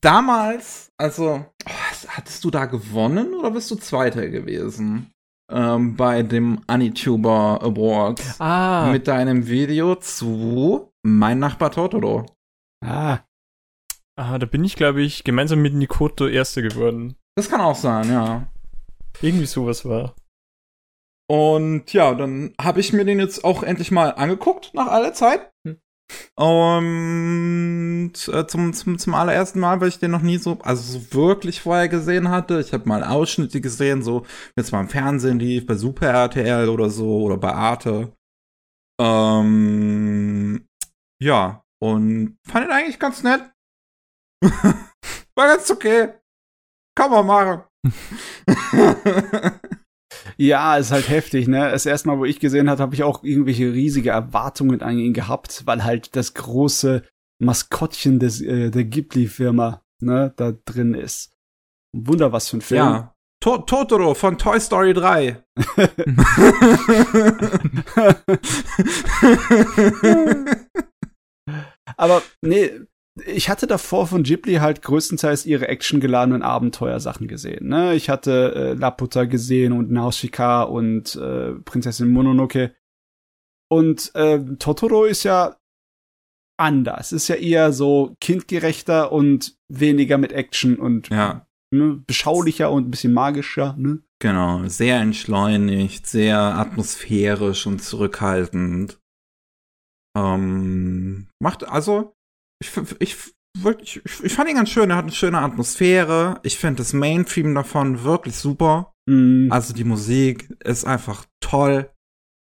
[0.00, 1.70] damals, also, oh,
[2.08, 5.12] hattest du da gewonnen oder bist du Zweiter gewesen?
[5.54, 8.40] Ähm, bei dem Anituber Awards.
[8.40, 8.90] Ah.
[8.90, 12.26] Mit deinem Video zu Mein Nachbar Totoro.
[12.84, 13.20] Ah.
[14.16, 17.14] Ah, da bin ich, glaube ich, gemeinsam mit Nikoto Erster geworden.
[17.36, 18.48] Das kann auch sein, ja.
[19.22, 20.14] Irgendwie sowas war.
[21.30, 25.52] Und ja, dann habe ich mir den jetzt auch endlich mal angeguckt nach aller Zeit.
[25.66, 25.78] Hm.
[26.36, 31.14] Und äh, zum, zum, zum allerersten Mal, weil ich den noch nie so, also so
[31.14, 32.60] wirklich vorher gesehen hatte.
[32.60, 34.26] Ich habe mal Ausschnitte gesehen, so
[34.56, 38.12] jetzt mal im Fernsehen lief, bei Super RTL oder so oder bei Arte.
[39.00, 40.66] Ähm,
[41.20, 43.42] ja, und fand ihn eigentlich ganz nett.
[44.42, 46.14] War ganz okay.
[46.96, 47.62] Kann man machen.
[50.36, 51.70] Ja, ist halt heftig, ne?
[51.70, 55.14] Das erste Mal, wo ich gesehen habe, habe ich auch irgendwelche riesige Erwartungen an ihn
[55.14, 57.02] gehabt, weil halt das große
[57.38, 61.32] Maskottchen des, äh, der Ghibli-Firma, ne, da drin ist.
[61.92, 62.78] Wunder, was für ein Film.
[62.78, 63.14] Ja.
[63.40, 65.44] To Totoro von Toy Story 3.
[71.96, 72.70] Aber nee,
[73.26, 77.68] ich hatte davor von Ghibli halt größtenteils ihre actiongeladenen Abenteuersachen gesehen.
[77.68, 77.94] Ne?
[77.94, 82.74] Ich hatte äh, Laputa gesehen und Nausicaa und äh, Prinzessin Mononoke.
[83.70, 85.56] Und äh, Totoro ist ja
[86.56, 87.12] anders.
[87.12, 91.46] Ist ja eher so kindgerechter und weniger mit Action und ja.
[91.72, 93.76] ne, beschaulicher und ein bisschen magischer.
[93.78, 94.00] Ne?
[94.20, 99.00] Genau, sehr entschleunigt, sehr atmosphärisch und zurückhaltend.
[100.16, 102.14] Ähm, macht also
[102.60, 102.70] ich,
[103.00, 103.16] ich,
[103.80, 104.90] ich, ich fand ihn ganz schön.
[104.90, 106.40] Er hat eine schöne Atmosphäre.
[106.42, 108.92] Ich finde das Main-Theme davon wirklich super.
[109.08, 109.50] Mm.
[109.50, 111.90] Also die Musik ist einfach toll.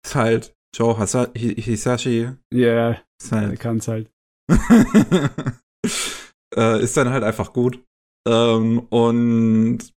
[0.05, 2.29] Ist halt Joe Hasa Hisashi.
[2.53, 3.51] Ja, yeah, ist halt.
[3.51, 4.09] er kann's halt.
[6.55, 7.83] äh, ist dann halt einfach gut.
[8.27, 9.93] Ähm, und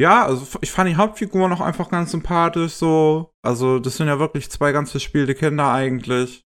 [0.00, 3.32] ja, also ich fand die Hauptfigur noch einfach ganz sympathisch so.
[3.42, 6.45] Also das sind ja wirklich zwei ganz verspielte Kinder eigentlich.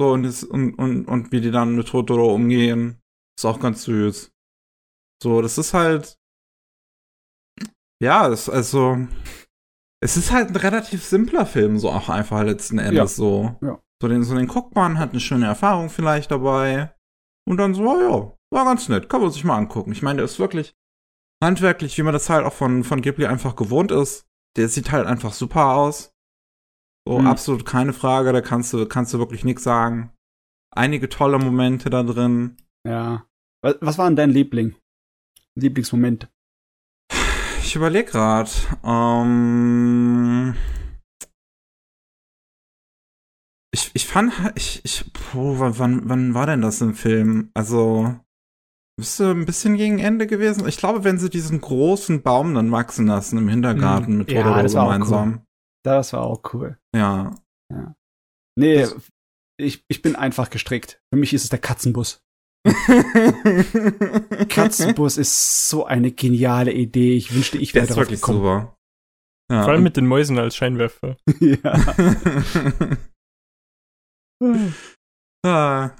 [0.00, 3.02] So, und, das, und, und, und wie die dann mit Totoro umgehen,
[3.38, 4.32] ist auch ganz süß.
[5.22, 6.18] So, das ist halt.
[8.02, 8.96] Ja, das, also.
[10.02, 13.06] Es ist halt ein relativ simpler Film, so auch einfach letzten Endes ja.
[13.08, 13.56] so.
[13.60, 13.78] Ja.
[14.00, 16.94] So den, so den guckt man, hat eine schöne Erfahrung vielleicht dabei.
[17.46, 19.92] Und dann so, ja, war ganz nett, kann man sich mal angucken.
[19.92, 20.72] Ich meine, der ist wirklich
[21.44, 24.26] handwerklich, wie man das halt auch von, von Ghibli einfach gewohnt ist.
[24.56, 26.14] Der sieht halt einfach super aus.
[27.06, 27.26] So, mhm.
[27.26, 30.12] absolut keine Frage, da kannst du, kannst du wirklich nichts sagen.
[30.74, 32.56] Einige tolle Momente da drin.
[32.86, 33.26] Ja.
[33.62, 34.76] Was, was war denn dein Liebling?
[35.56, 36.28] Lieblingsmoment?
[37.62, 38.50] Ich überlege gerade.
[38.84, 40.54] Ähm
[43.72, 47.50] ich, ich fand, ich, ich, puh, wann, wann war denn das im Film?
[47.54, 48.14] Also,
[48.98, 50.66] müsste ein bisschen gegen Ende gewesen.
[50.68, 54.18] Ich glaube, wenn sie diesen großen Baum dann wachsen lassen im Hintergarten mhm.
[54.18, 55.42] mit Totoro ja, gemeinsam.
[55.84, 56.78] Das war auch cool.
[56.94, 57.34] Ja.
[57.72, 57.94] ja.
[58.58, 58.86] Nee,
[59.58, 61.00] ich, ich bin einfach gestrickt.
[61.12, 62.22] Für mich ist es der Katzenbus.
[64.48, 67.16] Katzenbus ist so eine geniale Idee.
[67.16, 68.38] Ich wünschte, ich wäre drauf wirklich gekommen.
[68.38, 68.76] super.
[69.50, 69.62] Ja.
[69.62, 71.16] Vor allem mit den Mäusen als Scheinwerfer.
[71.40, 71.72] ja.
[75.44, 75.90] ah,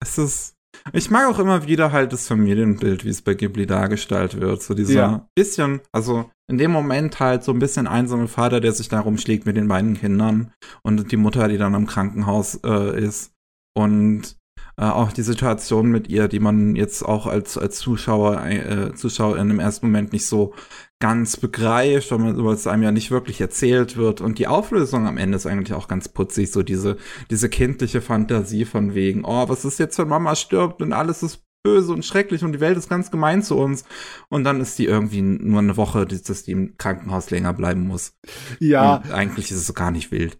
[0.00, 0.56] es ist
[0.92, 4.62] ich mag auch immer wieder halt das Familienbild, wie es bei Ghibli dargestellt wird.
[4.62, 5.28] So dieser ja.
[5.34, 9.46] bisschen, also in dem Moment halt so ein bisschen einsame Vater, der sich da rumschlägt
[9.46, 10.52] mit den beiden Kindern
[10.82, 13.32] und die Mutter, die dann im Krankenhaus äh, ist.
[13.74, 14.36] Und
[14.78, 19.38] äh, auch die Situation mit ihr, die man jetzt auch als, als Zuschauer, äh, Zuschauer
[19.38, 20.54] in dem ersten Moment nicht so
[20.98, 24.20] ganz begreift, weil es einem ja nicht wirklich erzählt wird.
[24.20, 26.96] Und die Auflösung am Ende ist eigentlich auch ganz putzig, so diese,
[27.30, 31.45] diese kindliche Fantasie von wegen, oh, was ist jetzt, wenn Mama stirbt und alles ist
[31.66, 33.84] böse und schrecklich und die Welt ist ganz gemein zu uns.
[34.28, 38.14] Und dann ist die irgendwie nur eine Woche, dass die im Krankenhaus länger bleiben muss.
[38.60, 38.96] Ja.
[38.96, 40.38] Und eigentlich ist es so gar nicht wild.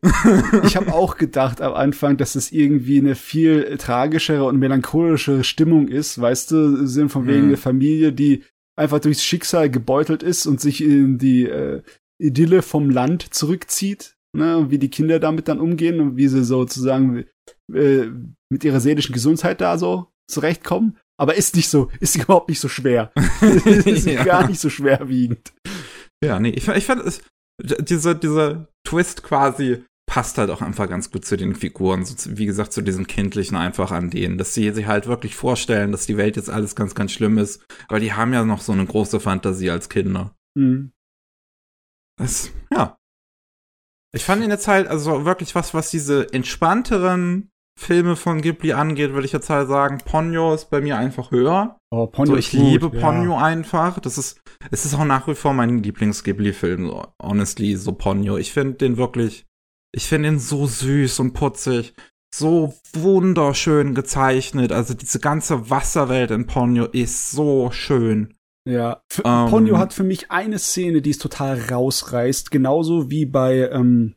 [0.65, 5.89] ich habe auch gedacht am Anfang, dass es irgendwie eine viel tragischere und melancholischere Stimmung
[5.89, 7.49] ist, weißt du, sind von wegen hm.
[7.49, 8.45] der Familie, die
[8.79, 11.83] einfach durchs Schicksal gebeutelt ist und sich in die äh,
[12.19, 16.45] Idylle vom Land zurückzieht, ne, und wie die Kinder damit dann umgehen und wie sie
[16.45, 17.25] sozusagen
[17.73, 18.07] äh,
[18.49, 20.97] mit ihrer seelischen Gesundheit da so zurechtkommen.
[21.19, 23.13] Aber ist nicht so, ist überhaupt nicht so schwer.
[23.41, 24.25] ist ja.
[24.25, 25.53] gar nicht so schwerwiegend.
[26.23, 27.23] Ja, nee, ich, ich fand es,
[27.59, 32.47] dieser, dieser Twist quasi passt halt auch einfach ganz gut zu den Figuren, so, wie
[32.47, 36.17] gesagt, zu diesem Kindlichen einfach an denen, dass sie sich halt wirklich vorstellen, dass die
[36.17, 39.19] Welt jetzt alles ganz, ganz schlimm ist, weil die haben ja noch so eine große
[39.19, 40.35] Fantasie als Kinder.
[40.57, 40.93] Mhm.
[42.19, 42.97] Das, ja.
[44.15, 49.13] Ich fand ihn jetzt halt, also wirklich was, was diese entspannteren Filme von Ghibli angeht,
[49.13, 51.79] würde ich jetzt halt sagen, Ponyo ist bei mir einfach höher.
[51.91, 53.45] Oh, Ponyo so, ich ist liebe gut, Ponyo ja.
[53.45, 54.01] einfach.
[54.01, 54.41] Das ist,
[54.71, 58.39] es ist auch nach wie vor mein Lieblings-Ghibli-Film, so, honestly, so Ponyo.
[58.39, 59.45] Ich finde den wirklich,
[59.95, 61.93] ich finde ihn so süß und putzig,
[62.35, 64.73] so wunderschön gezeichnet.
[64.73, 68.35] Also diese ganze Wasserwelt in Ponyo ist so schön.
[68.67, 73.69] Ja, ähm, Ponyo hat für mich eine Szene, die es total rausreißt, genauso wie bei
[73.71, 74.17] ähm,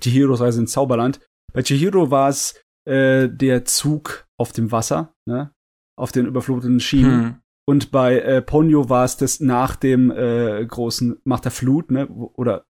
[0.00, 1.20] Chihiros Reise ins Zauberland.
[1.52, 5.52] Bei Chihiro war es äh, der Zug auf dem Wasser, ne?
[5.98, 7.24] auf den überfluteten Schienen.
[7.24, 7.34] Hm.
[7.68, 12.06] Und bei äh, Ponyo war es das nach dem äh, großen, nach der Flut, ne?
[12.06, 12.64] Oder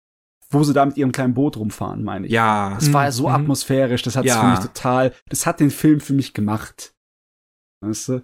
[0.50, 2.32] wo sie da mit ihrem kleinen Boot rumfahren, meine ich.
[2.32, 2.76] Ja.
[2.76, 3.36] Das war ja so mhm.
[3.36, 4.40] atmosphärisch, das hat ja.
[4.40, 6.96] für mich total, das hat den Film für mich gemacht.
[7.82, 8.24] Weißt du?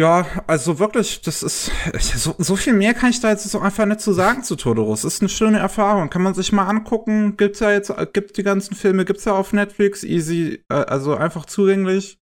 [0.00, 1.70] Ja, also wirklich, das ist
[2.00, 4.94] so, so viel mehr kann ich da jetzt so einfach nicht zu sagen zu Totoro.
[4.94, 7.36] Es ist eine schöne Erfahrung, kann man sich mal angucken.
[7.36, 11.44] Gibt's ja jetzt, gibt die ganzen Filme, gibt's ja auf Netflix, easy, äh, also einfach
[11.44, 12.18] zugänglich.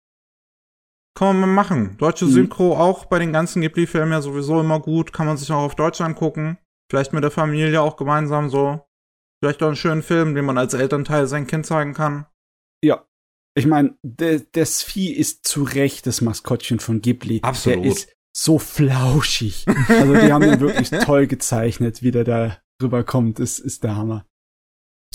[1.16, 1.96] Kann man mal machen.
[1.96, 2.32] Deutsche mhm.
[2.32, 5.74] Synchro auch bei den ganzen Ghibli-Filmen ja sowieso immer gut, kann man sich auch auf
[5.74, 6.58] Deutsch angucken.
[6.90, 8.82] Vielleicht mit der Familie auch gemeinsam so.
[9.42, 12.26] Vielleicht auch einen schönen Film, den man als Elternteil sein Kind zeigen kann.
[12.84, 13.06] Ja,
[13.54, 17.40] ich meine, das Vieh ist zu Recht das Maskottchen von Ghibli.
[17.42, 17.84] Absolut.
[17.84, 19.66] Der ist so flauschig.
[19.88, 23.38] Also die haben ihn wirklich toll gezeichnet, wie der da rüberkommt.
[23.38, 24.26] Das ist der Hammer.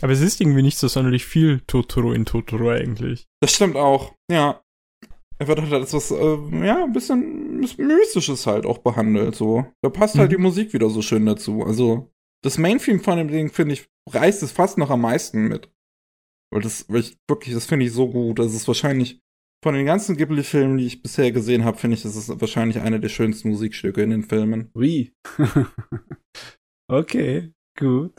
[0.01, 3.27] Aber es ist irgendwie nicht so sonderlich viel Totoro in Totoro eigentlich.
[3.41, 4.61] Das stimmt auch, ja.
[5.39, 9.65] Er wird halt als was, äh, ja, ein bisschen Mystisches halt auch behandelt, so.
[9.81, 10.35] Da passt halt mhm.
[10.35, 11.63] die Musik wieder so schön dazu.
[11.63, 12.11] Also,
[12.43, 15.71] das Main-Theme von dem Ding, finde ich, reißt es fast noch am meisten mit.
[16.53, 18.39] Weil das, weil ich wirklich, das finde ich so gut.
[18.39, 19.19] Das ist wahrscheinlich
[19.63, 22.99] von den ganzen Ghibli-Filmen, die ich bisher gesehen habe, finde ich, das ist wahrscheinlich eine
[22.99, 24.69] der schönsten Musikstücke in den Filmen.
[24.75, 25.13] Wie?
[26.91, 28.13] okay, gut.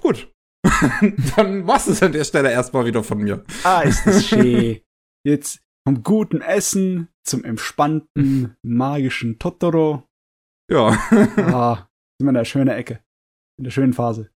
[0.00, 0.32] Gut.
[1.36, 3.44] Dann war's es an der Stelle erstmal wieder von mir.
[3.62, 4.80] Ah, ist das schön.
[5.24, 10.08] Jetzt vom guten Essen zum entspannten, magischen Totoro.
[10.70, 10.88] Ja.
[11.36, 13.04] ah, sind wir in der schönen Ecke.
[13.58, 14.31] In der schönen Phase.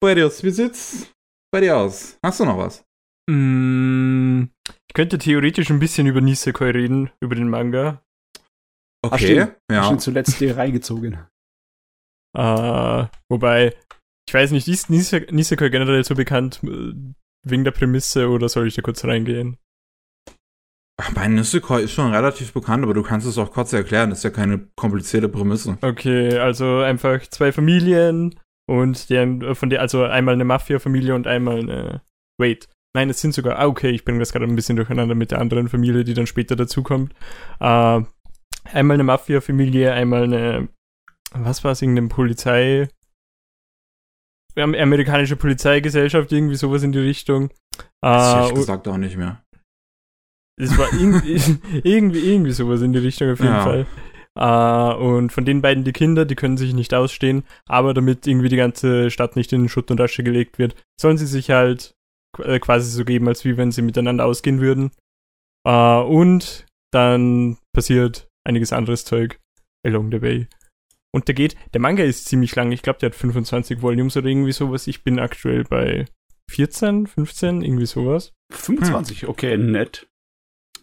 [0.00, 1.12] Barius, wie sieht's
[1.52, 2.18] bei dir aus?
[2.24, 2.84] Hast du noch was?
[3.28, 8.02] Mm, ich könnte theoretisch ein bisschen über Nisekoi reden, über den Manga.
[9.04, 9.84] Okay, du, ja.
[9.84, 11.18] Schon zuletzt dir reingezogen.
[12.36, 13.74] Uh, wobei,
[14.28, 16.92] ich weiß nicht, ist Nisekoi generell so bekannt äh,
[17.44, 19.56] wegen der Prämisse oder soll ich da kurz reingehen?
[21.14, 24.24] Bei Nisekoi ist schon relativ bekannt, aber du kannst es auch kurz erklären, das ist
[24.24, 25.78] ja keine komplizierte Prämisse.
[25.80, 28.38] Okay, also einfach zwei Familien,
[28.68, 32.02] und der, von der, also einmal eine Mafia-Familie und einmal eine.
[32.38, 32.68] Wait.
[32.94, 33.58] Nein, es sind sogar.
[33.58, 36.26] Ah, okay, ich bringe das gerade ein bisschen durcheinander mit der anderen Familie, die dann
[36.26, 37.14] später dazukommt.
[37.60, 38.02] Äh,
[38.64, 40.68] einmal eine Mafia-Familie, einmal eine.
[41.32, 41.82] Was war es?
[41.82, 42.88] Irgendeine Polizei.
[44.54, 47.50] Amerikanische Polizeigesellschaft, irgendwie sowas in die Richtung.
[48.02, 49.42] Das äh, ich gesagt auch nicht mehr.
[50.60, 51.40] Es war irgendwie,
[51.84, 53.62] irgendwie, irgendwie sowas in die Richtung auf jeden ja.
[53.62, 53.86] Fall.
[54.40, 58.48] Uh, und von den beiden die Kinder, die können sich nicht ausstehen, aber damit irgendwie
[58.48, 61.94] die ganze Stadt nicht in Schutt und Asche gelegt wird, sollen sie sich halt
[62.38, 64.92] äh, quasi so geben, als wie wenn sie miteinander ausgehen würden.
[65.66, 69.40] Uh, und dann passiert einiges anderes Zeug
[69.84, 70.46] along the way.
[71.12, 74.28] Und der geht, der Manga ist ziemlich lang, ich glaube, der hat 25 Volumes oder
[74.28, 74.86] irgendwie sowas.
[74.86, 76.04] Ich bin aktuell bei
[76.50, 78.32] 14, 15, irgendwie sowas.
[78.52, 79.28] 25, hm.
[79.28, 80.06] okay, nett.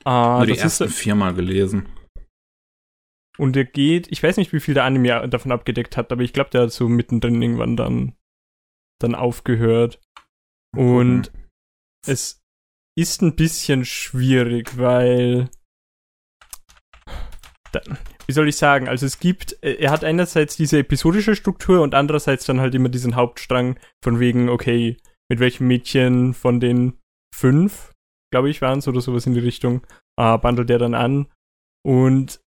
[0.03, 1.87] Ah, Nur die ersten ist, viermal gelesen.
[3.37, 6.33] Und der geht, ich weiß nicht, wie viel der Anime davon abgedeckt hat, aber ich
[6.33, 8.15] glaube, der hat so mittendrin irgendwann dann,
[8.99, 9.99] dann aufgehört.
[10.75, 11.39] Und mhm.
[12.07, 12.41] es
[12.97, 15.49] ist ein bisschen schwierig, weil.
[17.71, 17.81] Da,
[18.27, 18.87] wie soll ich sagen?
[18.87, 23.15] Also es gibt, er hat einerseits diese episodische Struktur und andererseits dann halt immer diesen
[23.15, 24.97] Hauptstrang von wegen, okay,
[25.29, 26.99] mit welchem Mädchen von den
[27.33, 27.93] fünf,
[28.31, 29.85] glaube ich, waren es oder sowas in die Richtung,
[30.17, 31.27] äh, bandelt er dann an.
[31.85, 32.41] Und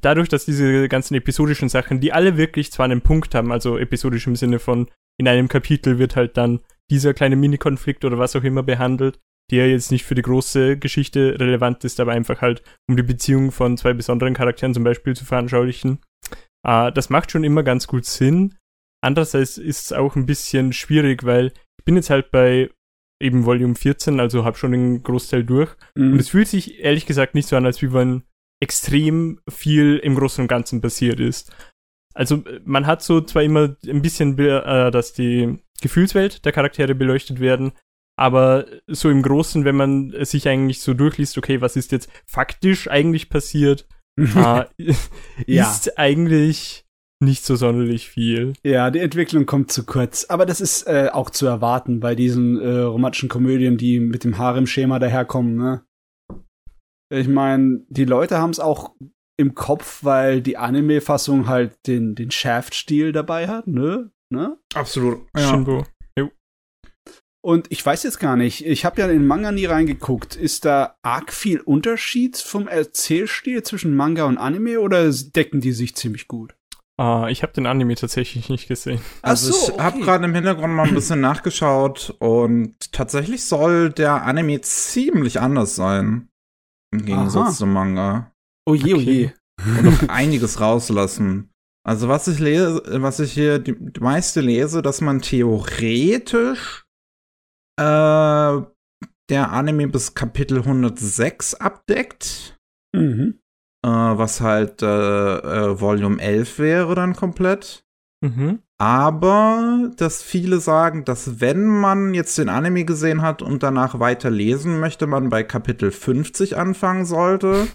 [0.00, 4.26] dadurch, dass diese ganzen episodischen Sachen, die alle wirklich zwar einen Punkt haben, also episodisch
[4.26, 4.88] im Sinne von
[5.18, 6.60] in einem Kapitel wird halt dann
[6.90, 11.38] dieser kleine Mini-Konflikt oder was auch immer behandelt, der jetzt nicht für die große Geschichte
[11.38, 15.24] relevant ist, aber einfach halt, um die Beziehung von zwei besonderen Charakteren zum Beispiel zu
[15.24, 16.00] veranschaulichen.
[16.66, 18.54] Äh, das macht schon immer ganz gut Sinn.
[19.02, 22.70] Andererseits ist es auch ein bisschen schwierig, weil ich bin jetzt halt bei
[23.20, 25.74] eben Volume 14, also habe schon den Großteil durch.
[25.94, 26.12] Mhm.
[26.12, 28.24] Und es fühlt sich ehrlich gesagt nicht so an, als wie wenn
[28.60, 31.54] extrem viel im Großen und Ganzen passiert ist.
[32.14, 37.40] Also man hat so zwar immer ein bisschen, äh, dass die Gefühlswelt der Charaktere beleuchtet
[37.40, 37.72] werden,
[38.16, 42.88] aber so im Großen, wenn man sich eigentlich so durchliest, okay, was ist jetzt faktisch
[42.88, 43.86] eigentlich passiert,
[44.16, 44.64] äh,
[45.46, 45.92] ist ja.
[45.96, 46.84] eigentlich
[47.20, 48.52] nicht so sonderlich viel.
[48.62, 50.24] Ja, die Entwicklung kommt zu kurz.
[50.28, 54.38] Aber das ist äh, auch zu erwarten bei diesen äh, romantischen Komödien, die mit dem
[54.38, 55.56] Harem-Schema daherkommen.
[55.56, 55.82] Ne?
[57.16, 58.94] Ich meine, die Leute haben es auch
[59.36, 64.10] im Kopf, weil die Anime-Fassung halt den, den Shaft-Stil dabei hat, ne?
[64.30, 64.56] ne?
[64.74, 65.26] Absolut.
[65.36, 65.50] Ja.
[65.50, 65.84] Shinbo.
[67.44, 70.34] Und ich weiß jetzt gar nicht, ich habe ja in den Manga nie reingeguckt.
[70.34, 75.94] Ist da arg viel Unterschied vom Erzählstil zwischen Manga und Anime oder decken die sich
[75.94, 76.54] ziemlich gut?
[76.98, 79.00] Uh, ich habe den Anime tatsächlich nicht gesehen.
[79.20, 79.82] Also so, ich okay.
[79.82, 85.76] habe gerade im Hintergrund mal ein bisschen nachgeschaut und tatsächlich soll der Anime ziemlich anders
[85.76, 86.30] sein.
[86.94, 87.52] Im Gegensatz Aha.
[87.52, 88.32] zum Manga.
[88.66, 89.32] Oh je, oh je.
[89.66, 91.50] Und noch einiges rauslassen.
[91.84, 96.84] Also was ich lese, was ich hier die, die meiste lese, dass man theoretisch
[97.78, 97.82] äh,
[99.28, 102.58] der Anime bis Kapitel 106 abdeckt.
[102.94, 103.40] Mhm.
[103.84, 107.84] Äh, was halt äh, äh, Volume 11 wäre dann komplett.
[108.22, 108.60] Mhm.
[108.78, 114.30] Aber dass viele sagen, dass wenn man jetzt den Anime gesehen hat und danach weiter
[114.30, 117.68] lesen möchte, man bei Kapitel 50 anfangen sollte,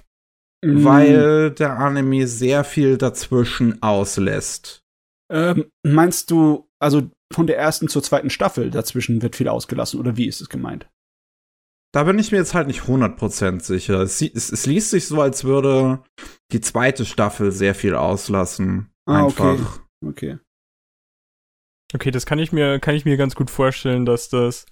[0.64, 0.84] mhm.
[0.84, 4.84] weil der Anime sehr viel dazwischen auslässt.
[5.32, 10.18] Ähm, meinst du, also von der ersten zur zweiten Staffel dazwischen wird viel ausgelassen oder
[10.18, 10.90] wie ist es gemeint?
[11.92, 14.02] Da bin ich mir jetzt halt nicht 100% sicher.
[14.02, 16.04] Es, es, es, liest sich so, als würde
[16.52, 18.92] die zweite Staffel sehr viel auslassen.
[19.06, 19.80] Ah, Einfach.
[20.04, 20.36] Okay.
[20.36, 20.40] okay.
[21.94, 24.66] Okay, das kann ich mir, kann ich mir ganz gut vorstellen, dass das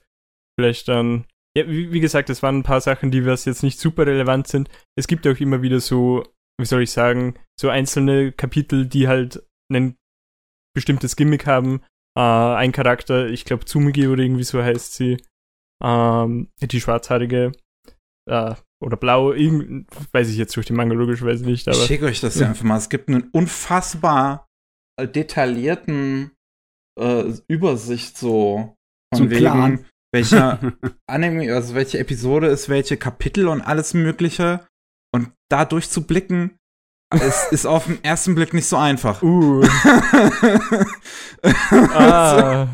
[0.57, 1.25] vielleicht dann.
[1.57, 4.47] Ja, wie, wie gesagt, es waren ein paar Sachen, die was jetzt nicht super relevant
[4.47, 4.69] sind.
[4.95, 6.23] Es gibt auch immer wieder so,
[6.59, 9.95] wie soll ich sagen, so einzelne Kapitel, die halt ein
[10.75, 11.81] bestimmtes Gimmick haben.
[12.15, 15.17] Äh, ein Charakter, ich glaube Tsumugi oder irgendwie so heißt sie,
[15.83, 17.53] ähm, die schwarzhaarige
[18.29, 21.67] äh, oder blau, irgend, weiß ich jetzt durch den Manga logischerweise nicht.
[21.67, 22.77] Aber, ich schicke euch das ja einfach mal.
[22.77, 24.47] Es gibt einen unfassbar
[24.99, 26.31] detaillierten
[26.97, 28.75] äh, Übersicht so
[29.13, 29.85] von so wegen, Plan.
[30.11, 30.59] welcher
[31.07, 34.65] Anime, also welche Episode ist, welche Kapitel und alles Mögliche.
[35.13, 36.57] Und da durchzublicken,
[37.09, 39.23] es ist auf den ersten Blick nicht so einfach.
[39.23, 39.63] Uh.
[41.93, 42.67] ah.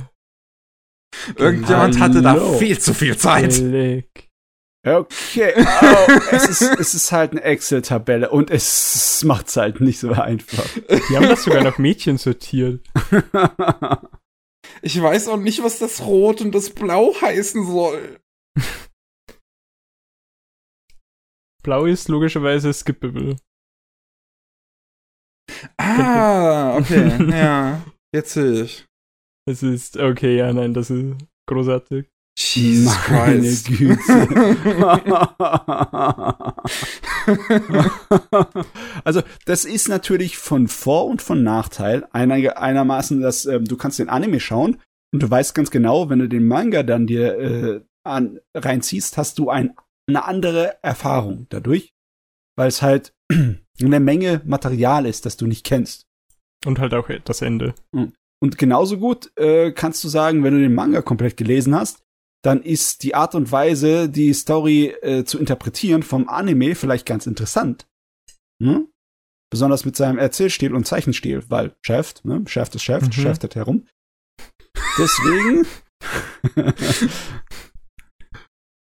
[1.35, 2.03] Irgendjemand Hallo.
[2.03, 3.53] hatte da viel zu viel Zeit.
[3.53, 4.29] Blick.
[4.85, 9.97] Okay, oh, es, ist, es ist halt eine Excel-Tabelle und es macht es halt nicht
[9.97, 10.68] so einfach.
[11.10, 12.85] Die haben das sogar nach Mädchen sortiert.
[14.81, 18.19] Ich weiß auch nicht, was das Rot und das Blau heißen soll.
[21.64, 23.38] Blau ist logischerweise skippable.
[25.77, 27.81] Ah, okay, ja.
[28.14, 28.85] Jetzt sehe ich.
[29.47, 31.15] Es ist, okay, ja, nein, das ist
[31.47, 32.12] großartig.
[32.35, 33.68] Jesus Meine Christ.
[33.68, 34.01] Güte.
[39.03, 42.07] also, das ist natürlich von Vor- und von Nachteil.
[42.11, 44.81] Einer, einermaßen, dass ähm, du kannst den Anime schauen
[45.14, 49.38] und du weißt ganz genau, wenn du den Manga dann dir äh, an, reinziehst, hast
[49.38, 49.76] du ein,
[50.07, 51.93] eine andere Erfahrung dadurch,
[52.57, 56.07] weil es halt eine Menge Material ist, das du nicht kennst.
[56.65, 57.76] Und halt auch das Ende.
[57.93, 58.14] Hm.
[58.41, 62.03] Und genauso gut äh, kannst du sagen, wenn du den Manga komplett gelesen hast,
[62.43, 67.25] dann ist die Art und Weise, die Story äh, zu interpretieren vom Anime vielleicht ganz
[67.25, 67.87] interessant.
[68.61, 68.89] Hm?
[69.49, 72.43] Besonders mit seinem Erzählstil und Zeichenstil, weil Chef, ne?
[72.47, 73.11] Chef ist Chef, mhm.
[73.11, 73.87] schäftet herum.
[74.97, 75.65] Deswegen.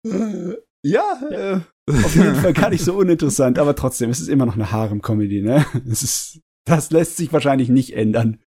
[0.05, 4.47] äh, ja, äh, auf jeden Fall gar nicht so uninteressant, aber trotzdem, es ist immer
[4.47, 5.65] noch eine Harem-Comedy, ne?
[5.89, 8.41] Es ist, das lässt sich wahrscheinlich nicht ändern.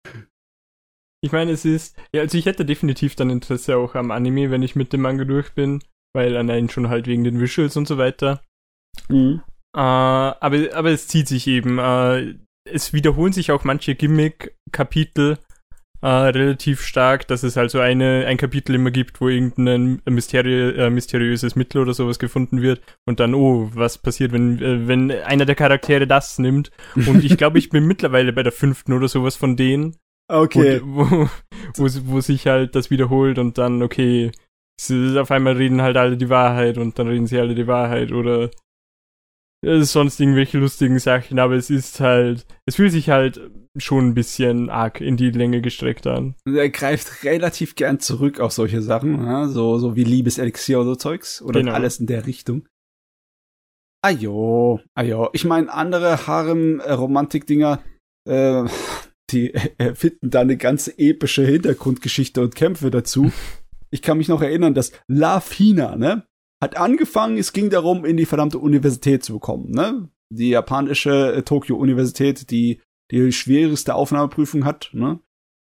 [1.27, 4.63] Ich meine, es ist, ja, also ich hätte definitiv dann Interesse auch am Anime, wenn
[4.63, 5.81] ich mit dem Manga durch bin,
[6.15, 8.43] weil allein schon halt wegen den Visuals und so weiter.
[9.09, 9.43] Mhm.
[9.77, 11.81] Äh, aber, aber es zieht sich eben.
[11.81, 15.39] Äh, es wiederholen sich auch manche Gimmick-Kapitel,
[16.01, 20.91] äh, relativ stark, dass es also eine, ein Kapitel immer gibt, wo irgendein Mysteri äh,
[20.91, 25.45] mysteriöses Mittel oder sowas gefunden wird und dann, oh, was passiert, wenn, äh, wenn einer
[25.45, 26.71] der Charaktere das nimmt.
[26.95, 29.97] Und ich glaube, ich bin mittlerweile bei der fünften oder sowas von denen.
[30.29, 30.81] Okay.
[30.85, 31.29] Wo, wo,
[31.77, 34.33] wo, wo sich halt das wiederholt und dann, okay,
[35.17, 38.51] auf einmal reden halt alle die Wahrheit und dann reden sie alle die Wahrheit oder
[39.65, 43.41] sonst irgendwelche lustigen Sachen, aber es ist halt, es fühlt sich halt
[43.77, 46.35] schon ein bisschen arg in die Länge gestreckt an.
[46.47, 49.49] Er greift relativ gern zurück auf solche Sachen, ja?
[49.49, 51.73] so, so wie Liebeselixier oder so Zeugs oder genau.
[51.73, 52.67] alles in der Richtung.
[54.03, 55.31] Ajo, ajo.
[55.33, 57.81] Ich meine, andere Harem-Romantik-Dinger,
[58.29, 58.65] äh,
[59.31, 63.33] die erfinden da eine ganze epische Hintergrundgeschichte und Kämpfe dazu.
[63.91, 66.27] Ich kann mich noch erinnern, dass La Fina, ne,
[66.63, 70.09] hat angefangen, es ging darum, in die verdammte Universität zu bekommen, ne?
[70.31, 72.81] Die japanische äh, Tokyo-Universität, die
[73.11, 75.21] die schwerste Aufnahmeprüfung hat, ne?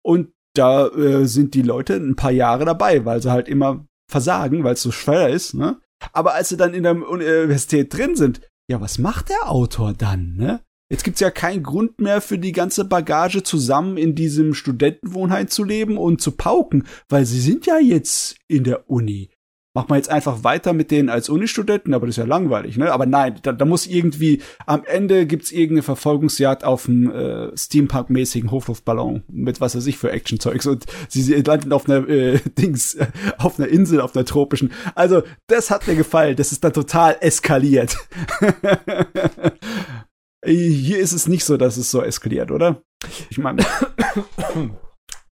[0.03, 4.63] Und da äh, sind die Leute ein paar Jahre dabei, weil sie halt immer versagen,
[4.63, 5.79] weil es so schwer ist, ne?
[6.13, 10.35] Aber als sie dann in der Universität drin sind, ja, was macht der Autor dann,
[10.35, 10.61] ne?
[10.89, 15.63] Jetzt gibt's ja keinen Grund mehr für die ganze Bagage zusammen in diesem Studentenwohnheim zu
[15.63, 19.29] leben und zu pauken, weil sie sind ja jetzt in der Uni
[19.73, 22.91] machen wir jetzt einfach weiter mit denen als Unistudenten, aber das ist ja langweilig, ne?
[22.91, 28.49] Aber nein, da, da muss irgendwie, am Ende gibt's irgendeine Verfolgungsjagd auf einem äh, Steampunk-mäßigen
[28.49, 32.95] Hochluftballon mit was weiß ich für Actionzeugs und sie, sie landen auf einer äh, Dings,
[32.95, 33.07] äh,
[33.37, 34.71] auf einer Insel, auf einer tropischen.
[34.95, 37.95] Also, das hat mir gefallen, das ist dann total eskaliert.
[40.45, 42.81] Hier ist es nicht so, dass es so eskaliert, oder?
[43.29, 43.63] Ich meine.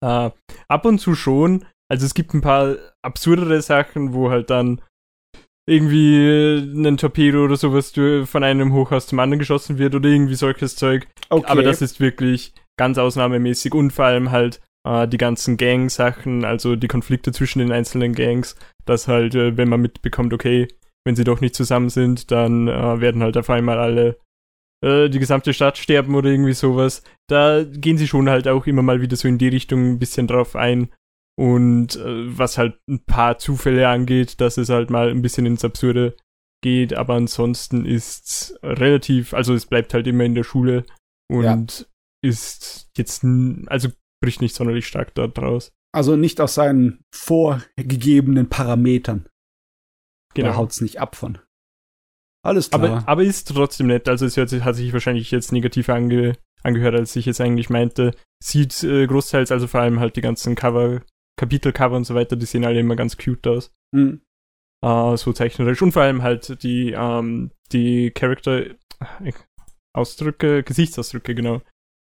[0.02, 0.30] äh,
[0.68, 4.82] ab und zu schon, also es gibt ein paar absurdere Sachen, wo halt dann
[5.68, 7.94] irgendwie ein Torpedo oder sowas
[8.26, 11.07] von einem Hochhaus zum anderen geschossen wird oder irgendwie solches Zeug.
[11.30, 11.45] Okay.
[11.48, 16.76] Aber das ist wirklich ganz ausnahmemäßig und vor allem halt äh, die ganzen Gang-Sachen, also
[16.76, 18.56] die Konflikte zwischen den einzelnen Gangs,
[18.86, 20.68] dass halt, äh, wenn man mitbekommt, okay,
[21.06, 24.18] wenn sie doch nicht zusammen sind, dann äh, werden halt auf einmal alle
[24.83, 27.03] äh, die gesamte Stadt sterben oder irgendwie sowas.
[27.27, 30.27] Da gehen sie schon halt auch immer mal wieder so in die Richtung ein bisschen
[30.27, 30.89] drauf ein
[31.37, 35.63] und äh, was halt ein paar Zufälle angeht, dass es halt mal ein bisschen ins
[35.63, 36.15] Absurde
[36.63, 40.85] geht, aber ansonsten ist relativ, also es bleibt halt immer in der Schule
[41.29, 41.85] und ja.
[42.29, 43.25] ist jetzt,
[43.67, 43.89] also
[44.21, 45.71] bricht nicht sonderlich stark da draus.
[45.93, 49.27] Also nicht aus seinen vorgegebenen Parametern.
[50.33, 50.49] Genau.
[50.49, 51.39] Da haut's nicht ab von.
[52.43, 52.84] Alles klar.
[52.84, 54.09] Aber, aber ist trotzdem nett.
[54.09, 58.15] Also es hört, hat sich wahrscheinlich jetzt negativ ange, angehört, als ich jetzt eigentlich meinte.
[58.43, 61.01] Sieht äh, großteils, also vor allem halt die ganzen Cover
[61.38, 63.73] Kapitelcover und so weiter, die sehen alle immer ganz cute aus.
[63.95, 64.22] Mhm.
[64.84, 65.81] Uh, so zeichnerisch.
[65.81, 68.65] Und vor allem halt die, ähm, die Charakter
[69.93, 71.61] Ausdrücke, Gesichtsausdrücke, genau.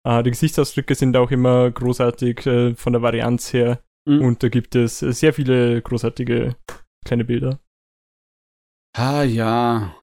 [0.07, 3.83] Uh, die Gesichtsausdrücke sind auch immer großartig äh, von der Varianz her.
[4.07, 4.21] Mhm.
[4.21, 6.55] Und da gibt es sehr viele großartige
[7.05, 7.59] kleine Bilder.
[8.95, 9.95] Ah ja,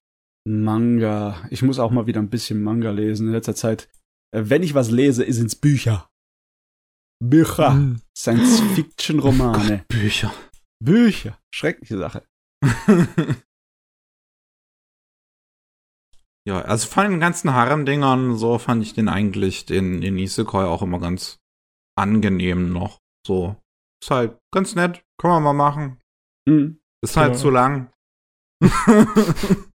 [0.47, 1.45] Manga.
[1.49, 3.89] Ich muss auch mal wieder ein bisschen Manga lesen in letzter Zeit.
[4.33, 6.09] Äh, wenn ich was lese, ist es Bücher.
[7.21, 7.71] Bücher.
[7.71, 8.01] Mhm.
[8.17, 9.81] Science-Fiction-Romane.
[9.83, 10.33] Oh Bücher.
[10.83, 11.37] Bücher.
[11.53, 12.25] Schreckliche Sache.
[16.47, 20.81] ja, also von den ganzen Harem-Dingern, so fand ich den eigentlich, den, den Isekoi auch
[20.81, 21.39] immer ganz
[21.97, 22.99] angenehm noch.
[23.25, 23.57] So.
[24.01, 25.03] Ist halt ganz nett.
[25.19, 25.99] Können wir mal machen.
[26.47, 26.79] Mhm.
[27.03, 27.39] Ist halt ja.
[27.39, 27.91] zu lang.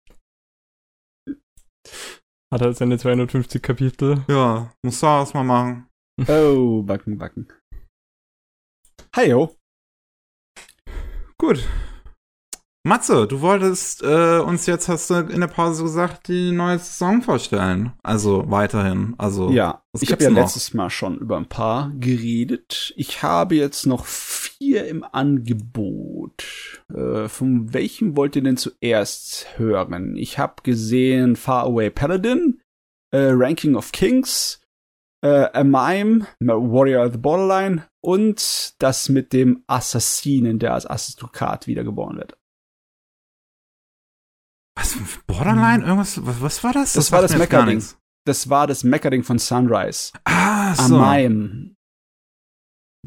[2.52, 4.26] Hat halt seine 250 Kapitel.
[4.28, 5.86] Ja, muss da was mal machen.
[6.28, 7.48] Oh, backen, backen.
[9.16, 9.56] Heyo.
[11.38, 11.66] Gut.
[12.90, 17.22] Matze, du wolltest äh, uns jetzt, hast du in der Pause gesagt, die neue Saison
[17.22, 17.94] vorstellen.
[18.04, 19.14] Also weiterhin.
[19.20, 20.42] Also ja, ich habe ja noch?
[20.42, 22.94] letztes Mal schon über ein paar geredet.
[22.98, 26.44] Ich habe jetzt noch vier im Angebot.
[26.92, 30.16] Äh, von welchem wollt ihr denn zuerst hören?
[30.16, 32.60] Ich habe gesehen Far Away Paladin,
[33.12, 34.62] äh, Ranking of Kings,
[35.22, 41.68] äh, A Mime, Warrior of the Borderline und das mit dem Assassinen, der als Assastukat
[41.68, 42.39] wiedergeboren wird.
[44.80, 44.98] Was?
[45.28, 45.84] Borderline?
[45.84, 46.26] Irgendwas?
[46.26, 46.94] Was, was war das?
[46.94, 47.84] Das, das war das Mecha-Ding.
[48.26, 50.14] Das war das Mecha-Ding von Sunrise.
[50.24, 50.98] Ah, so.
[50.98, 51.76] A Mime.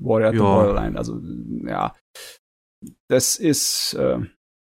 [0.01, 0.99] Warrior of the Borderline.
[0.99, 1.21] Also,
[1.67, 1.95] ja.
[3.09, 4.21] Das ist äh,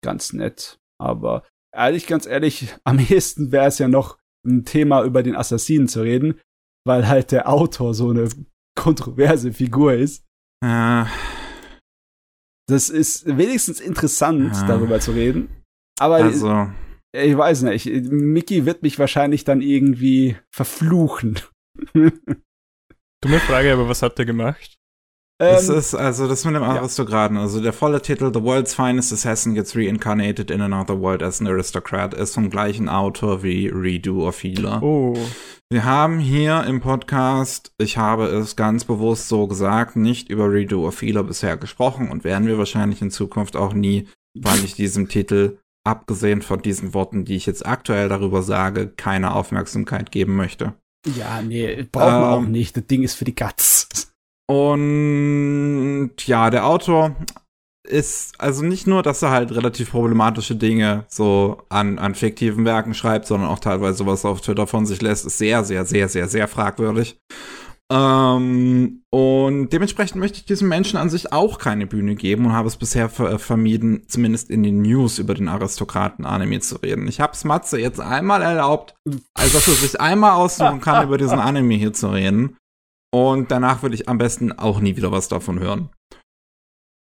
[0.03, 0.80] ganz nett.
[0.99, 1.44] Aber
[1.76, 6.02] ehrlich, ganz ehrlich, am ehesten wäre es ja noch ein Thema über den Assassinen zu
[6.02, 6.40] reden,
[6.86, 8.30] weil halt der Autor so eine
[8.76, 10.23] kontroverse Figur ist.
[10.64, 11.07] Ja.
[12.68, 14.68] Das ist wenigstens interessant, ja.
[14.68, 15.64] darüber zu reden.
[15.99, 16.69] Aber also.
[17.23, 21.39] Ich, weiß nicht, Mickey wird mich wahrscheinlich dann irgendwie verfluchen.
[21.93, 24.75] Dumme Frage, aber was hat er gemacht?
[25.37, 27.35] Das ähm, ist also das mit dem Aristokraten.
[27.35, 27.43] Ja.
[27.43, 31.47] Also der volle Titel The World's Finest Assassin gets reincarnated in another world as an
[31.47, 34.81] aristocrat ist vom gleichen Autor wie Redo of Healer.
[34.81, 35.17] Oh.
[35.69, 40.87] Wir haben hier im Podcast, ich habe es ganz bewusst so gesagt, nicht über Redo
[40.87, 44.07] of Healer bisher gesprochen und werden wir wahrscheinlich in Zukunft auch nie,
[44.39, 49.34] weil ich diesem Titel, abgesehen von diesen Worten, die ich jetzt aktuell darüber sage, keine
[49.34, 50.74] Aufmerksamkeit geben möchte.
[51.18, 52.76] Ja, nee, braucht man ähm, auch nicht.
[52.76, 54.12] Das Ding ist für die Guts.
[54.48, 57.16] Und ja, der Autor
[57.88, 62.94] ist also nicht nur, dass er halt relativ problematische Dinge so an, an fiktiven Werken
[62.94, 66.28] schreibt, sondern auch teilweise was auf Twitter von sich lässt, ist sehr, sehr, sehr, sehr,
[66.28, 67.18] sehr fragwürdig.
[67.91, 72.68] Ähm, und dementsprechend möchte ich diesen Menschen an sich auch keine Bühne geben und habe
[72.68, 77.07] es bisher ver vermieden, zumindest in den News über den Aristokraten-Anime zu reden.
[77.07, 78.95] Ich habe es Matze jetzt einmal erlaubt,
[79.36, 82.57] als dass er sich einmal aussuchen kann, über diesen Anime hier zu reden.
[83.14, 85.90] Und danach würde ich am besten auch nie wieder was davon hören.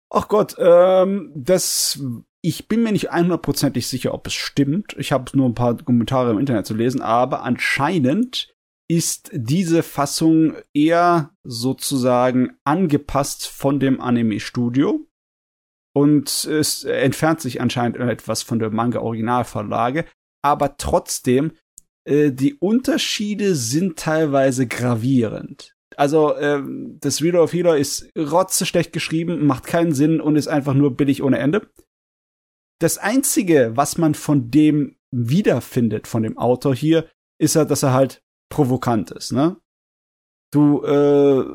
[0.09, 1.99] Ach Gott, ähm, das
[2.41, 4.95] ich bin mir nicht einhundertprozentig sicher, ob es stimmt.
[4.97, 8.55] Ich habe nur ein paar Kommentare im Internet zu lesen, aber anscheinend
[8.89, 15.05] ist diese Fassung eher sozusagen angepasst von dem Anime-Studio.
[15.93, 20.05] Und es entfernt sich anscheinend etwas von der Manga-Originalverlage.
[20.43, 21.53] Aber trotzdem,
[22.07, 25.75] äh, die Unterschiede sind teilweise gravierend.
[25.97, 26.61] Also, äh,
[26.99, 31.23] das Reader of Healer ist rotzeschlecht geschrieben, macht keinen Sinn und ist einfach nur billig
[31.23, 31.67] ohne Ende.
[32.79, 37.09] Das einzige, was man von dem wiederfindet, von dem Autor hier,
[37.39, 39.57] ist ja, dass er halt provokant ist, ne?
[40.51, 41.45] Du, äh,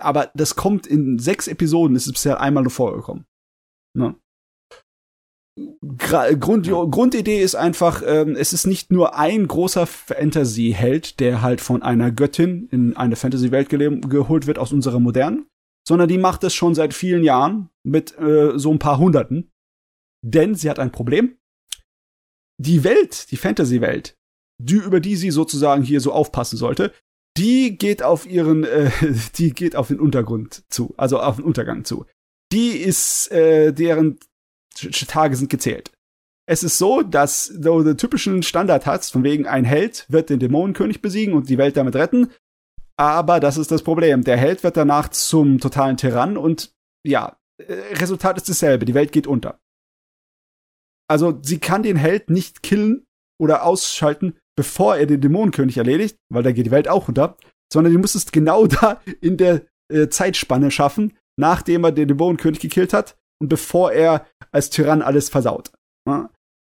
[0.00, 3.26] aber das kommt in sechs Episoden, ist es bisher einmal nur vorgekommen.
[3.96, 4.16] Ne?
[5.82, 11.60] Gra Grund, Grundidee ist einfach, ähm, es ist nicht nur ein großer Fantasy-Held, der halt
[11.60, 15.46] von einer Göttin in eine Fantasy-Welt geholt wird aus unserer modernen,
[15.86, 19.50] sondern die macht es schon seit vielen Jahren mit äh, so ein paar Hunderten.
[20.24, 21.38] Denn sie hat ein Problem.
[22.60, 24.17] Die Welt, die Fantasy-Welt,
[24.58, 26.92] die, über die sie sozusagen hier so aufpassen sollte,
[27.36, 28.90] die geht auf ihren, äh,
[29.36, 32.06] die geht auf den Untergrund zu, also auf den Untergang zu.
[32.52, 34.18] Die ist, äh, deren
[34.74, 35.90] Tage sind gezählt.
[36.48, 40.40] Es ist so, dass du den typischen Standard hast, von wegen ein Held wird den
[40.40, 42.30] Dämonenkönig besiegen und die Welt damit retten.
[42.96, 44.24] Aber das ist das Problem.
[44.24, 46.72] Der Held wird danach zum totalen Tyrann und
[47.04, 48.86] ja, äh, Resultat ist dasselbe.
[48.86, 49.60] Die Welt geht unter.
[51.06, 53.06] Also sie kann den Held nicht killen
[53.38, 57.36] oder ausschalten, bevor er den Dämonenkönig erledigt, weil da geht die Welt auch unter,
[57.72, 62.58] sondern du musst es genau da in der äh, Zeitspanne schaffen, nachdem er den Dämonenkönig
[62.58, 65.70] gekillt hat und bevor er als Tyrann alles versaut.
[66.08, 66.30] Ja?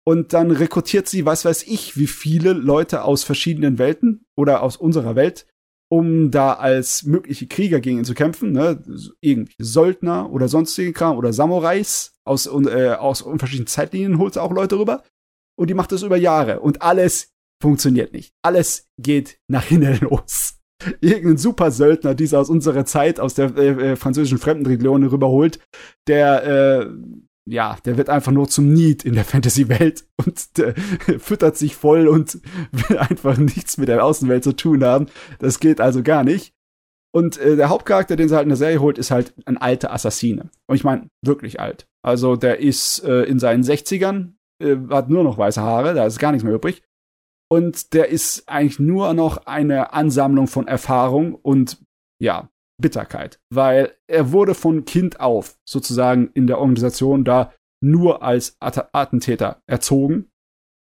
[0.06, 4.76] Und dann rekrutiert sie, was weiß ich, wie viele Leute aus verschiedenen Welten oder aus
[4.76, 5.48] unserer Welt,
[5.90, 8.84] um da als mögliche Krieger gegen ihn zu kämpfen, ne?
[9.22, 14.52] Irgendwie Söldner oder sonstige Kram oder Samurais aus, äh, aus verschiedenen Zeitlinien holt sie auch
[14.52, 15.04] Leute rüber.
[15.58, 16.60] Und die macht das über Jahre.
[16.60, 18.34] Und alles funktioniert nicht.
[18.44, 20.56] Alles geht nach hinten los.
[21.02, 25.60] Irgendein super Söldner, dieser aus unserer Zeit, aus der äh, äh, französischen Fremdenregion rüberholt,
[26.07, 26.90] der, äh,
[27.49, 30.76] ja, der wird einfach nur zum Need in der Fantasy-Welt und der
[31.19, 32.40] füttert sich voll und
[32.72, 35.07] will einfach nichts mit der Außenwelt zu tun haben.
[35.40, 36.53] Das geht also gar nicht.
[37.11, 39.91] Und äh, der Hauptcharakter, den sie halt in der Serie holt, ist halt ein alter
[39.91, 40.49] Assassine.
[40.68, 41.88] Und ich meine, wirklich alt.
[42.06, 44.34] Also der ist äh, in seinen 60ern,
[44.64, 46.84] äh, hat nur noch weiße Haare, da ist gar nichts mehr übrig.
[47.52, 51.84] Und der ist eigentlich nur noch eine Ansammlung von Erfahrung und
[52.22, 52.50] ja,
[52.80, 53.40] Bitterkeit.
[53.52, 59.62] Weil er wurde von Kind auf sozusagen in der Organisation da nur als At Attentäter
[59.68, 60.30] erzogen.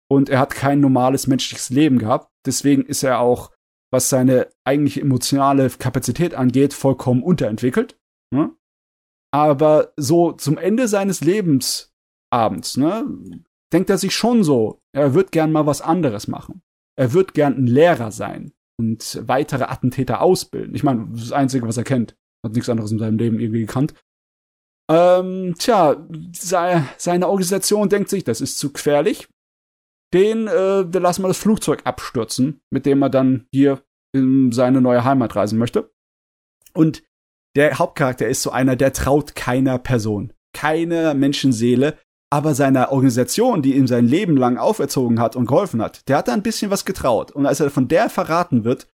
[0.10, 2.30] Und er hat kein normales menschliches Leben gehabt.
[2.46, 3.52] Deswegen ist er auch,
[3.92, 8.00] was seine eigentliche emotionale Kapazität angeht, vollkommen unterentwickelt.
[8.34, 8.56] Ne?
[9.34, 11.94] Aber so zum Ende seines Lebens
[12.32, 13.06] abends, ne,
[13.73, 16.61] denkt er sich schon so, er wird gern mal was anderes machen.
[16.98, 20.76] Er wird gern ein Lehrer sein und weitere Attentäter ausbilden.
[20.76, 22.15] Ich meine, das Einzige, was er kennt.
[22.45, 23.94] Hat nichts anderes in seinem Leben irgendwie gekannt.
[24.89, 29.27] Ähm, tja, seine Organisation denkt sich, das ist zu gefährlich.
[30.14, 33.84] Den, äh, wir lassen wir das Flugzeug abstürzen, mit dem er dann hier
[34.14, 35.91] in seine neue Heimat reisen möchte.
[36.73, 37.03] Und
[37.56, 41.98] der Hauptcharakter ist so einer, der traut keiner Person, keiner Menschenseele,
[42.30, 46.28] aber seiner Organisation, die ihm sein Leben lang auferzogen hat und geholfen hat, der hat
[46.28, 47.32] da ein bisschen was getraut.
[47.32, 48.88] Und als er von der verraten wird,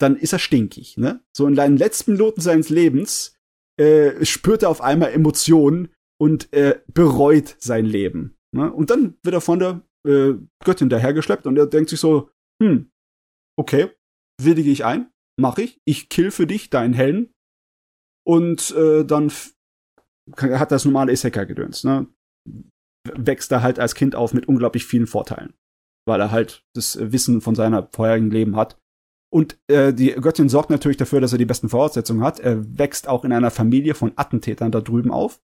[0.00, 0.96] dann ist er stinkig.
[0.96, 1.22] Ne?
[1.36, 3.34] So in den letzten Minuten seines Lebens
[3.78, 5.88] äh, spürt er auf einmal Emotionen
[6.18, 8.36] und äh, bereut sein Leben.
[8.54, 8.72] Ne?
[8.72, 10.34] Und dann wird er von der äh,
[10.64, 12.30] Göttin dahergeschleppt und er denkt sich so,
[12.62, 12.90] hm,
[13.58, 13.90] okay,
[14.40, 17.32] willige ich ein, mach ich, ich kill für dich deinen Helden
[18.26, 19.32] und äh, dann
[20.36, 21.84] hat das normale Isekai-Gedöns.
[21.84, 22.06] Ne?
[23.08, 25.54] Wächst er halt als Kind auf mit unglaublich vielen Vorteilen,
[26.06, 28.78] weil er halt das Wissen von seiner vorherigen Leben hat.
[29.32, 32.40] Und äh, die Göttin sorgt natürlich dafür, dass er die besten Voraussetzungen hat.
[32.40, 35.40] Er wächst auch in einer Familie von Attentätern da drüben auf.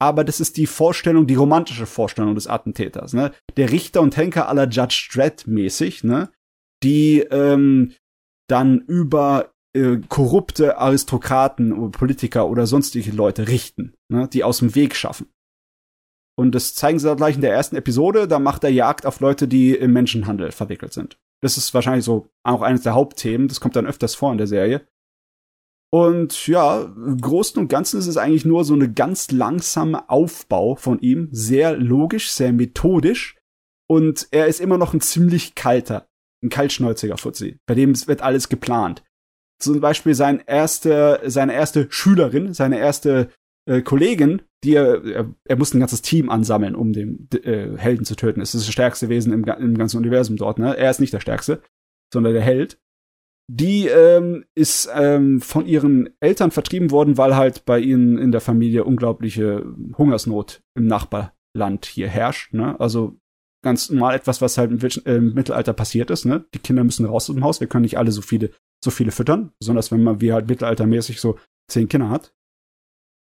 [0.00, 3.32] Aber das ist die Vorstellung, die romantische Vorstellung des Attentäters, ne?
[3.56, 6.30] Der Richter und Henker aller Judge Dredd mäßig, ne?
[6.82, 7.94] Die ähm,
[8.48, 14.28] dann über äh, korrupte Aristokraten oder Politiker oder sonstige Leute richten, ne?
[14.28, 15.28] die aus dem Weg schaffen.
[16.36, 18.26] Und das zeigen sie gleich in der ersten Episode.
[18.26, 21.18] Da macht er Jagd auf Leute, die im Menschenhandel verwickelt sind.
[21.42, 23.48] Das ist wahrscheinlich so auch eines der Hauptthemen.
[23.48, 24.86] Das kommt dann öfters vor in der Serie.
[25.92, 30.74] Und ja, im Großen und Ganzen ist es eigentlich nur so eine ganz langsame Aufbau
[30.74, 31.28] von ihm.
[31.30, 33.36] Sehr logisch, sehr methodisch.
[33.88, 36.08] Und er ist immer noch ein ziemlich kalter,
[36.42, 37.58] ein kaltschnäuziger Fuzzi.
[37.66, 39.04] Bei dem wird alles geplant.
[39.60, 43.30] Zum Beispiel sein erste, seine erste Schülerin, seine erste
[43.66, 48.16] äh, Kollegin, die er, er, muss ein ganzes Team ansammeln, um den äh, Helden zu
[48.16, 48.40] töten.
[48.40, 50.76] Es ist das stärkste Wesen im, im ganzen Universum dort, ne?
[50.76, 51.62] Er ist nicht der Stärkste,
[52.12, 52.78] sondern der Held
[53.50, 58.40] die ähm, ist ähm, von ihren Eltern vertrieben worden, weil halt bei ihnen in der
[58.40, 59.64] Familie unglaubliche
[59.98, 62.54] Hungersnot im Nachbarland hier herrscht.
[62.54, 62.78] Ne?
[62.80, 63.18] Also
[63.62, 66.24] ganz normal etwas, was halt im, äh, im, Mittelalter passiert ist.
[66.24, 66.46] Ne?
[66.54, 67.60] Die Kinder müssen raus aus dem Haus.
[67.60, 68.50] Wir können nicht alle so viele,
[68.82, 71.38] so viele füttern, besonders wenn man wie halt mittelaltermäßig so
[71.70, 72.34] zehn Kinder hat.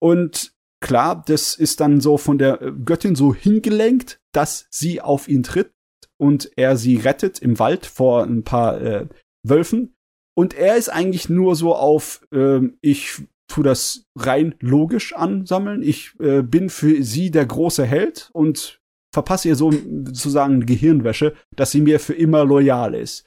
[0.00, 5.42] Und klar, das ist dann so von der Göttin so hingelenkt, dass sie auf ihn
[5.42, 5.72] tritt
[6.18, 9.06] und er sie rettet im Wald vor ein paar äh,
[9.42, 9.96] Wölfen
[10.38, 15.82] und er ist eigentlich nur so auf, äh, ich tu das rein logisch ansammeln.
[15.82, 18.80] Ich äh, bin für sie der große Held und
[19.14, 23.26] verpasse ihr so sozusagen Gehirnwäsche, dass sie mir für immer loyal ist.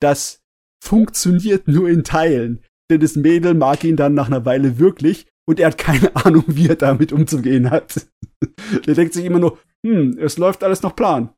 [0.00, 0.42] Das
[0.82, 5.60] funktioniert nur in Teilen, denn das Mädel mag ihn dann nach einer Weile wirklich und
[5.60, 8.06] er hat keine Ahnung, wie er damit umzugehen hat.
[8.86, 11.30] er denkt sich immer nur, hm, es läuft alles nach Plan.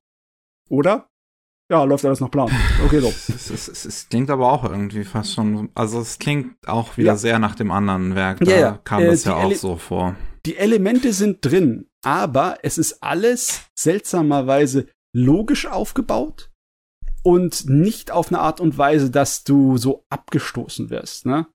[0.69, 1.09] Oder?
[1.71, 2.51] ja, läuft alles nach Plan.
[2.85, 3.09] Okay, so.
[3.35, 7.13] es, es, es, es, klingt aber auch irgendwie fast schon, also es klingt auch wieder
[7.13, 7.17] ja.
[7.17, 8.41] sehr nach dem anderen Werk.
[8.41, 8.81] Da ja, ja.
[8.85, 10.17] kam äh, das ja auch Ele so vor.
[10.45, 16.51] Die Elemente sind drin, aber es ist alles seltsamerweise logisch aufgebaut
[17.25, 21.49] und nicht auf eine Art und Weise, dass du so abgestoßen wirst, ne?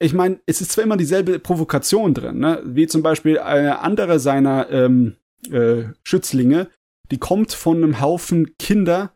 [0.00, 2.62] Ich meine, es ist zwar immer dieselbe Provokation drin, ne?
[2.64, 5.16] Wie zum Beispiel eine andere seiner ähm,
[5.50, 6.68] äh, Schützlinge,
[7.10, 9.12] die kommt von einem Haufen Kinder,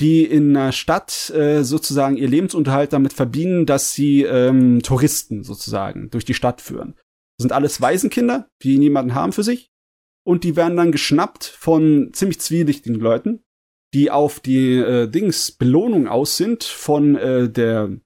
[0.00, 6.10] die in einer Stadt äh, sozusagen ihr Lebensunterhalt damit verbinden, dass sie ähm, Touristen sozusagen
[6.10, 6.94] durch die Stadt führen.
[7.36, 9.70] Das sind alles Waisenkinder, die niemanden haben für sich.
[10.26, 13.44] Und die werden dann geschnappt von ziemlich zwielichtigen Leuten,
[13.92, 17.96] die auf die äh, Dings Belohnung aus sind von äh, der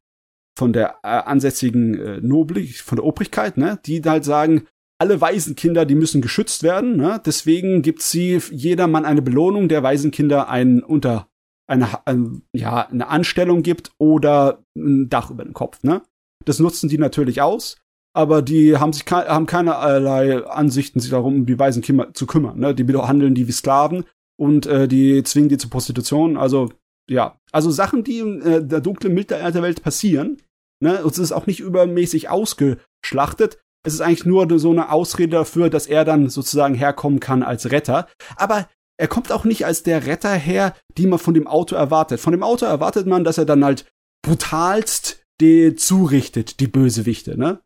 [0.59, 4.64] von der äh, ansässigen äh, Noblig, von der Obrigkeit, ne, die halt sagen,
[5.01, 7.22] alle Waisenkinder, die müssen geschützt werden, ne?
[7.24, 11.28] deswegen gibt sie jedermann eine Belohnung, der Waisenkinder ein unter
[11.68, 15.82] eine, ein, ja, eine Anstellung gibt oder ein Dach über den Kopf.
[15.85, 16.02] Ne?
[16.44, 17.76] Das nutzen die natürlich aus,
[18.12, 22.59] aber die haben sich ke haben keinerlei Ansichten, sich darum, um die Waisenkinder zu kümmern.
[22.59, 22.74] Ne?
[22.74, 24.05] Die behandeln die wie Sklaven
[24.36, 26.36] und äh, die zwingen die zur Prostitution.
[26.36, 26.70] Also
[27.09, 30.39] ja, also Sachen, die in äh, der dunklen Mittelalterwelt passieren.
[30.80, 31.02] Ne?
[31.02, 33.59] Und es ist auch nicht übermäßig ausgeschlachtet.
[33.86, 37.70] Es ist eigentlich nur so eine Ausrede dafür, dass er dann sozusagen herkommen kann als
[37.70, 38.09] Retter.
[38.36, 38.68] Aber
[38.98, 42.20] er kommt auch nicht als der Retter her, die man von dem Auto erwartet.
[42.20, 43.86] Von dem Auto erwartet man, dass er dann halt
[44.22, 47.60] brutalst die zurichtet, die Bösewichte, ne?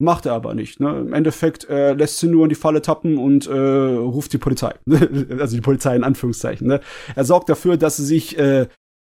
[0.00, 0.80] Macht er aber nicht.
[0.80, 0.98] Ne?
[0.98, 4.74] Im Endeffekt äh, lässt sie nur in die Falle tappen und äh, ruft die Polizei.
[5.38, 6.66] also die Polizei in Anführungszeichen.
[6.66, 6.80] Ne?
[7.14, 8.66] Er sorgt dafür, dass sie sich äh,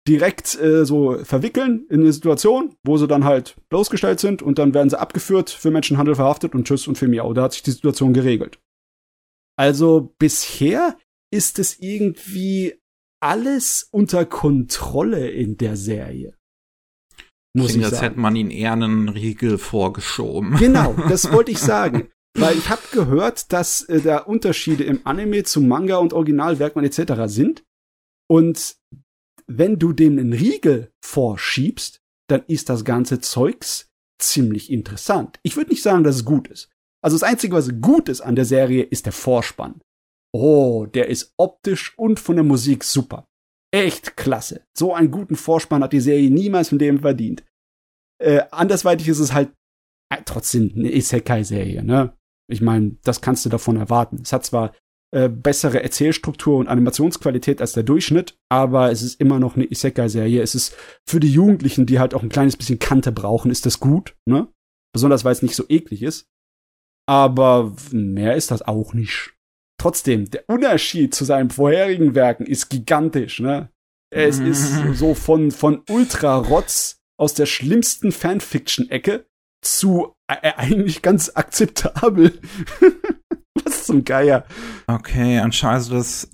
[0.08, 4.74] direkt äh, so verwickeln in eine Situation, wo sie dann halt bloßgestellt sind und dann
[4.74, 7.34] werden sie abgeführt, für Menschenhandel verhaftet und tschüss und für miau.
[7.34, 8.60] Da hat sich die Situation geregelt.
[9.58, 10.98] Also bisher
[11.32, 12.80] ist es irgendwie
[13.22, 16.36] alles unter Kontrolle in der Serie.
[17.54, 20.56] Muss Klingt, ich als hätte man ihn eher einen Riegel vorgeschoben.
[20.58, 22.10] Genau, das wollte ich sagen.
[22.34, 27.14] Weil ich habe gehört, dass äh, da Unterschiede im Anime zu Manga und Originalwerken etc.
[27.26, 27.64] sind.
[28.28, 28.78] Und
[29.58, 35.40] wenn du dem einen Riegel vorschiebst, dann ist das ganze Zeugs ziemlich interessant.
[35.44, 36.70] Ich würde nicht sagen, dass es gut ist.
[37.04, 39.82] Also das Einzige, was gut ist an der Serie, ist der Vorspann.
[40.34, 43.28] Oh, der ist optisch und von der Musik super.
[43.74, 44.66] Echt klasse.
[44.78, 47.44] So einen guten Vorspann hat die Serie niemals von dem verdient.
[48.22, 49.52] Äh, andersweitig ist es halt
[50.10, 52.16] äh, trotzdem eine Isekai-Serie, ne?
[52.48, 54.20] Ich meine, das kannst du davon erwarten.
[54.22, 54.76] Es hat zwar
[55.14, 60.42] äh, bessere Erzählstruktur und Animationsqualität als der Durchschnitt, aber es ist immer noch eine Isekai-Serie.
[60.42, 60.76] Es ist
[61.06, 64.48] für die Jugendlichen, die halt auch ein kleines bisschen Kante brauchen, ist das gut, ne?
[64.94, 66.28] Besonders weil es nicht so eklig ist.
[67.08, 69.34] Aber mehr ist das auch nicht.
[69.78, 73.70] Trotzdem, der Unterschied zu seinen vorherigen Werken ist gigantisch, ne?
[74.14, 79.26] Es ist so von, von Ultra-Rotz aus der schlimmsten Fanfiction-Ecke
[79.62, 82.40] zu äh, eigentlich ganz akzeptabel.
[83.66, 84.46] Was zum Geier.
[84.88, 86.30] Okay, anscheinend also das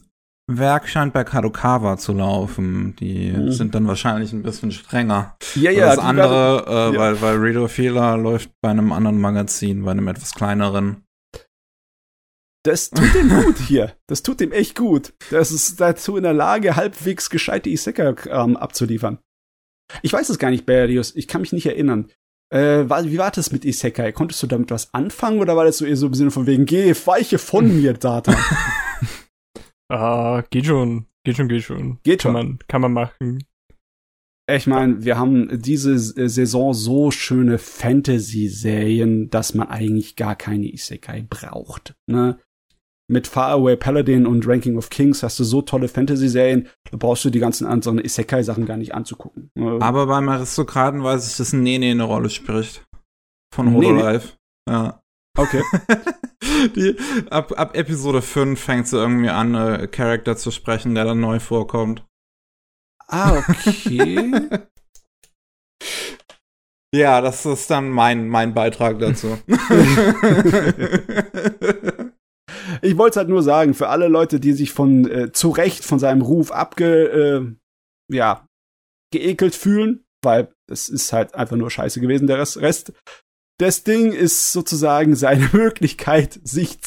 [0.49, 2.95] Werk scheint bei Kadokawa zu laufen.
[2.95, 3.51] Die mhm.
[3.51, 5.35] sind dann wahrscheinlich ein bisschen strenger.
[5.55, 5.87] Ja, ja.
[5.87, 6.99] Das andere, werden, äh, ja.
[6.99, 11.03] weil, weil Reader Fehler läuft bei einem anderen Magazin, bei einem etwas kleineren.
[12.63, 13.93] Das tut ihm gut hier.
[14.07, 15.13] Das tut ihm echt gut.
[15.31, 19.19] Das ist dazu in der Lage, halbwegs gescheite Isekai-Kram abzuliefern.
[20.01, 21.15] Ich weiß es gar nicht, Berrios.
[21.15, 22.11] Ich kann mich nicht erinnern.
[22.49, 24.11] Äh, wie war das mit Isekai?
[24.11, 26.65] Konntest du damit was anfangen oder war das so eher so im Sinne von wegen,
[26.65, 28.35] geh, weiche von mir, Data?
[29.89, 31.07] ah, geht schon.
[31.25, 31.99] Geht schon, geht schon.
[32.03, 32.33] Geht schon.
[32.33, 33.43] Kann man, kann man machen.
[34.49, 41.25] Ich meine, wir haben diese Saison so schöne Fantasy-Serien, dass man eigentlich gar keine Isekai
[41.29, 41.95] braucht.
[42.09, 42.39] Ne?
[43.09, 47.29] Mit Faraway Paladin und Ranking of Kings hast du so tolle Fantasy-Serien, da brauchst du
[47.29, 49.49] die ganzen anderen Isekai-Sachen gar nicht anzugucken.
[49.79, 52.85] Aber beim Aristokraten weiß ich, dass ein Nene eine Rolle spricht.
[53.55, 54.33] Von Hololive.
[54.69, 55.01] Ja.
[55.37, 55.63] Okay.
[56.75, 56.97] die,
[57.29, 61.39] ab, ab Episode 5 fängt sie irgendwie an, äh, Charakter zu sprechen, der dann neu
[61.39, 62.05] vorkommt.
[63.07, 64.33] Ah, okay.
[66.93, 69.37] ja, das ist dann mein, mein Beitrag dazu.
[72.81, 75.83] ich wollte es halt nur sagen, für alle Leute, die sich von äh, zu Recht
[75.83, 77.45] von seinem Ruf abge, äh,
[78.13, 78.47] ja,
[79.11, 82.93] geekelt fühlen, weil es ist halt einfach nur scheiße gewesen, der Rest.
[83.59, 86.77] Das Ding ist sozusagen seine Möglichkeit, sich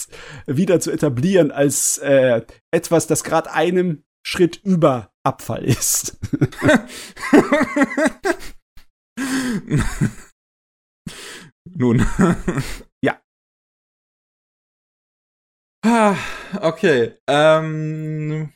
[0.47, 6.19] wieder zu etablieren als äh, etwas, das gerade einem Schritt über Abfall ist.
[11.65, 12.07] Nun.
[13.05, 13.21] ja.
[15.83, 16.17] Ah,
[16.61, 17.15] okay.
[17.27, 18.51] Ähm,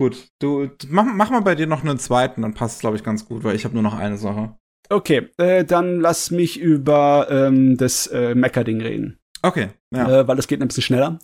[0.00, 3.04] gut, du mach, mach mal bei dir noch einen zweiten, dann passt es, glaube ich,
[3.04, 4.56] ganz gut, weil ich habe nur noch eine Sache.
[4.88, 9.18] Okay, äh, dann lass mich über ähm, das äh, Mecker-Ding reden.
[9.42, 10.20] Okay, ja.
[10.20, 11.18] Äh, weil es geht ein bisschen schneller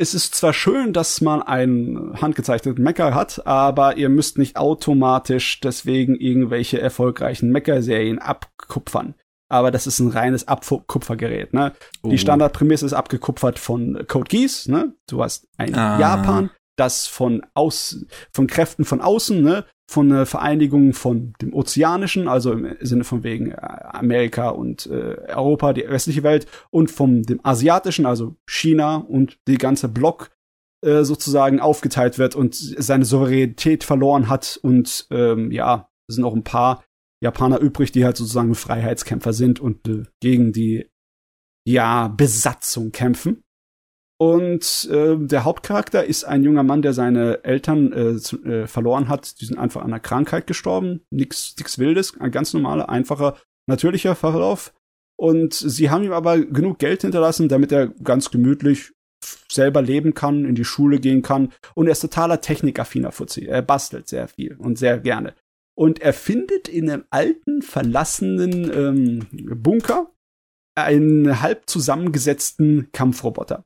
[0.00, 5.60] es ist zwar schön, dass man einen handgezeichneten Mecha hat, aber ihr müsst nicht automatisch
[5.60, 9.14] deswegen irgendwelche erfolgreichen Mecha-Serien abkupfern.
[9.50, 11.72] Aber das ist ein reines Abkupfergerät, ne?
[12.02, 12.08] Oh.
[12.08, 14.94] Die Standardprämisse ist abgekupfert von Code Geass, ne?
[15.08, 15.98] Du hast ein ah.
[15.98, 19.66] Japan, das von aus, von Kräften von außen, ne?
[19.90, 25.16] von einer Vereinigung von dem Ozeanischen, also im Sinne von wegen äh, Amerika und äh,
[25.34, 30.30] Europa, die restliche Welt, und vom dem Asiatischen, also China und die ganze Block
[30.86, 36.36] äh, sozusagen aufgeteilt wird und seine Souveränität verloren hat und ähm, ja, es sind auch
[36.36, 36.84] ein paar
[37.22, 40.88] Japaner übrig, die halt sozusagen Freiheitskämpfer sind und äh, gegen die
[41.66, 43.42] ja Besatzung kämpfen.
[44.18, 49.08] Und äh, der Hauptcharakter ist ein junger Mann, der seine Eltern äh, zu, äh, verloren
[49.08, 49.40] hat.
[49.40, 51.00] Die sind einfach an einer Krankheit gestorben.
[51.10, 54.74] Nix, nix Wildes, ein ganz normaler, einfacher, natürlicher Verlauf.
[55.18, 58.92] Und sie haben ihm aber genug Geld hinterlassen, damit er ganz gemütlich
[59.50, 61.52] selber leben kann, in die Schule gehen kann.
[61.74, 63.46] Und er ist totaler technikaffiner Fuzzi.
[63.46, 65.34] Er bastelt sehr viel und sehr gerne.
[65.76, 69.26] Und er findet in einem alten, verlassenen ähm,
[69.62, 70.12] Bunker
[70.76, 73.64] einen halb zusammengesetzten Kampfroboter.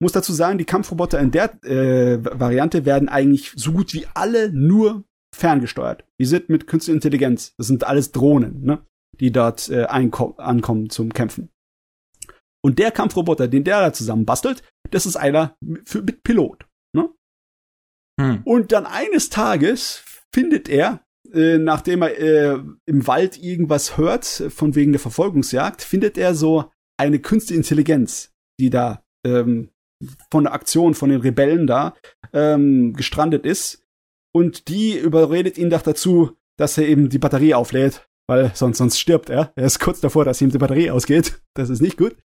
[0.00, 4.52] Muss dazu sagen, die Kampfroboter in der äh, Variante werden eigentlich so gut wie alle
[4.52, 5.04] nur
[5.34, 6.04] ferngesteuert.
[6.20, 7.54] Die sind mit künstlicher Intelligenz.
[7.58, 8.84] Das sind alles Drohnen, ne?
[9.18, 11.50] die dort äh, ankommen zum Kämpfen.
[12.64, 16.66] Und der Kampfroboter, den der da zusammen bastelt, das ist einer für, mit Pilot.
[16.94, 17.10] Ne?
[18.20, 18.42] Hm.
[18.44, 20.04] Und dann eines Tages
[20.34, 26.18] findet er, äh, nachdem er äh, im Wald irgendwas hört, von wegen der Verfolgungsjagd, findet
[26.18, 29.70] er so eine künstliche Intelligenz, die da ähm,
[30.30, 31.94] von der Aktion von den Rebellen da
[32.32, 33.84] ähm, gestrandet ist.
[34.34, 38.98] Und die überredet ihn doch dazu, dass er eben die Batterie auflädt, weil sonst, sonst
[38.98, 39.52] stirbt er.
[39.56, 41.40] Er ist kurz davor, dass ihm die Batterie ausgeht.
[41.54, 42.16] Das ist nicht gut.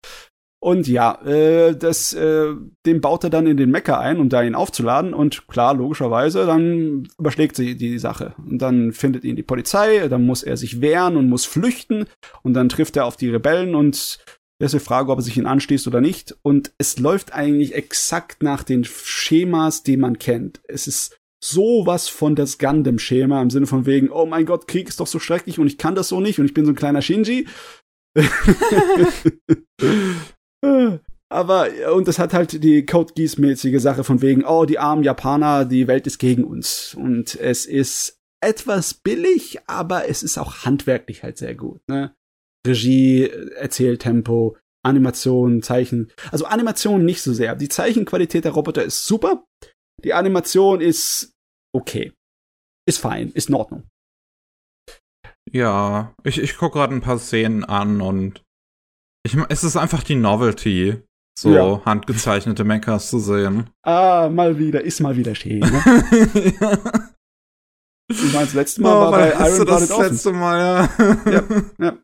[0.63, 2.53] Und ja, äh, das, äh,
[2.85, 5.13] den baut er dann in den Mecker ein, um da ihn aufzuladen.
[5.13, 8.33] Und klar, logischerweise, dann überschlägt sie die Sache.
[8.37, 12.05] Und dann findet ihn die Polizei, dann muss er sich wehren und muss flüchten.
[12.43, 14.19] Und dann trifft er auf die Rebellen und
[14.57, 16.33] das ist die Frage, ob er sich ihn anschließt oder nicht.
[16.43, 20.61] Und es läuft eigentlich exakt nach den Schemas, die man kennt.
[20.69, 25.01] Es ist sowas von das Gundam-Schema im Sinne von wegen, oh mein Gott, Krieg ist
[25.01, 27.01] doch so schrecklich und ich kann das so nicht und ich bin so ein kleiner
[27.01, 27.49] Shinji.
[31.29, 35.65] Aber, und es hat halt die Code Geass-mäßige Sache von wegen, oh, die armen Japaner,
[35.65, 36.93] die Welt ist gegen uns.
[36.93, 42.15] Und es ist etwas billig, aber es ist auch handwerklich halt sehr gut, ne?
[42.67, 46.11] Regie, Erzähltempo, Animation, Zeichen.
[46.31, 47.55] Also Animation nicht so sehr.
[47.55, 49.45] Die Zeichenqualität der Roboter ist super.
[50.03, 51.33] Die Animation ist
[51.73, 52.13] okay.
[52.85, 53.89] Ist fein, ist in Ordnung.
[55.51, 58.43] Ja, ich, ich gucke gerade ein paar Szenen an und
[59.23, 61.01] ich, es ist einfach die Novelty,
[61.37, 61.85] so ja.
[61.85, 63.69] handgezeichnete Mechas zu sehen.
[63.83, 65.59] Ah, mal wieder, ist mal wieder schön.
[65.59, 66.53] Ne?
[66.59, 66.77] ja.
[68.09, 71.31] Ich meine, das letzte Mal oh, war bei Iron das letzte Mal, ja.
[71.31, 71.43] ja,
[71.79, 71.97] ja.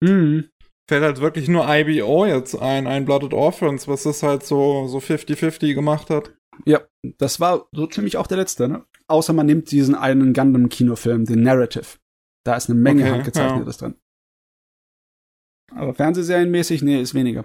[0.00, 0.50] Mhm.
[0.88, 4.98] fällt halt wirklich nur IBO jetzt ein, ein Blooded Orphans, was das halt so so
[4.98, 6.34] 50-50 gemacht hat.
[6.64, 6.82] Ja,
[7.16, 8.84] das war so ziemlich auch der letzte, ne?
[9.08, 11.98] Außer man nimmt diesen einen Gundam-Kinofilm, den Narrative.
[12.44, 13.88] Da ist eine Menge okay, handgezeichnetes ja.
[13.88, 13.98] drin.
[15.74, 17.44] Aber Fernsehserienmäßig, nee, ist weniger.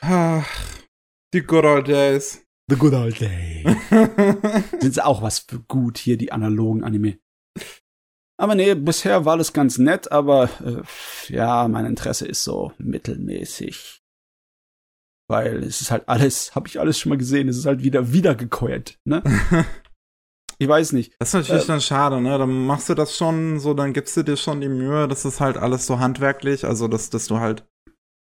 [0.00, 0.46] Ach,
[1.32, 2.44] die good old days.
[2.68, 3.64] The good old days.
[4.80, 7.18] Sind sie auch was für gut hier, die analogen Anime.
[8.38, 10.82] Aber nee, bisher war alles ganz nett, aber äh,
[11.32, 14.02] ja, mein Interesse ist so mittelmäßig.
[15.28, 18.12] Weil es ist halt alles, habe ich alles schon mal gesehen, es ist halt wieder
[18.12, 19.22] wiedergekäut, ne?
[20.62, 21.12] ich weiß nicht.
[21.18, 22.38] Das ist natürlich äh, dann schade, ne?
[22.38, 25.40] Dann machst du das schon so, dann gibst du dir schon die Mühe, dass es
[25.40, 27.66] halt alles so handwerklich, also dass, dass du halt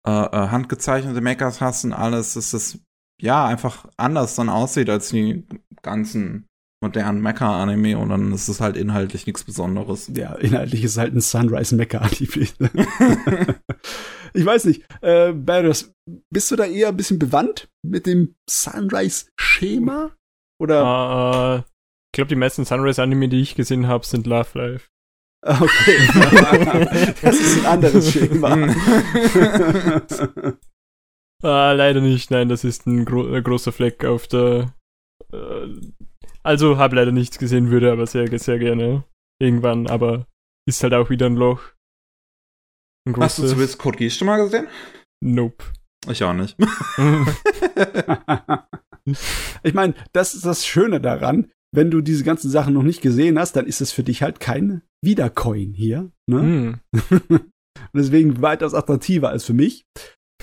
[0.07, 2.79] äh, äh, handgezeichnete Mechas hast und alles, dass das
[3.21, 5.45] ja einfach anders dann aussieht als die
[5.83, 6.47] ganzen
[6.81, 10.09] modernen Mecha-Anime und dann ist es halt inhaltlich nichts Besonderes.
[10.15, 12.47] Ja, inhaltlich ist es halt ein Sunrise-Mecha-Anime.
[14.33, 15.93] ich weiß nicht, äh, Barris,
[16.33, 20.15] bist du da eher ein bisschen bewandt mit dem Sunrise-Schema?
[20.59, 21.63] Oder?
[21.63, 21.74] Uh,
[22.15, 24.89] glaube, die meisten Sunrise-Anime, die ich gesehen habe, sind Love Life.
[25.45, 26.07] Okay.
[27.21, 28.53] das ist ein anderes Schema.
[31.43, 32.31] ah, leider nicht.
[32.31, 34.73] Nein, das ist ein, gro großer Fleck auf der.
[35.31, 35.67] Äh,
[36.41, 39.03] also, habe leider nichts gesehen, würde aber sehr, sehr gerne
[39.39, 40.25] irgendwann, aber
[40.67, 41.61] ist halt auch wieder ein Loch.
[43.07, 44.67] Ein Hast du zumindest Code Geass schon mal gesehen?
[45.23, 45.63] Nope.
[46.07, 46.57] Ich auch nicht.
[49.63, 53.39] ich meine, das ist das Schöne daran wenn du diese ganzen Sachen noch nicht gesehen
[53.39, 56.11] hast, dann ist es für dich halt kein Wiedercoin hier.
[56.27, 56.79] Ne?
[56.93, 57.97] Mm.
[57.97, 59.85] deswegen weitaus attraktiver als für mich.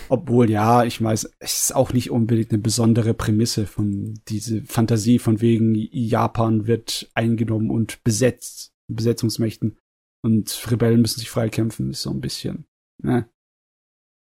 [0.09, 5.19] Obwohl, ja, ich weiß, es ist auch nicht unbedingt eine besondere Prämisse von diese Fantasie
[5.19, 9.79] von wegen Japan wird eingenommen und besetzt, Besetzungsmächten.
[10.25, 12.67] Und Rebellen müssen sich freikämpfen, ist so ein bisschen.
[13.03, 13.29] Ne.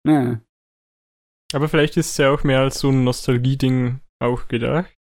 [0.06, 0.42] Ne.
[1.54, 4.97] Aber vielleicht ist es ja auch mehr als so ein Nostalgie-Ding auch gedacht.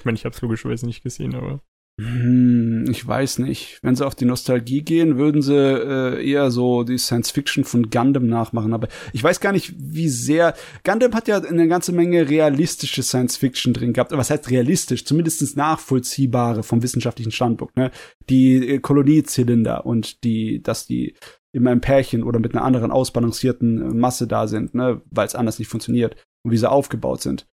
[0.00, 1.60] Ich meine, ich habe es logischerweise nicht gesehen, aber.
[2.00, 3.80] Hm, ich weiß nicht.
[3.82, 7.90] Wenn sie auf die Nostalgie gehen, würden sie äh, eher so die Science Fiction von
[7.90, 8.72] Gundam nachmachen.
[8.72, 10.54] Aber ich weiß gar nicht, wie sehr.
[10.84, 14.12] Gundam hat ja eine ganze Menge realistische Science Fiction drin gehabt.
[14.12, 15.04] Was heißt realistisch?
[15.04, 17.76] Zumindest nachvollziehbare vom wissenschaftlichen Standpunkt.
[17.76, 17.90] Ne?
[18.30, 21.14] Die äh, Koloniezylinder und die, dass die
[21.52, 25.02] immer im Pärchen oder mit einer anderen ausbalancierten Masse da sind, ne?
[25.10, 27.46] weil es anders nicht funktioniert und wie sie aufgebaut sind.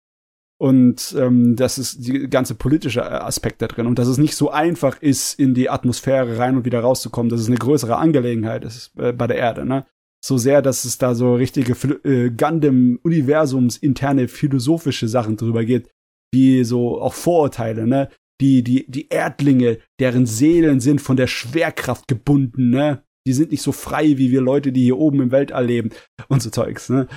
[0.60, 3.86] Und ähm, das ist die ganze politische äh, Aspekt da drin.
[3.86, 7.30] Und dass es nicht so einfach ist, in die Atmosphäre rein und wieder rauszukommen.
[7.30, 9.86] Das ist eine größere Angelegenheit ist, äh, bei der Erde, ne?
[10.26, 11.74] So sehr, dass es da so richtige
[12.04, 15.92] äh, Gundam-Universums interne philosophische Sachen drüber geht,
[16.34, 18.10] wie so auch Vorurteile, ne?
[18.42, 23.04] Die, die, die Erdlinge, deren Seelen sind von der Schwerkraft gebunden, ne?
[23.28, 25.90] Die sind nicht so frei wie wir Leute, die hier oben im Weltall leben
[26.30, 26.90] und so Zeugs.
[26.90, 27.08] Ne?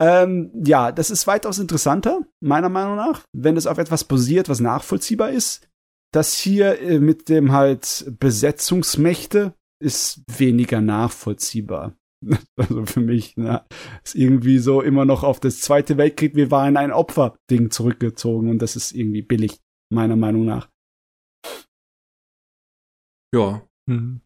[0.00, 4.60] Ähm, ja, das ist weitaus interessanter, meiner Meinung nach, wenn es auf etwas basiert, was
[4.60, 5.68] nachvollziehbar ist.
[6.12, 11.94] Das hier äh, mit dem halt Besetzungsmächte ist weniger nachvollziehbar.
[12.56, 13.64] Also für mich, ne,
[14.04, 18.58] ist irgendwie so immer noch auf das Zweite Weltkrieg, wir waren ein Opfer-Ding zurückgezogen und
[18.60, 19.58] das ist irgendwie billig,
[19.90, 20.68] meiner Meinung nach.
[23.34, 23.66] Ja.
[23.86, 24.20] Mhm.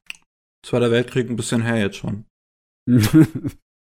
[0.64, 2.24] Zweiter Weltkrieg ein bisschen her jetzt schon.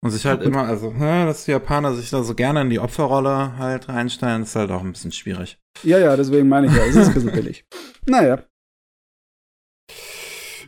[0.02, 2.78] Und sich halt immer, also, ne, dass die Japaner sich da so gerne in die
[2.78, 5.58] Opferrolle halt reinstellen, ist halt auch ein bisschen schwierig.
[5.82, 7.66] Ja, ja, deswegen meine ich ja, es ist ein bisschen billig.
[8.06, 8.42] Naja.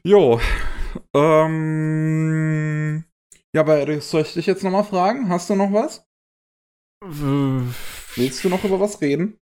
[0.04, 0.38] Jo.
[1.14, 3.04] Ähm.
[3.54, 5.30] Ja, aber soll ich dich jetzt nochmal fragen?
[5.30, 6.04] Hast du noch was?
[8.16, 9.38] Willst du noch über was reden?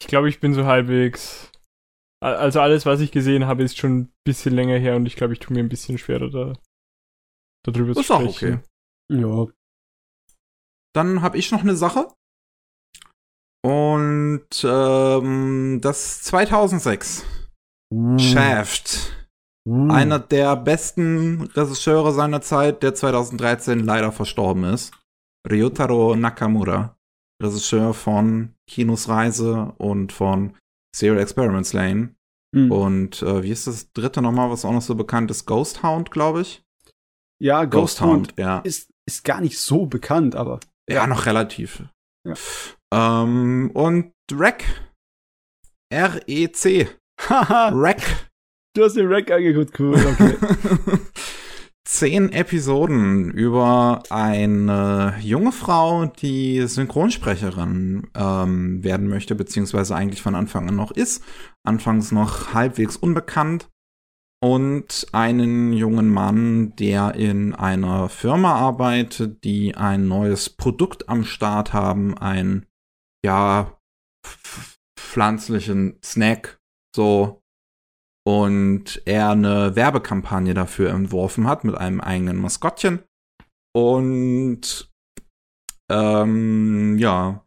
[0.00, 1.52] Ich glaube, ich bin so halbwegs
[2.24, 5.34] also alles, was ich gesehen habe, ist schon ein bisschen länger her und ich glaube,
[5.34, 6.54] ich tue mir ein bisschen schwerer, da
[7.66, 8.28] darüber ist zu sprechen.
[8.28, 8.58] Ist auch okay.
[9.12, 9.46] Ja.
[10.94, 12.08] Dann habe ich noch eine Sache.
[13.64, 17.24] Und ähm, das 2006.
[17.92, 18.18] Mm.
[18.18, 19.14] Shaft.
[19.66, 19.90] Mm.
[19.90, 24.92] Einer der besten Regisseure seiner Zeit, der 2013 leider verstorben ist.
[25.50, 26.96] Ryotaro Nakamura.
[27.42, 30.56] Regisseur von Kinos Reise und von
[30.94, 32.14] Serial Experiments Lane.
[32.54, 32.70] Mhm.
[32.70, 35.44] Und äh, wie ist das dritte nochmal, was auch noch so bekannt ist?
[35.44, 36.62] Ghost Hound, glaube ich.
[37.42, 38.58] Ja, Ghost, Ghost Hound, Hound, ja.
[38.60, 40.60] Ist, ist gar nicht so bekannt, aber.
[40.88, 41.82] Ja, noch relativ.
[42.26, 42.34] Ja.
[42.92, 44.64] Ähm, und Rec.
[45.92, 46.88] R-E-C.
[47.28, 47.68] Haha.
[47.70, 48.30] Rec.
[48.76, 50.36] Du hast den Rec angeguckt, cool, okay.
[51.86, 60.68] zehn Episoden über eine junge Frau, die Synchronsprecherin ähm, werden möchte, beziehungsweise eigentlich von Anfang
[60.68, 61.22] an noch ist.
[61.62, 63.68] Anfangs noch halbwegs unbekannt.
[64.42, 71.72] und einen jungen Mann, der in einer Firma arbeitet, die ein neues Produkt am Start
[71.72, 72.66] haben, ein
[73.24, 73.78] ja
[74.98, 76.60] pflanzlichen Snack,
[76.94, 77.43] so
[78.26, 83.02] und er eine Werbekampagne dafür entworfen hat mit einem eigenen Maskottchen.
[83.74, 84.90] Und
[85.90, 87.44] ähm, ja.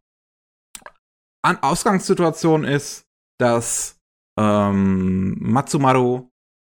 [1.43, 3.05] An Ausgangssituation ist,
[3.39, 3.99] dass
[4.39, 6.29] ähm, Matsumaru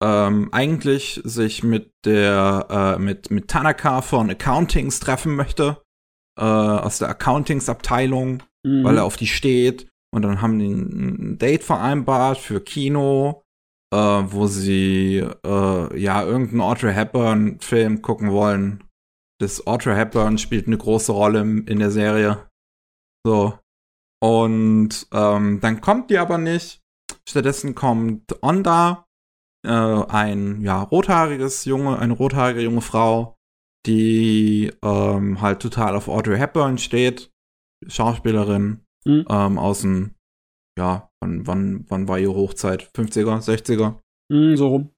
[0.03, 5.82] ähm, eigentlich sich mit der äh, mit mit Tanaka von Accountings treffen möchte
[6.38, 8.84] äh, aus der Accountingsabteilung, mhm.
[8.84, 9.90] weil er auf die steht.
[10.14, 13.44] Und dann haben die ein Date vereinbart für Kino,
[13.94, 18.84] äh, wo sie äh, ja irgendeinen Audrey Hepburn Film gucken wollen.
[19.40, 22.50] Das Audrey Hepburn spielt eine große Rolle in der Serie.
[23.26, 23.60] So.
[24.22, 26.82] Und ähm, dann kommt die aber nicht.
[27.28, 29.06] Stattdessen kommt Onda
[29.66, 33.38] äh, ein ja rothaariges junge, eine rothaarige junge Frau,
[33.86, 37.32] die ähm, halt total auf Audrey Hepburn steht,
[37.88, 39.26] Schauspielerin mhm.
[39.30, 40.16] ähm, aus dem
[40.78, 42.90] ja, wann, wann, wann war ihre Hochzeit?
[42.95, 43.99] 50er, 60er?
[44.32, 44.90] Mhm, so rum.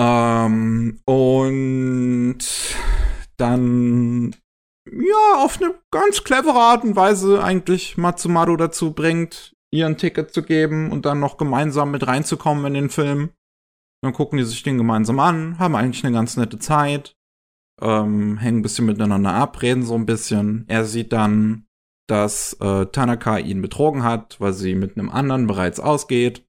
[0.00, 2.38] Ähm, und
[3.36, 4.34] dann
[4.90, 10.32] ja, auf eine ganz clevere Art und Weise eigentlich Matsumaru dazu bringt, ihr ein Ticket
[10.32, 13.30] zu geben und dann noch gemeinsam mit reinzukommen in den Film.
[14.02, 17.16] Dann gucken die sich den gemeinsam an, haben eigentlich eine ganz nette Zeit,
[17.80, 20.64] ähm, hängen ein bisschen miteinander ab, reden so ein bisschen.
[20.68, 21.66] Er sieht dann,
[22.08, 26.44] dass äh, Tanaka ihn betrogen hat, weil sie mit einem anderen bereits ausgeht.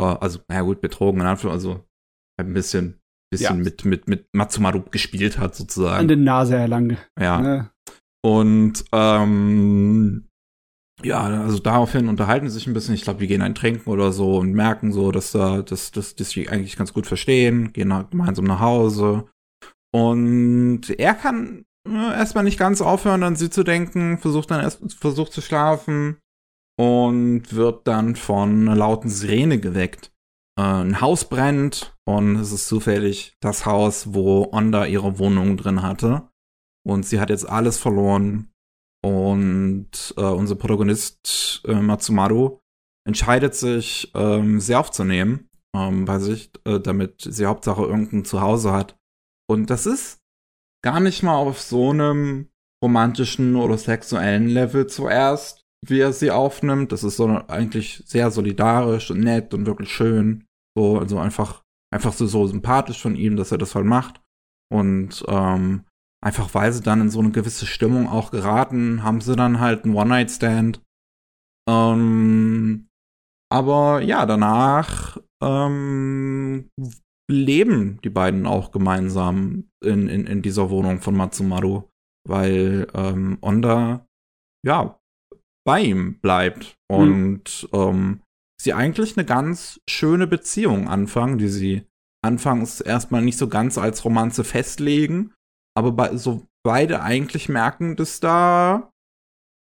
[0.00, 1.88] Äh, also, na gut, betrogen in Anführungszeichen, also
[2.40, 3.00] ein bisschen,
[3.30, 3.62] bisschen ja.
[3.62, 6.00] mit, mit, mit Matsumaru gespielt hat, sozusagen.
[6.00, 6.96] An den Nase erlangt.
[7.20, 7.40] Ja.
[7.40, 7.70] Ne?
[8.24, 10.28] Und ähm,
[11.02, 12.94] ja, also daraufhin unterhalten sie sich ein bisschen.
[12.94, 16.14] Ich glaube, die gehen ein Trinken oder so und merken so, dass da, dass, dass,
[16.14, 19.26] dass die eigentlich ganz gut verstehen, gehen gemeinsam nach Hause.
[19.92, 25.32] Und er kann erstmal nicht ganz aufhören, an sie zu denken, versucht dann erst, versucht
[25.32, 26.18] zu schlafen
[26.78, 30.12] und wird dann von einer lauten Sirene geweckt.
[30.58, 35.82] Äh, ein Haus brennt und es ist zufällig das Haus, wo Onda ihre Wohnung drin
[35.82, 36.28] hatte.
[36.84, 38.50] Und sie hat jetzt alles verloren
[39.04, 42.58] und äh, unser Protagonist äh, Matsumaru
[43.04, 48.96] entscheidet sich, ähm, sie aufzunehmen ähm, bei sich, äh, damit sie Hauptsache irgendein Zuhause hat.
[49.48, 50.21] Und das ist
[50.84, 52.48] gar nicht mal auf so einem
[52.82, 56.92] romantischen oder sexuellen Level zuerst, wie er sie aufnimmt.
[56.92, 60.44] Das ist so eigentlich sehr solidarisch und nett und wirklich schön.
[60.76, 64.20] So, also einfach, einfach so, so sympathisch von ihm, dass er das halt macht.
[64.72, 65.84] Und ähm,
[66.22, 69.84] einfach weil sie dann in so eine gewisse Stimmung auch geraten, haben sie dann halt
[69.84, 70.80] einen One-Night-Stand.
[71.68, 72.88] Ähm,
[73.52, 76.70] aber ja, danach ähm,
[77.30, 81.88] leben die beiden auch gemeinsam in, in, in dieser Wohnung von Matsumaru,
[82.28, 84.06] weil ähm, Onda
[84.66, 84.98] ja
[85.64, 86.96] bei ihm bleibt mhm.
[86.96, 88.22] und ähm,
[88.60, 91.86] sie eigentlich eine ganz schöne Beziehung anfangen, die sie
[92.24, 95.34] anfangs erstmal nicht so ganz als Romanze festlegen,
[95.76, 98.92] aber bei, so beide eigentlich merken, dass da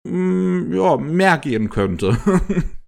[0.07, 2.19] mh, mm, ja, mehr gehen könnte.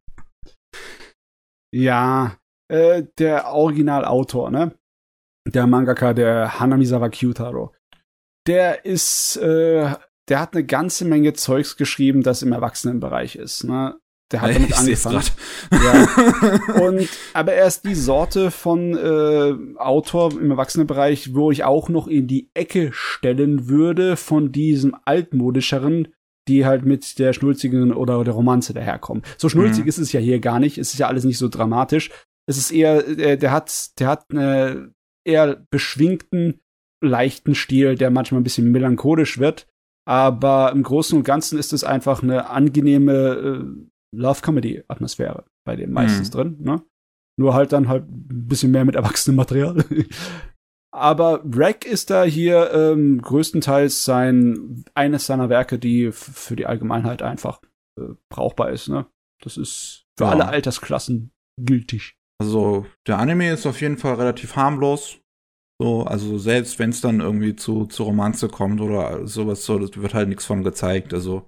[1.74, 2.36] ja,
[2.70, 4.72] äh, der Originalautor, ne?
[5.46, 7.72] Der Mangaka, der Hanamisawa Kyutaro.
[8.46, 9.94] Der ist, äh,
[10.28, 13.96] der hat eine ganze Menge Zeugs geschrieben, das im Erwachsenenbereich ist, ne?
[14.30, 15.24] Der hat damit angefangen.
[15.72, 16.80] Ja.
[16.86, 22.06] Und, aber er ist die Sorte von äh, Autor im Erwachsenenbereich, wo ich auch noch
[22.06, 26.08] in die Ecke stellen würde von diesem altmodischeren,
[26.46, 29.24] die halt mit der schnulzigen oder der Romanze daherkommen.
[29.36, 29.88] So schnulzig mhm.
[29.88, 30.78] ist es ja hier gar nicht.
[30.78, 32.10] Es ist ja alles nicht so dramatisch.
[32.50, 34.92] Es ist eher, äh, der hat, der hat eine
[35.24, 36.60] eher beschwingten,
[37.00, 39.68] leichten Stil, der manchmal ein bisschen melancholisch wird.
[40.04, 46.28] Aber im Großen und Ganzen ist es einfach eine angenehme äh, Love-Comedy-Atmosphäre bei dem meistens
[46.28, 46.32] mhm.
[46.32, 46.82] drin, ne?
[47.38, 49.84] Nur halt dann halt ein bisschen mehr mit erwachsenem Material.
[50.92, 57.22] Aber Rack ist da hier ähm, größtenteils sein eines seiner Werke, die für die Allgemeinheit
[57.22, 57.62] einfach
[57.96, 58.88] äh, brauchbar ist.
[58.88, 59.06] Ne?
[59.40, 60.30] Das ist für ja.
[60.30, 61.30] alle Altersklassen
[61.64, 62.19] gültig.
[62.40, 65.18] Also der Anime ist auf jeden Fall relativ harmlos.
[65.78, 70.00] So, also selbst wenn es dann irgendwie zu, zu Romanze kommt oder sowas, so, das
[70.00, 71.12] wird halt nichts von gezeigt.
[71.12, 71.46] Also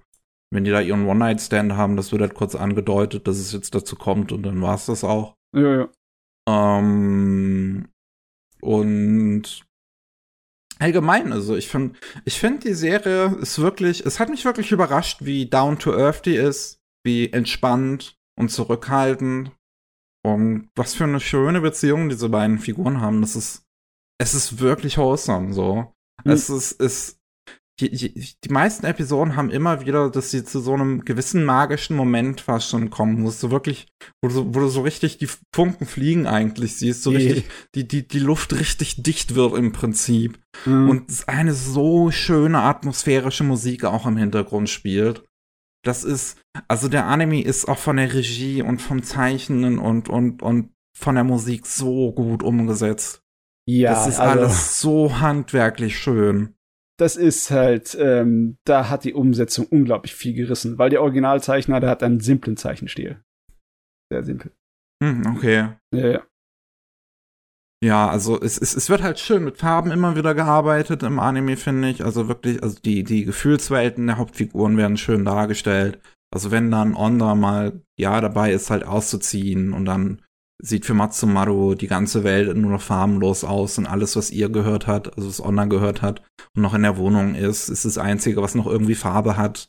[0.51, 3.95] wenn die da ihren One-Night-Stand haben, das wird halt kurz angedeutet, dass es jetzt dazu
[3.95, 5.35] kommt und dann war es das auch.
[5.55, 5.89] Ja, ja.
[6.47, 7.87] Ähm,
[8.61, 9.65] und
[10.77, 15.25] allgemein, also ich finde, ich finde die Serie ist wirklich, es hat mich wirklich überrascht,
[15.25, 19.51] wie down to earth die ist, wie entspannt und zurückhaltend
[20.25, 23.21] Und was für eine schöne Beziehung diese beiden Figuren haben.
[23.21, 23.63] Das ist,
[24.19, 25.93] es ist wirklich wholesome, so.
[26.23, 26.31] Mhm.
[26.31, 27.19] Es ist, ist,
[27.79, 28.13] die, die,
[28.43, 32.69] die meisten Episoden haben immer wieder, dass sie zu so einem gewissen magischen Moment fast
[32.69, 33.87] schon kommen, wo es so wirklich,
[34.21, 37.19] wo du, wo du so richtig die Funken fliegen eigentlich siehst, so yeah.
[37.19, 40.39] richtig, die, die, die Luft richtig dicht wird im Prinzip.
[40.65, 40.89] Mhm.
[40.89, 45.23] Und eine so schöne atmosphärische Musik auch im Hintergrund spielt.
[45.83, 50.41] Das ist, also der Anime ist auch von der Regie und vom Zeichnen und, und,
[50.41, 53.21] und von der Musik so gut umgesetzt.
[53.65, 56.55] Ja, das ist also, alles so handwerklich schön
[56.97, 61.89] das ist halt, ähm, da hat die Umsetzung unglaublich viel gerissen, weil der Originalzeichner, der
[61.89, 63.21] hat einen simplen Zeichenstil.
[64.11, 64.51] Sehr simpel.
[65.03, 65.69] Hm, okay.
[65.93, 66.23] Ja, ja.
[67.83, 71.57] Ja, also es, es, es wird halt schön mit Farben immer wieder gearbeitet im Anime,
[71.57, 72.05] finde ich.
[72.05, 75.99] Also wirklich, also die, die Gefühlswelten der Hauptfiguren werden schön dargestellt.
[76.33, 80.21] Also wenn dann Onda mal, ja, dabei ist, halt auszuziehen und dann
[80.63, 84.87] sieht für Matsumaru die ganze Welt nur noch farbenlos aus und alles, was ihr gehört
[84.87, 86.21] hat, also was Onna gehört hat
[86.55, 89.67] und noch in der Wohnung ist, ist das Einzige, was noch irgendwie Farbe hat.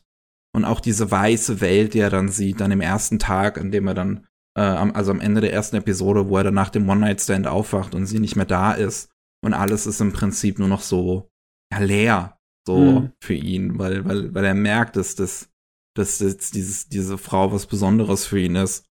[0.55, 3.87] Und auch diese weiße Welt, die er dann sieht, dann im ersten Tag, an dem
[3.87, 4.25] er dann,
[4.57, 8.05] äh, also am Ende der ersten Episode, wo er dann nach dem One-Night-Stand aufwacht und
[8.05, 9.09] sie nicht mehr da ist
[9.43, 11.29] und alles ist im Prinzip nur noch so
[11.71, 13.11] ja, leer, so mhm.
[13.21, 15.49] für ihn, weil, weil, weil er merkt, dass das,
[15.95, 18.85] dass jetzt dieses, diese Frau was Besonderes für ihn ist.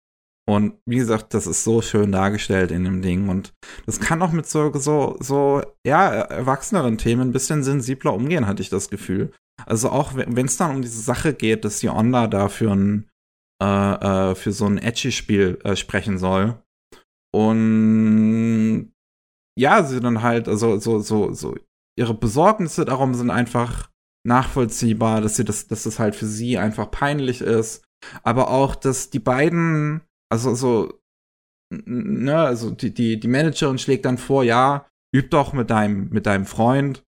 [0.48, 3.28] Und wie gesagt, das ist so schön dargestellt in dem Ding.
[3.28, 3.52] Und
[3.86, 8.62] das kann auch mit so, so, so, ja, erwachseneren Themen ein bisschen sensibler umgehen, hatte
[8.62, 9.30] ich das Gefühl.
[9.66, 13.09] Also auch wenn es dann um diese Sache geht, dass die Onda da für ein,
[13.60, 16.62] äh, äh, für so ein Edgy-Spiel äh, sprechen soll.
[17.32, 18.92] Und
[19.58, 21.56] ja, sie dann halt, also so, so, so,
[21.98, 23.90] ihre Besorgnisse darum sind einfach
[24.26, 27.84] nachvollziehbar, dass sie das, dass das halt für sie einfach peinlich ist.
[28.22, 31.00] Aber auch, dass die beiden also so,
[31.72, 36.26] ne, also die, die, die Managerin schlägt dann vor, ja, üb doch mit deinem, mit
[36.26, 37.04] deinem Freund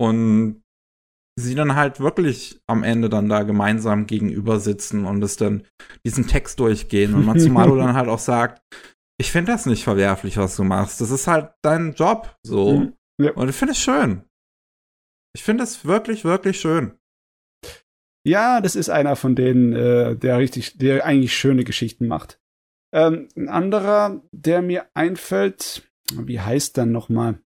[0.00, 0.62] und
[1.36, 5.66] sie dann halt wirklich am Ende dann da gemeinsam gegenüber sitzen und es dann
[6.04, 8.62] diesen Text durchgehen und Matsumaru dann halt auch sagt,
[9.18, 11.00] ich finde das nicht verwerflich, was du machst.
[11.00, 12.80] Das ist halt dein Job, so.
[12.80, 12.96] Mhm.
[13.20, 13.32] Ja.
[13.32, 14.24] Und ich finde es schön.
[15.34, 16.98] Ich finde es wirklich, wirklich schön.
[18.26, 22.40] Ja, das ist einer von denen, äh, der richtig, der eigentlich schöne Geschichten macht.
[22.92, 27.40] Ähm, ein anderer, der mir einfällt, wie heißt dann noch mal?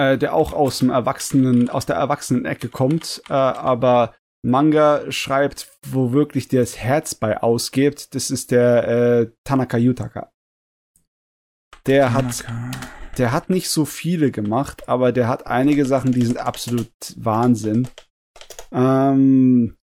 [0.00, 6.12] Äh, der auch aus dem Erwachsenen, aus der Erwachsenen-Ecke kommt, äh, aber Manga schreibt, wo
[6.12, 8.14] wirklich das Herz bei ausgeht.
[8.14, 10.32] Das ist der äh, Tanaka Yutaka.
[11.84, 12.48] Der Tanaka.
[12.48, 16.90] hat, der hat nicht so viele gemacht, aber der hat einige Sachen, die sind absolut
[17.16, 17.86] Wahnsinn.
[18.72, 19.76] Ähm,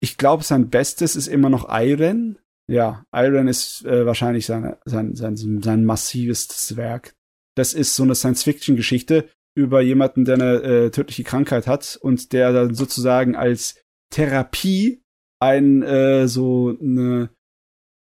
[0.00, 2.36] ich glaube, sein Bestes ist immer noch Iron.
[2.68, 7.14] Ja, Iron ist äh, wahrscheinlich seine, sein, sein, sein massivestes Werk.
[7.54, 12.52] Das ist so eine Science-Fiction-Geschichte über jemanden, der eine äh, tödliche Krankheit hat und der
[12.52, 15.02] dann sozusagen als Therapie
[15.40, 17.30] ein äh, so eine,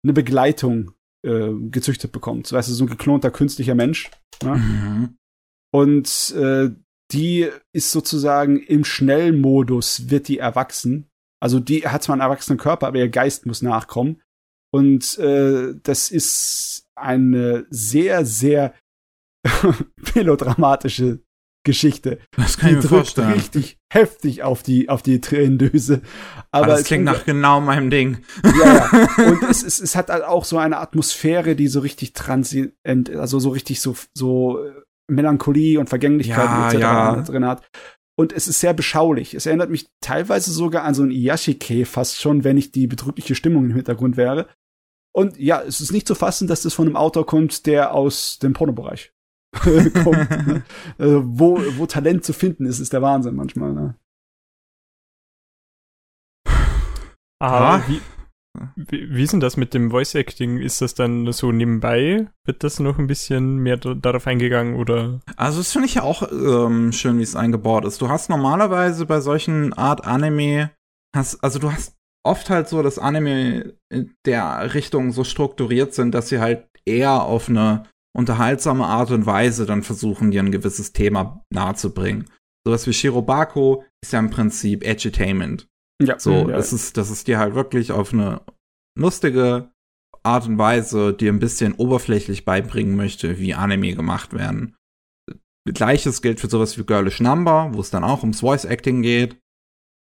[0.04, 0.92] eine Begleitung
[1.24, 2.46] äh, gezüchtet bekommt.
[2.46, 4.10] So, weißt du, so ein geklonter künstlicher Mensch.
[4.42, 4.56] Ne?
[4.56, 5.16] Mhm.
[5.72, 6.70] Und äh,
[7.12, 11.08] die ist sozusagen im Schnellmodus, wird die erwachsen.
[11.42, 14.22] Also die hat zwar einen erwachsenen Körper, aber ihr Geist muss nachkommen.
[14.72, 18.74] Und äh, das ist eine sehr, sehr
[20.14, 21.20] melodramatische
[21.64, 22.18] Geschichte.
[22.36, 23.32] Das kann die ich mir vorstellen.
[23.32, 26.00] richtig heftig auf die, auf die Tränendöse.
[26.50, 28.18] Aber, Aber das klingt nach genau meinem Ding.
[28.44, 29.24] Ja, ja.
[29.26, 33.38] Und es, es, es hat halt auch so eine Atmosphäre, die so richtig transient, also
[33.38, 34.72] so richtig so, so äh,
[35.08, 36.80] Melancholie und Vergänglichkeit ja, etc.
[36.80, 37.22] Ja.
[37.22, 37.68] drin hat.
[38.16, 39.34] Und es ist sehr beschaulich.
[39.34, 43.34] Es erinnert mich teilweise sogar an so ein Iyashike fast schon, wenn ich die betrübliche
[43.34, 44.48] Stimmung im Hintergrund wäre.
[45.12, 48.38] Und ja, es ist nicht zu fassen, dass das von einem Autor kommt, der aus
[48.38, 49.12] dem Pornobereich
[50.04, 50.46] kommt.
[50.46, 50.62] ne?
[50.98, 53.72] also, wo, wo Talent zu finden ist, ist der Wahnsinn manchmal.
[53.72, 53.94] Ne?
[57.42, 58.00] Aber wie,
[58.76, 60.58] wie, wie ist denn das mit dem Voice Acting?
[60.58, 62.28] Ist das dann so nebenbei?
[62.44, 65.20] Wird das noch ein bisschen mehr darauf eingegangen oder?
[65.36, 68.00] Also das finde ich ja auch ähm, schön, wie es eingebaut ist.
[68.00, 70.70] Du hast normalerweise bei solchen Art Anime
[71.16, 76.14] hast, also du hast oft halt so, dass Anime in der Richtung so strukturiert sind,
[76.14, 77.84] dass sie halt eher auf eine
[78.16, 82.28] unterhaltsame Art und Weise dann versuchen, dir ein gewisses Thema nahezubringen.
[82.66, 85.68] Sowas wie Shirobako ist ja im Prinzip Edutainment.
[86.02, 86.18] Ja.
[86.18, 86.56] So, ja.
[86.56, 88.42] das ist, das ist dir halt wirklich auf eine
[88.98, 89.70] lustige
[90.22, 94.76] Art und Weise dir ein bisschen oberflächlich beibringen möchte, wie Anime gemacht werden.
[95.66, 99.38] Gleiches gilt für sowas wie Girlish Number, wo es dann auch ums Voice Acting geht.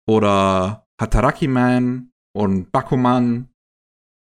[0.08, 3.50] Oder Hataraki Man, und Bakuman,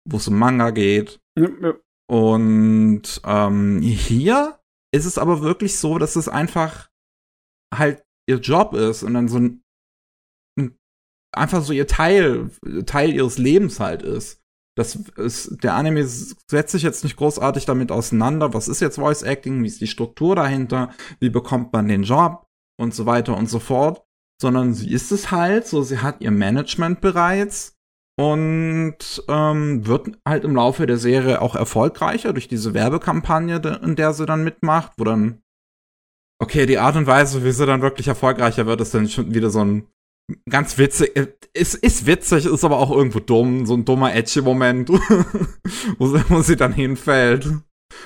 [0.09, 1.19] wo es um Manga geht.
[1.37, 1.73] Ja, ja.
[2.09, 4.59] Und ähm, hier
[4.93, 6.89] ist es aber wirklich so, dass es einfach
[7.73, 9.63] halt ihr Job ist und dann so ein,
[10.57, 10.77] ein
[11.33, 12.51] einfach so ihr Teil,
[12.85, 14.41] Teil ihres Lebens halt ist.
[14.75, 19.21] Das ist, der Anime setzt sich jetzt nicht großartig damit auseinander, was ist jetzt Voice
[19.21, 22.47] Acting, wie ist die Struktur dahinter, wie bekommt man den Job?
[22.79, 24.03] Und so weiter und so fort,
[24.41, 27.72] sondern sie ist es halt, so sie hat ihr Management bereits
[28.19, 34.13] und ähm, wird halt im Laufe der Serie auch erfolgreicher durch diese Werbekampagne, in der
[34.13, 35.41] sie dann mitmacht, wo dann
[36.43, 39.49] okay, die Art und Weise, wie sie dann wirklich erfolgreicher wird, ist dann schon wieder
[39.49, 39.87] so ein
[40.49, 41.11] ganz witzig.
[41.53, 44.89] Es ist witzig, ist aber auch irgendwo dumm, so ein dummer Edgy-Moment,
[45.97, 47.49] wo, sie, wo sie dann hinfällt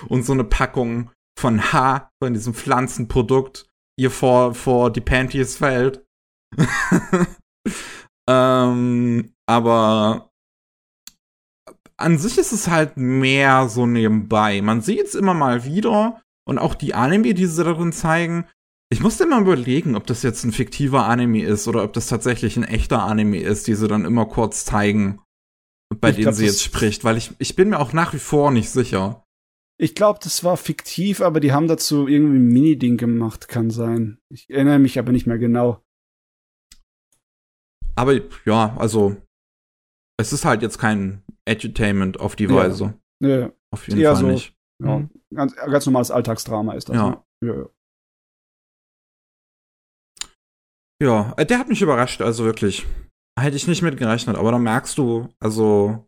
[0.07, 3.67] und so eine Packung von H, von diesem Pflanzenprodukt,
[3.99, 6.05] ihr vor, vor die Panties fällt.
[8.29, 10.29] ähm, aber
[11.97, 14.61] an sich ist es halt mehr so nebenbei.
[14.61, 18.45] Man sieht es immer mal wieder und auch die Anime, die sie darin zeigen.
[18.89, 22.55] Ich musste immer überlegen, ob das jetzt ein fiktiver Anime ist oder ob das tatsächlich
[22.55, 25.21] ein echter Anime ist, die sie dann immer kurz zeigen,
[25.99, 28.19] bei ich denen glaub, sie jetzt spricht, weil ich, ich bin mir auch nach wie
[28.19, 29.23] vor nicht sicher.
[29.79, 34.19] Ich glaube, das war fiktiv, aber die haben dazu irgendwie ein Mini-Ding gemacht, kann sein.
[34.29, 35.83] Ich erinnere mich aber nicht mehr genau.
[37.95, 39.17] Aber ja, also
[40.17, 42.55] es ist halt jetzt kein Edutainment auf die ja.
[42.55, 42.93] Weise.
[43.21, 43.51] Ja.
[43.71, 44.55] Auf jeden Fall so, nicht.
[44.83, 45.09] Ja, mhm.
[45.33, 46.95] ganz, ganz normales Alltagsdrama ist das.
[46.95, 47.09] Ja.
[47.09, 47.23] Ne?
[47.41, 47.69] ja, ja.
[50.99, 52.85] Ja, äh, der hat mich überrascht, also wirklich.
[53.39, 56.07] Hätte ich nicht mit gerechnet, aber da merkst du, also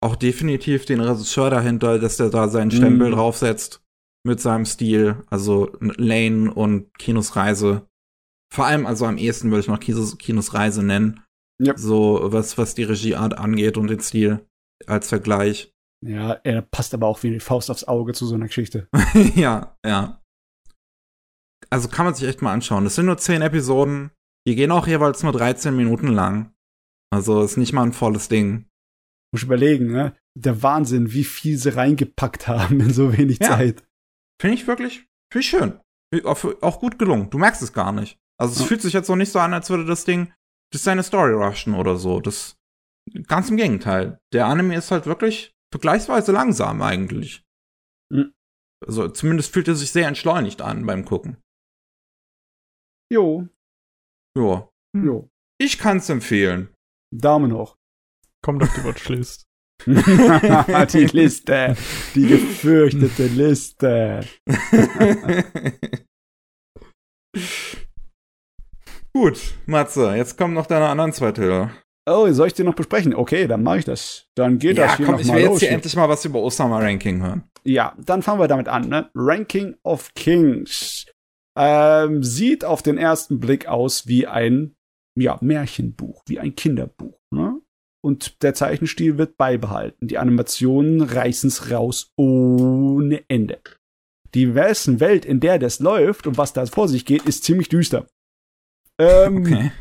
[0.00, 3.12] auch definitiv den Regisseur dahinter, dass der da seinen Stempel mm.
[3.12, 3.82] draufsetzt
[4.24, 5.24] mit seinem Stil.
[5.28, 7.88] Also Lane und Kinos Reise.
[8.54, 11.24] Vor allem, also am ehesten würde ich noch Kinos, Kinos Reise nennen.
[11.60, 11.78] Yep.
[11.78, 14.46] So, was, was die Regieart angeht und den Stil
[14.86, 15.72] als Vergleich.
[16.04, 18.88] Ja, er passt aber auch wie die Faust aufs Auge zu so einer Geschichte.
[19.34, 20.22] ja, ja.
[21.70, 22.84] Also kann man sich echt mal anschauen.
[22.84, 24.10] Das sind nur zehn Episoden.
[24.46, 26.54] Die gehen auch jeweils nur 13 Minuten lang.
[27.10, 28.66] Also ist nicht mal ein volles Ding.
[29.32, 30.14] Muss ich überlegen, ne?
[30.38, 33.48] Der Wahnsinn, wie viel sie reingepackt haben in so wenig ja.
[33.48, 33.82] Zeit.
[34.40, 35.80] Finde ich wirklich, finde ich schön.
[36.24, 37.30] Auch gut gelungen.
[37.30, 38.18] Du merkst es gar nicht.
[38.38, 38.66] Also es ja.
[38.66, 40.32] fühlt sich jetzt noch nicht so an, als würde das Ding
[40.72, 42.20] das seine Story rushen oder so.
[42.20, 42.56] Das
[43.26, 44.18] ganz im Gegenteil.
[44.32, 47.44] Der Anime ist halt wirklich vergleichsweise langsam eigentlich.
[48.12, 48.32] Mhm.
[48.86, 51.38] Also zumindest fühlt er sich sehr entschleunigt an beim Gucken.
[53.12, 53.48] Jo.
[54.36, 54.70] Jo.
[54.96, 55.28] Jo.
[55.58, 56.74] Ich kann's empfehlen.
[57.14, 57.76] Daumen hoch.
[58.44, 59.44] Kommt auf die Watchlist.
[59.86, 61.76] die Liste.
[62.14, 64.26] Die gefürchtete Liste.
[69.18, 71.70] Gut, Matze, jetzt kommen noch deine anderen zwei Titel.
[72.04, 73.14] Oh, soll ich den noch besprechen?
[73.14, 74.26] Okay, dann mache ich das.
[74.34, 76.42] Dann geht ja, das hier komm, noch ich will jetzt hier endlich mal was über
[76.42, 77.44] Osama Ranking hören.
[77.64, 78.90] Ja, dann fangen wir damit an.
[78.90, 79.08] Ne?
[79.14, 81.06] Ranking of Kings
[81.58, 84.76] ähm, sieht auf den ersten Blick aus wie ein
[85.18, 87.18] ja, Märchenbuch, wie ein Kinderbuch.
[87.30, 87.58] Ne?
[88.04, 90.08] Und der Zeichenstil wird beibehalten.
[90.08, 93.60] Die Animationen reißen es raus ohne Ende.
[94.34, 98.06] Die Welt, in der das läuft und was da vor sich geht, ist ziemlich düster.
[98.98, 99.72] Ähm, okay.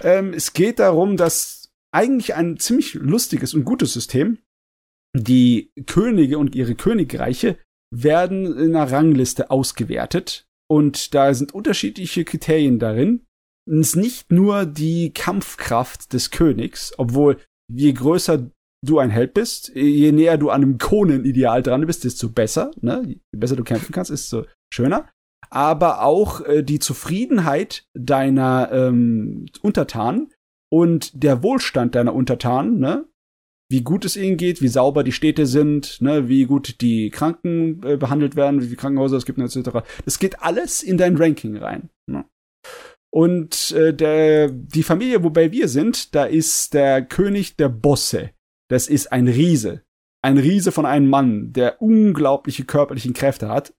[0.00, 4.38] Ähm, es geht darum, dass eigentlich ein ziemlich lustiges und gutes System.
[5.16, 7.58] Die Könige und ihre Königreiche
[7.94, 10.46] werden in einer Rangliste ausgewertet.
[10.70, 13.24] Und da sind unterschiedliche Kriterien darin.
[13.66, 17.38] Es ist nicht nur die Kampfkraft des Königs, obwohl
[17.72, 18.50] je größer
[18.84, 22.70] du ein Held bist, je näher du an einem Konenideal dran bist, desto besser.
[22.80, 23.02] Ne?
[23.06, 25.08] Je besser du kämpfen kannst, desto schöner
[25.50, 30.32] aber auch äh, die Zufriedenheit deiner ähm, Untertanen
[30.70, 33.06] und der Wohlstand deiner Untertanen, ne?
[33.70, 37.82] Wie gut es ihnen geht, wie sauber die Städte sind, ne, wie gut die Kranken
[37.82, 39.86] äh, behandelt werden, wie viele Krankenhäuser es gibt, etc.
[40.06, 41.90] Das geht alles in dein Ranking rein.
[42.06, 42.24] Ne?
[43.10, 48.30] Und äh, der, die Familie, wobei wir sind, da ist der König der Bosse.
[48.70, 49.82] Das ist ein Riese.
[50.22, 53.74] Ein Riese von einem Mann, der unglaubliche körperliche Kräfte hat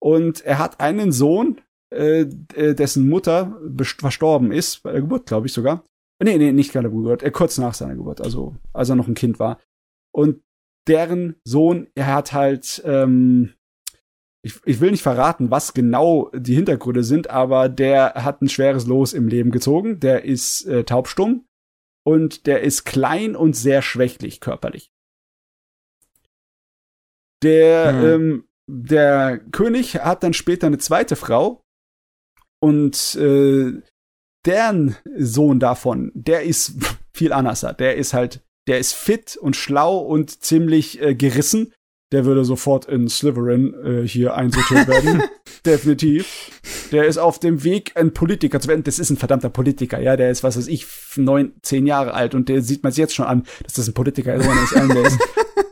[0.00, 1.60] und er hat einen Sohn,
[1.90, 3.60] äh, äh dessen Mutter
[3.98, 5.84] verstorben ist, bei der Geburt, glaube ich sogar.
[6.22, 9.08] Nee, nee, nicht bei der Geburt, äh, kurz nach seiner Geburt, also als er noch
[9.08, 9.60] ein Kind war.
[10.12, 10.42] Und
[10.88, 13.54] deren Sohn, er hat halt, ähm,
[14.42, 18.86] ich, ich will nicht verraten, was genau die Hintergründe sind, aber der hat ein schweres
[18.86, 20.00] Los im Leben gezogen.
[20.00, 21.46] Der ist äh, taubstumm
[22.04, 24.90] und der ist klein und sehr schwächlich körperlich.
[27.42, 28.04] Der mhm.
[28.04, 31.62] ähm, der König hat dann später eine zweite Frau
[32.60, 33.72] und äh,
[34.46, 36.74] deren Sohn davon, der ist
[37.12, 37.66] viel anders.
[37.78, 41.72] Der ist halt, der ist fit und schlau und ziemlich äh, gerissen
[42.12, 45.22] der würde sofort in Slytherin äh, hier einsortiert werden.
[45.66, 46.50] Definitiv.
[46.92, 48.84] Der ist auf dem Weg, ein Politiker zu werden.
[48.84, 50.16] Das ist ein verdammter Politiker, ja.
[50.16, 50.86] Der ist, was weiß ich,
[51.16, 53.94] neun, zehn Jahre alt und der sieht man es jetzt schon an, dass das ein
[53.94, 54.56] Politiker ist, wenn
[54.90, 55.18] er ist.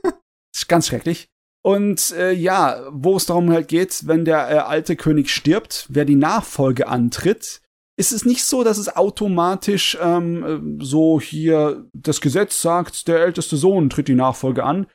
[0.03, 0.15] das
[0.55, 1.29] ist ganz schrecklich.
[1.67, 6.05] Und äh, ja, wo es darum halt geht, wenn der äh, alte König stirbt, wer
[6.05, 7.61] die Nachfolge antritt,
[7.99, 13.57] ist es nicht so, dass es automatisch ähm, so hier das Gesetz sagt, der älteste
[13.57, 14.87] Sohn tritt die Nachfolge an.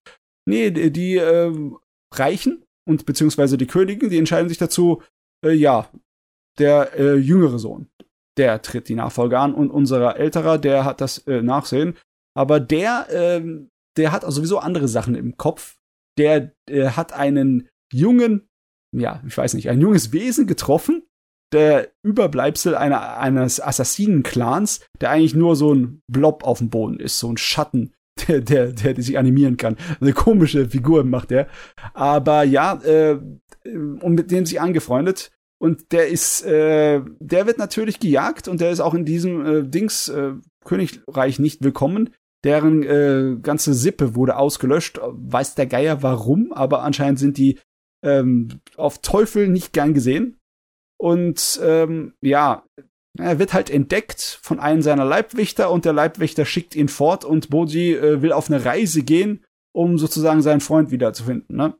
[0.47, 1.51] Nee, die, die äh,
[2.13, 5.01] Reichen und beziehungsweise die Königen, die entscheiden sich dazu,
[5.45, 5.89] äh, ja,
[6.57, 7.89] der äh, jüngere Sohn,
[8.37, 11.97] der tritt die Nachfolge an und unser älterer, der hat das äh, Nachsehen.
[12.33, 13.43] Aber der, äh,
[13.97, 15.80] der hat sowieso andere Sachen im Kopf.
[16.17, 18.49] Der äh, hat einen jungen,
[18.95, 21.03] ja, ich weiß nicht, ein junges Wesen getroffen,
[21.53, 27.19] der Überbleibsel einer, eines Assassinen-Clans, der eigentlich nur so ein Blob auf dem Boden ist,
[27.19, 27.93] so ein Schatten,
[28.27, 29.77] der, der, der, der sich animieren kann.
[29.99, 31.47] Eine komische Figur macht der.
[31.93, 33.19] Aber ja, äh,
[33.65, 35.31] und mit dem sich angefreundet.
[35.61, 39.63] Und der ist, äh, der wird natürlich gejagt und der ist auch in diesem äh,
[39.63, 40.33] Dings äh,
[40.65, 42.09] Königreich nicht willkommen.
[42.43, 44.99] Deren äh, ganze Sippe wurde ausgelöscht.
[45.03, 47.59] Weiß der Geier warum, aber anscheinend sind die
[48.03, 50.39] ähm, auf Teufel nicht gern gesehen.
[50.97, 52.63] Und ähm, ja,
[53.17, 57.49] er wird halt entdeckt von einem seiner Leibwächter und der Leibwächter schickt ihn fort und
[57.49, 59.43] Boji äh, will auf eine Reise gehen,
[59.73, 61.75] um sozusagen seinen Freund wiederzufinden, ne?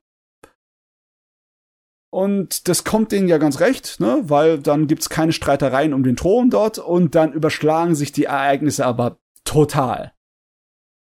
[2.14, 4.24] Und das kommt denen ja ganz recht, ne?
[4.24, 8.86] Weil dann gibt's keine Streitereien um den Thron dort und dann überschlagen sich die Ereignisse
[8.86, 10.14] aber total.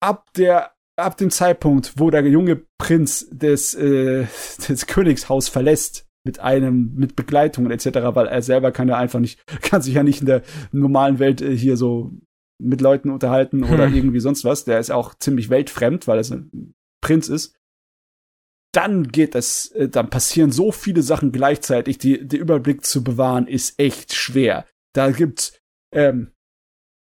[0.01, 4.27] Ab der ab dem Zeitpunkt, wo der junge Prinz des, äh,
[4.67, 9.39] des Königshaus verlässt, mit einem, mit Begleitung etc., weil er selber kann ja einfach nicht,
[9.61, 12.11] kann sich ja nicht in der normalen Welt äh, hier so
[12.61, 13.95] mit Leuten unterhalten oder hm.
[13.95, 14.65] irgendwie sonst was.
[14.65, 17.55] Der ist auch ziemlich weltfremd, weil er ein Prinz ist.
[18.73, 23.47] Dann geht es, äh, dann passieren so viele Sachen gleichzeitig, die, der Überblick zu bewahren
[23.47, 24.65] ist echt schwer.
[24.93, 25.57] Da gibt's
[25.93, 26.31] ähm,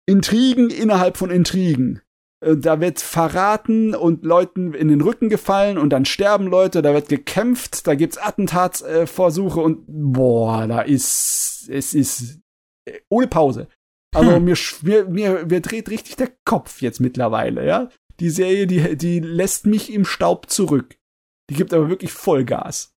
[0.07, 2.01] Intrigen innerhalb von Intrigen.
[2.43, 6.93] Äh, da wird verraten und Leuten in den Rücken gefallen und dann sterben Leute, da
[6.93, 12.39] wird gekämpft, da gibt's Attentatsversuche äh, und boah, da ist es ist
[12.85, 13.67] äh, ohne Pause.
[14.13, 14.43] Also hm.
[14.43, 17.89] mir, mir, mir, mir dreht richtig der Kopf jetzt mittlerweile, ja.
[18.19, 20.97] Die Serie, die, die lässt mich im Staub zurück.
[21.49, 22.92] Die gibt aber wirklich Vollgas.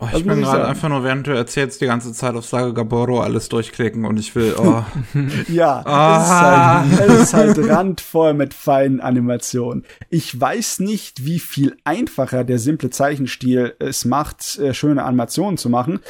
[0.00, 3.20] Oh, ich bin gerade einfach nur, während du erzählst, die ganze Zeit auf Saga Gaboro
[3.20, 4.82] alles durchklicken und ich will, oh.
[5.48, 6.84] ja, ah.
[6.84, 9.84] es, ist halt, es ist halt randvoll mit feinen Animationen.
[10.08, 15.68] Ich weiß nicht, wie viel einfacher der simple Zeichenstil es macht, äh, schöne Animationen zu
[15.68, 16.00] machen.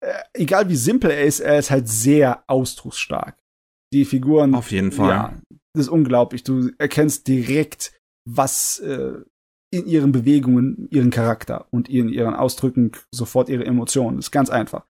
[0.00, 3.34] Äh, egal wie simpel er ist, er ist halt sehr ausdrucksstark.
[3.94, 4.54] Die Figuren.
[4.54, 5.08] Auf jeden Fall.
[5.08, 5.34] Ja,
[5.72, 6.44] das ist unglaublich.
[6.44, 7.92] Du erkennst direkt,
[8.26, 9.12] was äh,
[9.70, 14.16] in ihren Bewegungen ihren Charakter und in ihren Ausdrücken sofort ihre Emotionen.
[14.16, 14.86] Das ist ganz einfach.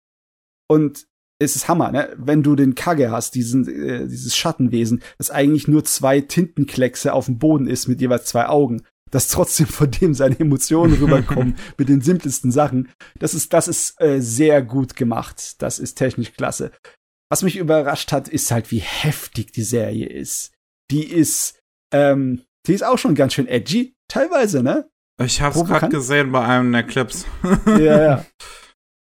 [0.68, 1.06] Und
[1.40, 2.14] es ist Hammer, ne?
[2.18, 7.26] Wenn du den Kage hast, diesen, äh, dieses Schattenwesen, das eigentlich nur zwei Tintenkleckse auf
[7.26, 11.88] dem Boden ist mit jeweils zwei Augen, dass trotzdem von dem seine Emotionen rüberkommen mit
[11.88, 12.88] den simpelsten Sachen.
[13.18, 15.62] Das ist, das ist äh, sehr gut gemacht.
[15.62, 16.72] Das ist technisch klasse.
[17.30, 20.52] Was mich überrascht hat, ist halt, wie heftig die Serie ist.
[20.90, 21.60] Die ist,
[21.92, 24.90] ähm, die ist auch schon ganz schön edgy, teilweise, ne?
[25.20, 27.26] Ich hab's gerade gesehen bei einem der Clips.
[27.66, 28.24] ja, ja.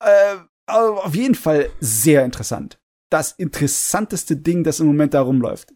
[0.05, 0.35] Äh,
[0.67, 2.77] auf jeden Fall sehr interessant.
[3.09, 5.73] Das interessanteste Ding, das im Moment da rumläuft.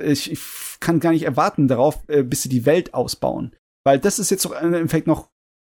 [0.00, 0.40] Ich, ich
[0.78, 3.56] kann gar nicht erwarten darauf, äh, bis sie die Welt ausbauen.
[3.84, 5.28] Weil das ist jetzt doch im Endeffekt noch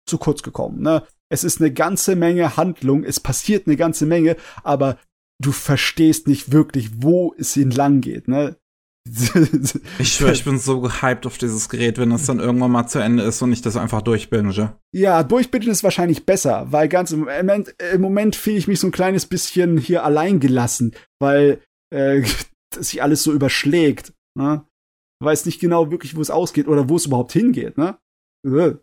[0.08, 0.82] zu kurz gekommen.
[0.82, 1.06] Ne?
[1.30, 4.98] Es ist eine ganze Menge Handlung, es passiert eine ganze Menge, aber
[5.40, 8.28] du verstehst nicht wirklich, wo es entlang geht.
[8.28, 8.56] Ne?
[9.98, 13.00] Ich schwöre, ich bin so gehypt auf dieses Gerät, wenn es dann irgendwann mal zu
[13.00, 14.78] Ende ist und ich das einfach durchbinge.
[14.94, 18.86] Ja, durchbingen ist wahrscheinlich besser, weil ganz im Moment, im Moment fühle ich mich so
[18.86, 21.60] ein kleines bisschen hier allein gelassen, weil
[21.92, 22.22] äh,
[22.74, 24.12] sich alles so überschlägt.
[24.38, 24.64] Ne?
[25.20, 27.78] Weiß nicht genau wirklich, wo es ausgeht oder wo es überhaupt hingeht.
[27.78, 27.98] Ne?
[28.46, 28.74] Äh.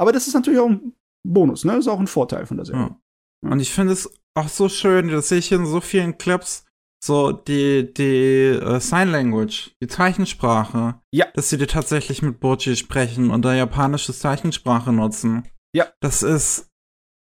[0.00, 0.94] Aber das ist natürlich auch ein
[1.26, 1.72] Bonus, ne?
[1.72, 2.96] Das ist auch ein Vorteil von der Serie.
[3.44, 3.50] Ja.
[3.50, 6.63] Und ich finde es auch so schön, das sehe ich in so vielen Clips,
[7.04, 11.26] so die, die uh, Sign Language, die Zeichensprache, ja.
[11.34, 15.46] dass sie die tatsächlich mit Boji sprechen und da japanische Zeichensprache nutzen.
[15.74, 15.88] Ja.
[16.00, 16.70] Das ist,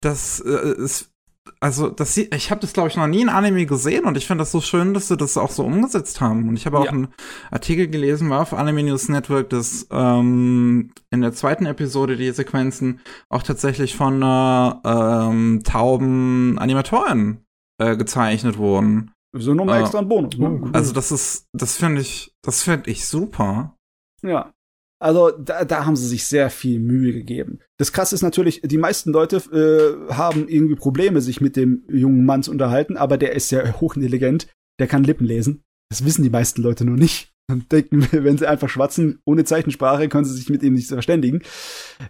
[0.01, 1.11] das äh, ist,
[1.59, 4.27] also das sieht, ich habe das glaube ich noch nie in Anime gesehen und ich
[4.27, 6.47] finde das so schön, dass sie das auch so umgesetzt haben.
[6.47, 6.91] Und ich habe auch ja.
[6.91, 7.07] einen
[7.49, 12.99] Artikel gelesen, war auf Anime News Network, dass ähm, in der zweiten Episode die Sequenzen
[13.29, 17.45] auch tatsächlich von äh, ähm, tauben Animatoren
[17.79, 19.11] äh, gezeichnet wurden.
[19.33, 20.37] So nochmal uh, extra ein Bonus.
[20.37, 20.69] Ne?
[20.73, 23.77] Also das ist, das finde ich, das finde ich super.
[24.21, 24.53] Ja.
[25.01, 27.59] Also da, da haben sie sich sehr viel Mühe gegeben.
[27.79, 32.23] Das Krasse ist natürlich, die meisten Leute äh, haben irgendwie Probleme, sich mit dem jungen
[32.23, 34.47] Mann zu unterhalten, aber der ist ja hochintelligent,
[34.79, 35.63] der kann Lippen lesen.
[35.89, 37.31] Das wissen die meisten Leute nur nicht.
[37.49, 41.41] Und denken, wenn sie einfach schwatzen, ohne Zeichensprache, können sie sich mit ihm nicht verständigen.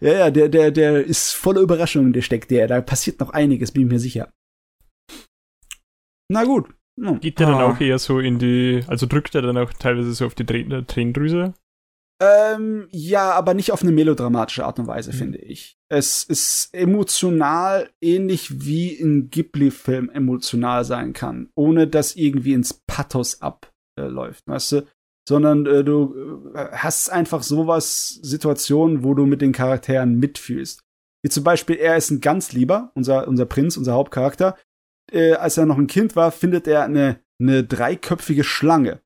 [0.01, 2.67] Ja, ja, der, der, der ist voller Überraschungen, der steckt der.
[2.67, 4.31] Da passiert noch einiges, bin ich mir sicher.
[6.29, 6.69] Na gut.
[7.01, 7.19] Hm.
[7.19, 7.51] Geht der ah.
[7.51, 10.45] dann auch eher so in die, also drückt er dann auch teilweise so auf die
[10.45, 11.53] Tränendrüse?
[12.21, 15.15] Ähm, ja, aber nicht auf eine melodramatische Art und Weise, mhm.
[15.15, 15.79] finde ich.
[15.89, 23.41] Es ist emotional ähnlich wie ein Ghibli-Film emotional sein kann, ohne dass irgendwie ins Pathos
[23.41, 24.87] abläuft, äh, weißt du?
[25.27, 30.83] Sondern äh, du äh, hast einfach sowas, Situationen, wo du mit den Charakteren mitfühlst.
[31.23, 34.55] Wie zum Beispiel, er ist ein ganz lieber, unser, unser Prinz, unser Hauptcharakter.
[35.11, 39.01] Äh, als er noch ein Kind war, findet er eine, eine dreiköpfige Schlange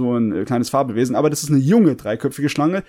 [0.00, 2.82] so ein äh, kleines Fabelwesen, aber das ist eine junge dreiköpfige Schlange.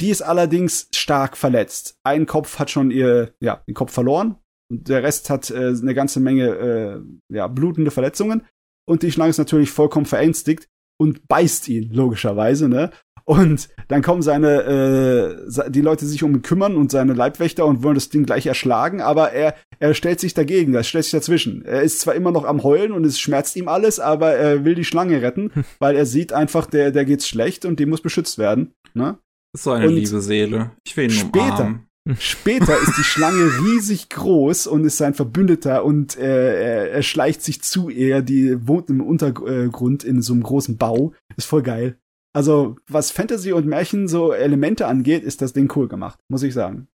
[0.00, 1.98] Die ist allerdings stark verletzt.
[2.04, 4.36] Ein Kopf hat schon ihr, ja, den Kopf verloren.
[4.70, 7.00] Und der Rest hat äh, eine ganze Menge, äh,
[7.34, 8.46] ja, blutende Verletzungen.
[8.88, 10.68] Und die Schlange ist natürlich vollkommen verängstigt
[11.00, 12.90] und beißt ihn, logischerweise, ne?
[13.24, 17.82] Und dann kommen seine, äh, die Leute, sich um ihn kümmern und seine Leibwächter und
[17.82, 21.64] wollen das Ding gleich erschlagen, aber er, er stellt sich dagegen, er stellt sich dazwischen.
[21.64, 24.74] Er ist zwar immer noch am Heulen und es schmerzt ihm alles, aber er will
[24.74, 28.36] die Schlange retten, weil er sieht einfach, der, der geht's schlecht und die muss beschützt
[28.36, 28.74] werden.
[28.92, 29.18] Ne?
[29.56, 30.72] So eine und liebe Seele.
[30.84, 31.86] Ich will ihn später, umarmen.
[32.18, 37.42] Später ist die Schlange riesig groß und ist sein Verbündeter und äh, er, er schleicht
[37.42, 41.14] sich zu ihr, die wohnt im Untergrund in so einem großen Bau.
[41.36, 41.98] Ist voll geil.
[42.32, 46.54] Also, was Fantasy und Märchen so Elemente angeht, ist das Ding cool gemacht, muss ich
[46.54, 46.88] sagen.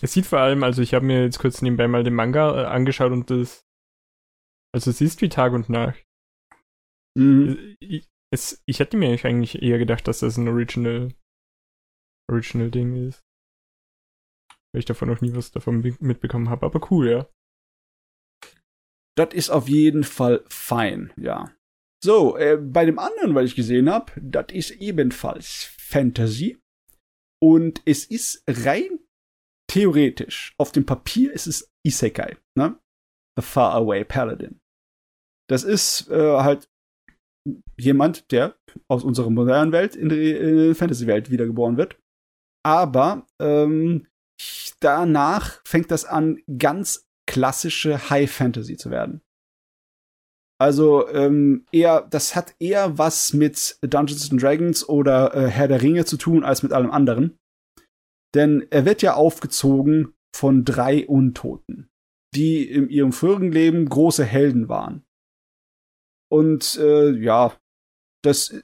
[0.00, 2.66] Es sieht vor allem, also ich habe mir jetzt kurz nebenbei mal den Manga äh,
[2.66, 3.66] angeschaut und das,
[4.72, 6.04] also es ist wie Tag und Nacht.
[7.16, 7.76] Mhm.
[7.80, 11.12] Ich, es, ich hätte mir eigentlich eher gedacht, dass das ein Original,
[12.30, 13.24] Original Ding ist.
[14.72, 17.28] Weil ich davon noch nie was davon mitbekommen habe, aber cool, ja.
[19.16, 21.54] Das ist auf jeden Fall fein, ja.
[22.02, 26.60] So, äh, bei dem anderen, was ich gesehen habe, das ist ebenfalls Fantasy.
[27.42, 29.00] Und es ist rein
[29.70, 32.80] theoretisch, auf dem Papier ist es Isekai, ne?
[33.38, 34.60] A Faraway Paladin.
[35.48, 36.68] Das ist äh, halt
[37.78, 41.98] jemand, der aus unserer modernen Welt in die äh, Fantasy-Welt wiedergeboren wird.
[42.68, 44.06] Aber ähm,
[44.80, 49.22] danach fängt das an, ganz klassische High Fantasy zu werden.
[50.60, 55.80] Also ähm, eher, das hat eher was mit Dungeons and Dragons oder äh, Herr der
[55.80, 57.38] Ringe zu tun als mit allem anderen.
[58.34, 61.88] Denn er wird ja aufgezogen von drei Untoten,
[62.34, 65.06] die in ihrem früheren Leben große Helden waren.
[66.30, 67.56] Und äh, ja,
[68.22, 68.62] das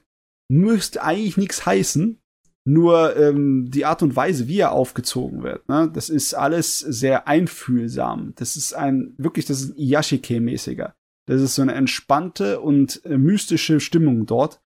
[0.50, 2.20] müsste eigentlich nichts heißen,
[2.66, 7.28] nur ähm, die Art und Weise, wie er aufgezogen wird, ne, das ist alles sehr
[7.28, 8.32] einfühlsam.
[8.36, 10.94] Das ist ein wirklich, das ist Yashike-mäßiger.
[11.26, 14.60] Das ist so eine entspannte und äh, mystische Stimmung dort.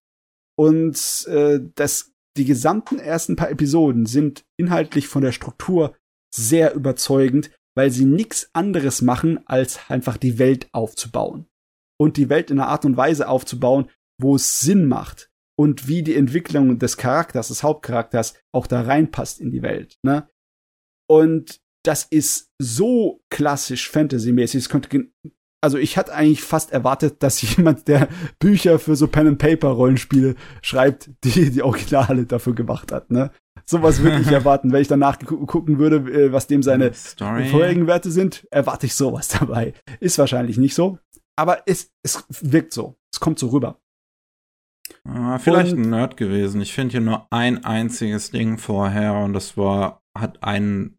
[0.57, 5.95] Und äh, das, die gesamten ersten paar Episoden sind inhaltlich von der Struktur
[6.33, 11.47] sehr überzeugend, weil sie nichts anderes machen, als einfach die Welt aufzubauen.
[11.97, 13.89] Und die Welt in einer Art und Weise aufzubauen,
[14.21, 15.28] wo es Sinn macht
[15.59, 19.99] und wie die Entwicklung des Charakters, des Hauptcharakters auch da reinpasst in die Welt.
[20.03, 20.29] Ne?
[21.05, 24.61] Und das ist so klassisch Fantasy-mäßig.
[24.61, 25.09] Es könnte
[25.61, 28.07] also ich hatte eigentlich fast erwartet, dass jemand, der
[28.39, 33.31] Bücher für so Pen and Paper Rollenspiele schreibt, die die Originale dafür gemacht hat, ne?
[33.65, 37.49] Sowas würde ich erwarten, wenn ich danach gucken würde, äh, was dem seine Story.
[37.49, 39.73] vorherigen Werte sind, erwarte ich sowas dabei.
[39.99, 40.99] Ist wahrscheinlich nicht so,
[41.35, 42.95] aber es, es wirkt so.
[43.11, 43.81] Es kommt so rüber.
[45.03, 46.61] Ah, vielleicht und, ein Nerd gewesen.
[46.61, 50.97] Ich finde hier nur ein einziges Ding vorher und das war, hat einen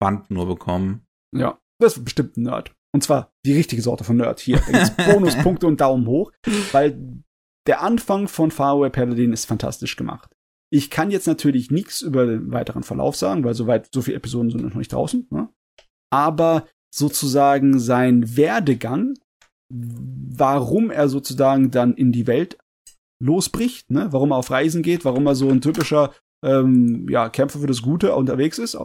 [0.00, 1.06] Band nur bekommen.
[1.36, 2.74] Ja, das ist bestimmt ein Nerd.
[2.92, 4.40] Und zwar die richtige Sorte von Nerd.
[4.40, 4.60] Hier,
[5.06, 6.32] Bonuspunkte und Daumen hoch,
[6.72, 7.22] weil
[7.66, 10.34] der Anfang von Faraway Paladin ist fantastisch gemacht.
[10.72, 14.50] Ich kann jetzt natürlich nichts über den weiteren Verlauf sagen, weil soweit so viele Episoden
[14.50, 15.26] sind noch nicht draußen.
[15.30, 15.48] Ne?
[16.12, 19.14] Aber sozusagen sein Werdegang,
[19.72, 22.58] warum er sozusagen dann in die Welt
[23.20, 24.08] losbricht, ne?
[24.10, 26.12] warum er auf Reisen geht, warum er so ein typischer
[26.44, 28.76] ähm, ja, Kämpfer für das Gute unterwegs ist,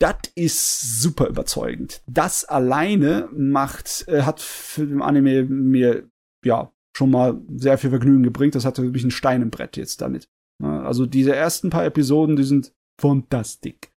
[0.00, 2.02] das ist super überzeugend.
[2.06, 6.08] Das alleine macht, äh, hat für den Anime mir,
[6.44, 8.54] ja, schon mal sehr viel Vergnügen gebracht.
[8.54, 10.28] Das hatte wirklich ein Stein im Brett jetzt damit.
[10.62, 13.90] Also diese ersten paar Episoden, die sind fantastisch.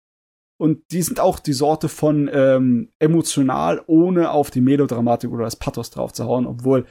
[0.60, 5.56] Und die sind auch die Sorte von ähm, emotional, ohne auf die Melodramatik oder das
[5.56, 6.88] Pathos drauf zu hauen, obwohl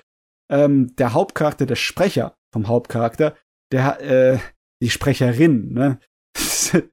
[0.50, 3.36] ähm, der Hauptcharakter, der Sprecher vom Hauptcharakter,
[3.72, 4.38] der, äh,
[4.82, 5.98] die Sprecherin, ne?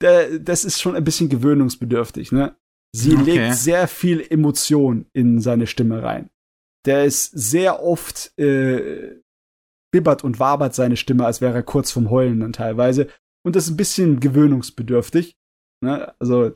[0.00, 2.56] das ist schon ein bisschen gewöhnungsbedürftig, ne?
[2.94, 3.24] Sie okay.
[3.24, 6.30] legt sehr viel Emotion in seine Stimme rein.
[6.86, 9.20] Der ist sehr oft äh,
[9.92, 13.08] bibbert und wabert seine Stimme, als wäre er kurz vom Heulen dann teilweise.
[13.44, 15.36] Und das ist ein bisschen gewöhnungsbedürftig.
[15.82, 16.14] Ne?
[16.18, 16.54] Also,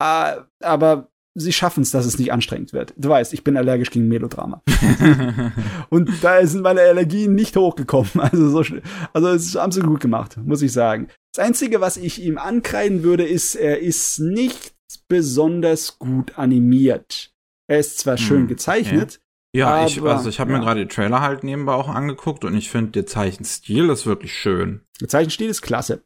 [0.00, 2.92] äh, aber sie schaffen es, dass es nicht anstrengend wird.
[2.96, 4.62] Du weißt, ich bin allergisch gegen Melodrama.
[5.90, 8.10] und da sind meine Allergien nicht hochgekommen.
[8.28, 8.76] Also, so,
[9.12, 11.08] also es haben sie gut gemacht, muss ich sagen.
[11.34, 14.74] Das Einzige, was ich ihm ankreiden würde, ist, er ist nicht
[15.08, 17.32] besonders gut animiert.
[17.68, 19.20] Er ist zwar schön hm, gezeichnet.
[19.54, 20.58] Ja, aber, ich, also ich habe ja.
[20.58, 24.34] mir gerade die Trailer halt nebenbei auch angeguckt und ich finde, der Zeichenstil ist wirklich
[24.34, 24.82] schön.
[25.00, 26.04] Der Zeichenstil ist klasse.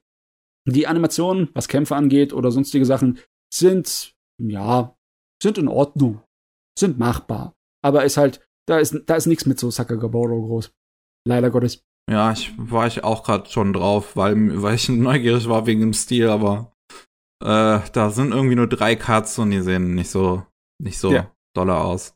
[0.65, 3.19] Die Animationen, was Kämpfe angeht oder sonstige Sachen,
[3.53, 4.97] sind, ja,
[5.43, 6.23] sind in Ordnung.
[6.78, 7.55] Sind machbar.
[7.85, 10.73] Aber ist halt, da ist, da ist nichts mit so Sakagaboro groß.
[11.27, 11.85] Leider Gottes.
[12.10, 15.93] Ja, ich war ich auch gerade schon drauf, weil, weil ich neugierig war wegen dem
[15.93, 16.73] Stil, aber
[17.43, 20.47] äh, da sind irgendwie nur drei Cuts und die sehen nicht so,
[20.81, 21.31] nicht so ja.
[21.55, 22.14] doller aus.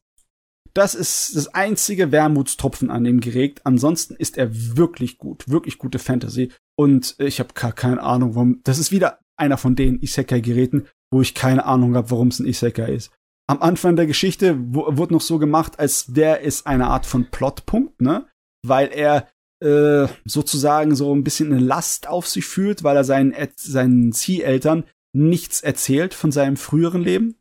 [0.74, 3.64] Das ist das einzige Wermutstropfen an dem Gerät.
[3.64, 6.52] Ansonsten ist er wirklich gut, wirklich gute Fantasy.
[6.78, 8.60] Und ich habe gar keine Ahnung, warum.
[8.62, 12.46] Das ist wieder einer von den Isekai-Geräten, wo ich keine Ahnung habe, warum es ein
[12.46, 13.10] Isekai ist.
[13.48, 18.00] Am Anfang der Geschichte wurde noch so gemacht, als wäre es eine Art von Plotpunkt,
[18.00, 18.26] ne?
[18.64, 19.28] Weil er
[19.62, 24.84] äh, sozusagen so ein bisschen eine Last auf sich fühlt, weil er seinen, seinen Zieheltern
[25.14, 27.36] nichts erzählt von seinem früheren Leben.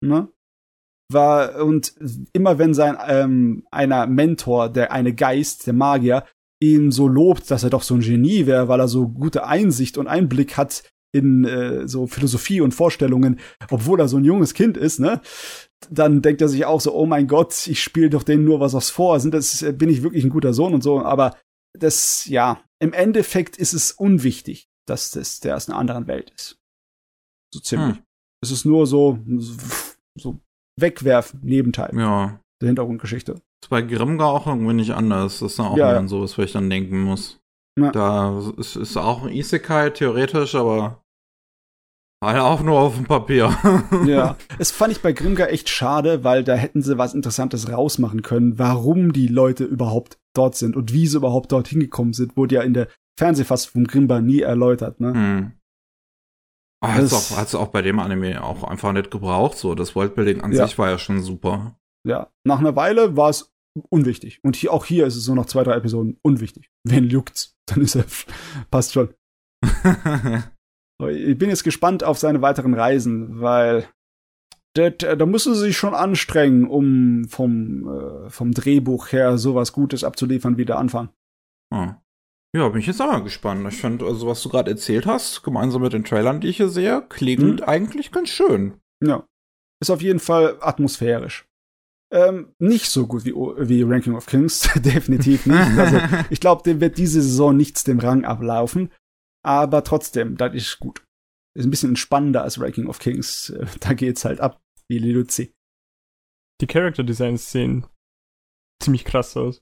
[0.00, 0.28] Ne?
[1.10, 1.94] War, und
[2.32, 6.24] immer wenn sein ähm, einer Mentor, der eine Geist, der Magier,
[6.60, 9.98] ihn so lobt, dass er doch so ein Genie wäre, weil er so gute Einsicht
[9.98, 13.40] und Einblick hat in äh, so Philosophie und Vorstellungen,
[13.70, 15.20] obwohl er so ein junges Kind ist, ne?
[15.90, 18.74] Dann denkt er sich auch so, oh mein Gott, ich spiele doch denen nur was
[18.74, 21.36] aufs Vor, sind das, bin ich wirklich ein guter Sohn und so, aber
[21.78, 26.58] das, ja, im Endeffekt ist es unwichtig, dass das, der aus einer anderen Welt ist.
[27.54, 27.96] So ziemlich.
[27.96, 28.02] Hm.
[28.42, 29.18] Es ist nur so,
[30.16, 30.40] so
[30.78, 31.96] wegwerfen, Nebenteil.
[31.96, 32.40] Ja.
[32.60, 33.34] Der Hintergrundgeschichte.
[33.34, 35.40] Das ist bei Grimgar auch irgendwie nicht anders.
[35.40, 36.08] Das ist dann auch ja, ja.
[36.08, 37.40] sowas, wo ich dann denken muss.
[37.84, 37.90] Ja.
[37.92, 41.02] Da ist, ist auch ein Isekai theoretisch, aber
[42.22, 43.56] halt auch nur auf dem Papier.
[44.06, 48.22] ja, es fand ich bei Grimgar echt schade, weil da hätten sie was Interessantes rausmachen
[48.22, 52.56] können, warum die Leute überhaupt dort sind und wie sie überhaupt dort hingekommen sind, wurde
[52.56, 52.88] ja in der
[53.18, 55.12] Fernsehfassung von Grimbar nie erläutert, ne?
[55.12, 55.52] Hm.
[56.80, 59.58] Ah, hat es auch, auch bei dem Anime auch einfach nicht gebraucht.
[59.58, 60.64] So, das Worldbuilding an ja.
[60.64, 61.76] sich war ja schon super.
[62.06, 63.52] Ja, nach einer Weile war es
[63.88, 64.40] unwichtig.
[64.42, 66.70] Und hier, auch hier ist es so nach zwei, drei Episoden unwichtig.
[66.84, 67.56] Wen juckt's?
[67.66, 68.04] Dann ist er,
[68.70, 69.14] passt schon.
[71.08, 73.88] ich bin jetzt gespannt auf seine weiteren Reisen, weil
[74.74, 80.04] da, da müssen sie sich schon anstrengen, um vom, äh, vom Drehbuch her sowas Gutes
[80.04, 81.10] abzuliefern wie der Anfang.
[81.74, 81.96] Hm.
[82.56, 83.66] Ja, bin ich jetzt aber gespannt.
[83.68, 86.68] Ich finde, also was du gerade erzählt hast, gemeinsam mit den Trailern, die ich hier
[86.68, 87.66] sehe, klingt mhm.
[87.66, 88.80] eigentlich ganz schön.
[89.04, 89.26] Ja.
[89.80, 91.47] Ist auf jeden Fall atmosphärisch.
[92.10, 95.78] Ähm, nicht so gut wie, wie Ranking of Kings, definitiv nicht.
[95.78, 95.98] Also,
[96.30, 98.92] ich glaube, dem wird diese Saison nichts dem Rang ablaufen.
[99.44, 101.04] Aber trotzdem, das ist gut.
[101.56, 103.52] Ist ein bisschen spannender als Ranking of Kings.
[103.80, 105.52] Da geht's halt ab, wie Liluzi.
[106.60, 107.86] Die Character Designs sehen
[108.82, 109.60] ziemlich krass aus.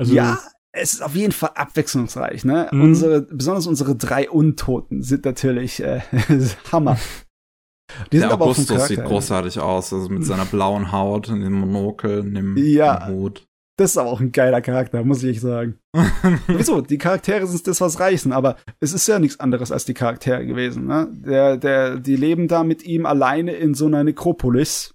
[0.00, 0.38] Also, ja,
[0.72, 2.68] es ist auf jeden Fall abwechslungsreich, ne?
[2.72, 2.82] Mhm.
[2.82, 6.00] Unsere, besonders unsere drei Untoten sind natürlich äh,
[6.72, 6.98] Hammer.
[8.12, 13.06] Die Der Augustus sieht großartig aus, also mit seiner blauen Haut, dem Monokel, dem, ja,
[13.06, 13.46] dem Hut.
[13.78, 15.78] Das ist aber auch ein geiler Charakter, muss ich sagen.
[16.46, 16.82] Wieso?
[16.82, 20.46] Die Charaktere sind das, was reißen, aber es ist ja nichts anderes als die Charaktere
[20.46, 20.86] gewesen.
[20.86, 21.08] Ne?
[21.10, 24.94] Der, der, die leben da mit ihm alleine in so einer Nekropolis.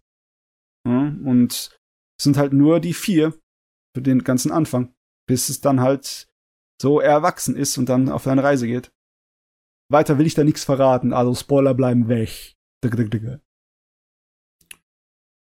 [0.88, 1.20] Ne?
[1.26, 1.76] Und
[2.22, 3.34] sind halt nur die vier
[3.96, 4.94] für den ganzen Anfang
[5.28, 6.28] bis es dann halt
[6.82, 8.92] so erwachsen ist und dann auf seine Reise geht.
[9.90, 12.56] Weiter will ich da nichts verraten, also Spoiler bleiben weg.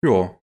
[0.03, 0.39] Ja.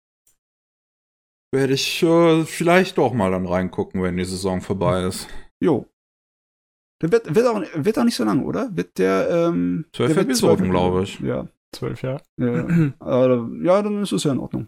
[1.53, 5.27] Werde ich äh, vielleicht doch mal dann reingucken, wenn die Saison vorbei ist.
[5.61, 5.85] Jo.
[7.01, 8.75] Der wird, wird, auch, wird auch nicht so lang, oder?
[8.75, 9.85] Wird der, ähm.
[9.93, 11.19] Zwölf Episoden, glaube ich.
[11.19, 11.47] Ja.
[11.73, 12.21] Zwölf, ja.
[12.37, 12.93] Ja.
[13.01, 14.67] ja, dann ist es ja in Ordnung.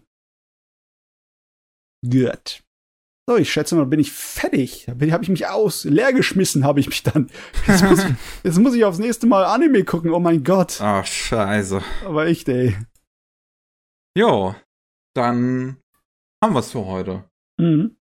[2.03, 2.64] Gut.
[3.27, 4.85] So, ich schätze mal, bin ich fertig.
[4.85, 5.83] Da habe ich mich aus.
[5.83, 7.31] Leer geschmissen habe ich mich dann.
[7.67, 8.13] Jetzt muss ich,
[8.43, 10.11] jetzt muss ich aufs nächste Mal Anime gucken.
[10.11, 10.79] Oh mein Gott.
[10.79, 11.81] Ach, scheiße.
[12.05, 12.77] Aber echt, ey.
[14.15, 14.55] Jo,
[15.15, 15.77] dann
[16.43, 17.23] haben wir es für heute.
[17.59, 17.97] Mhm.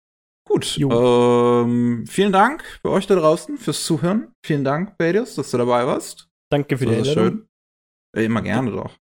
[0.48, 0.78] Gut.
[0.80, 4.34] Ähm, vielen Dank für euch da draußen fürs Zuhören.
[4.44, 6.30] Vielen Dank, Badius, dass du dabei warst.
[6.52, 7.14] Danke für die Einladung.
[7.14, 7.48] schön.
[8.18, 8.98] Äh, immer gerne doch.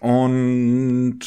[0.00, 1.20] Und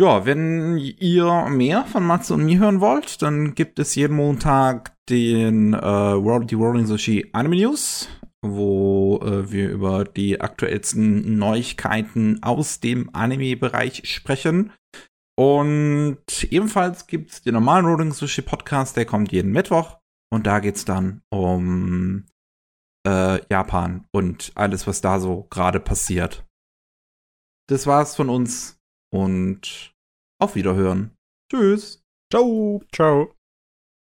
[0.00, 4.96] ja, wenn ihr mehr von Matze und mir hören wollt, dann gibt es jeden Montag
[5.10, 8.08] den äh, die Rolling Sushi Anime News,
[8.40, 14.72] wo äh, wir über die aktuellsten Neuigkeiten aus dem Anime-Bereich sprechen.
[15.38, 19.98] Und ebenfalls gibt es den normalen Rolling Sushi Podcast, der kommt jeden Mittwoch.
[20.32, 22.24] Und da geht es dann um
[23.06, 26.46] äh, Japan und alles, was da so gerade passiert.
[27.68, 28.79] Das war's von uns
[29.12, 29.92] und
[30.40, 31.16] auf Wiederhören.
[31.50, 32.02] Tschüss.
[32.30, 32.82] Ciao.
[32.92, 33.39] Ciao.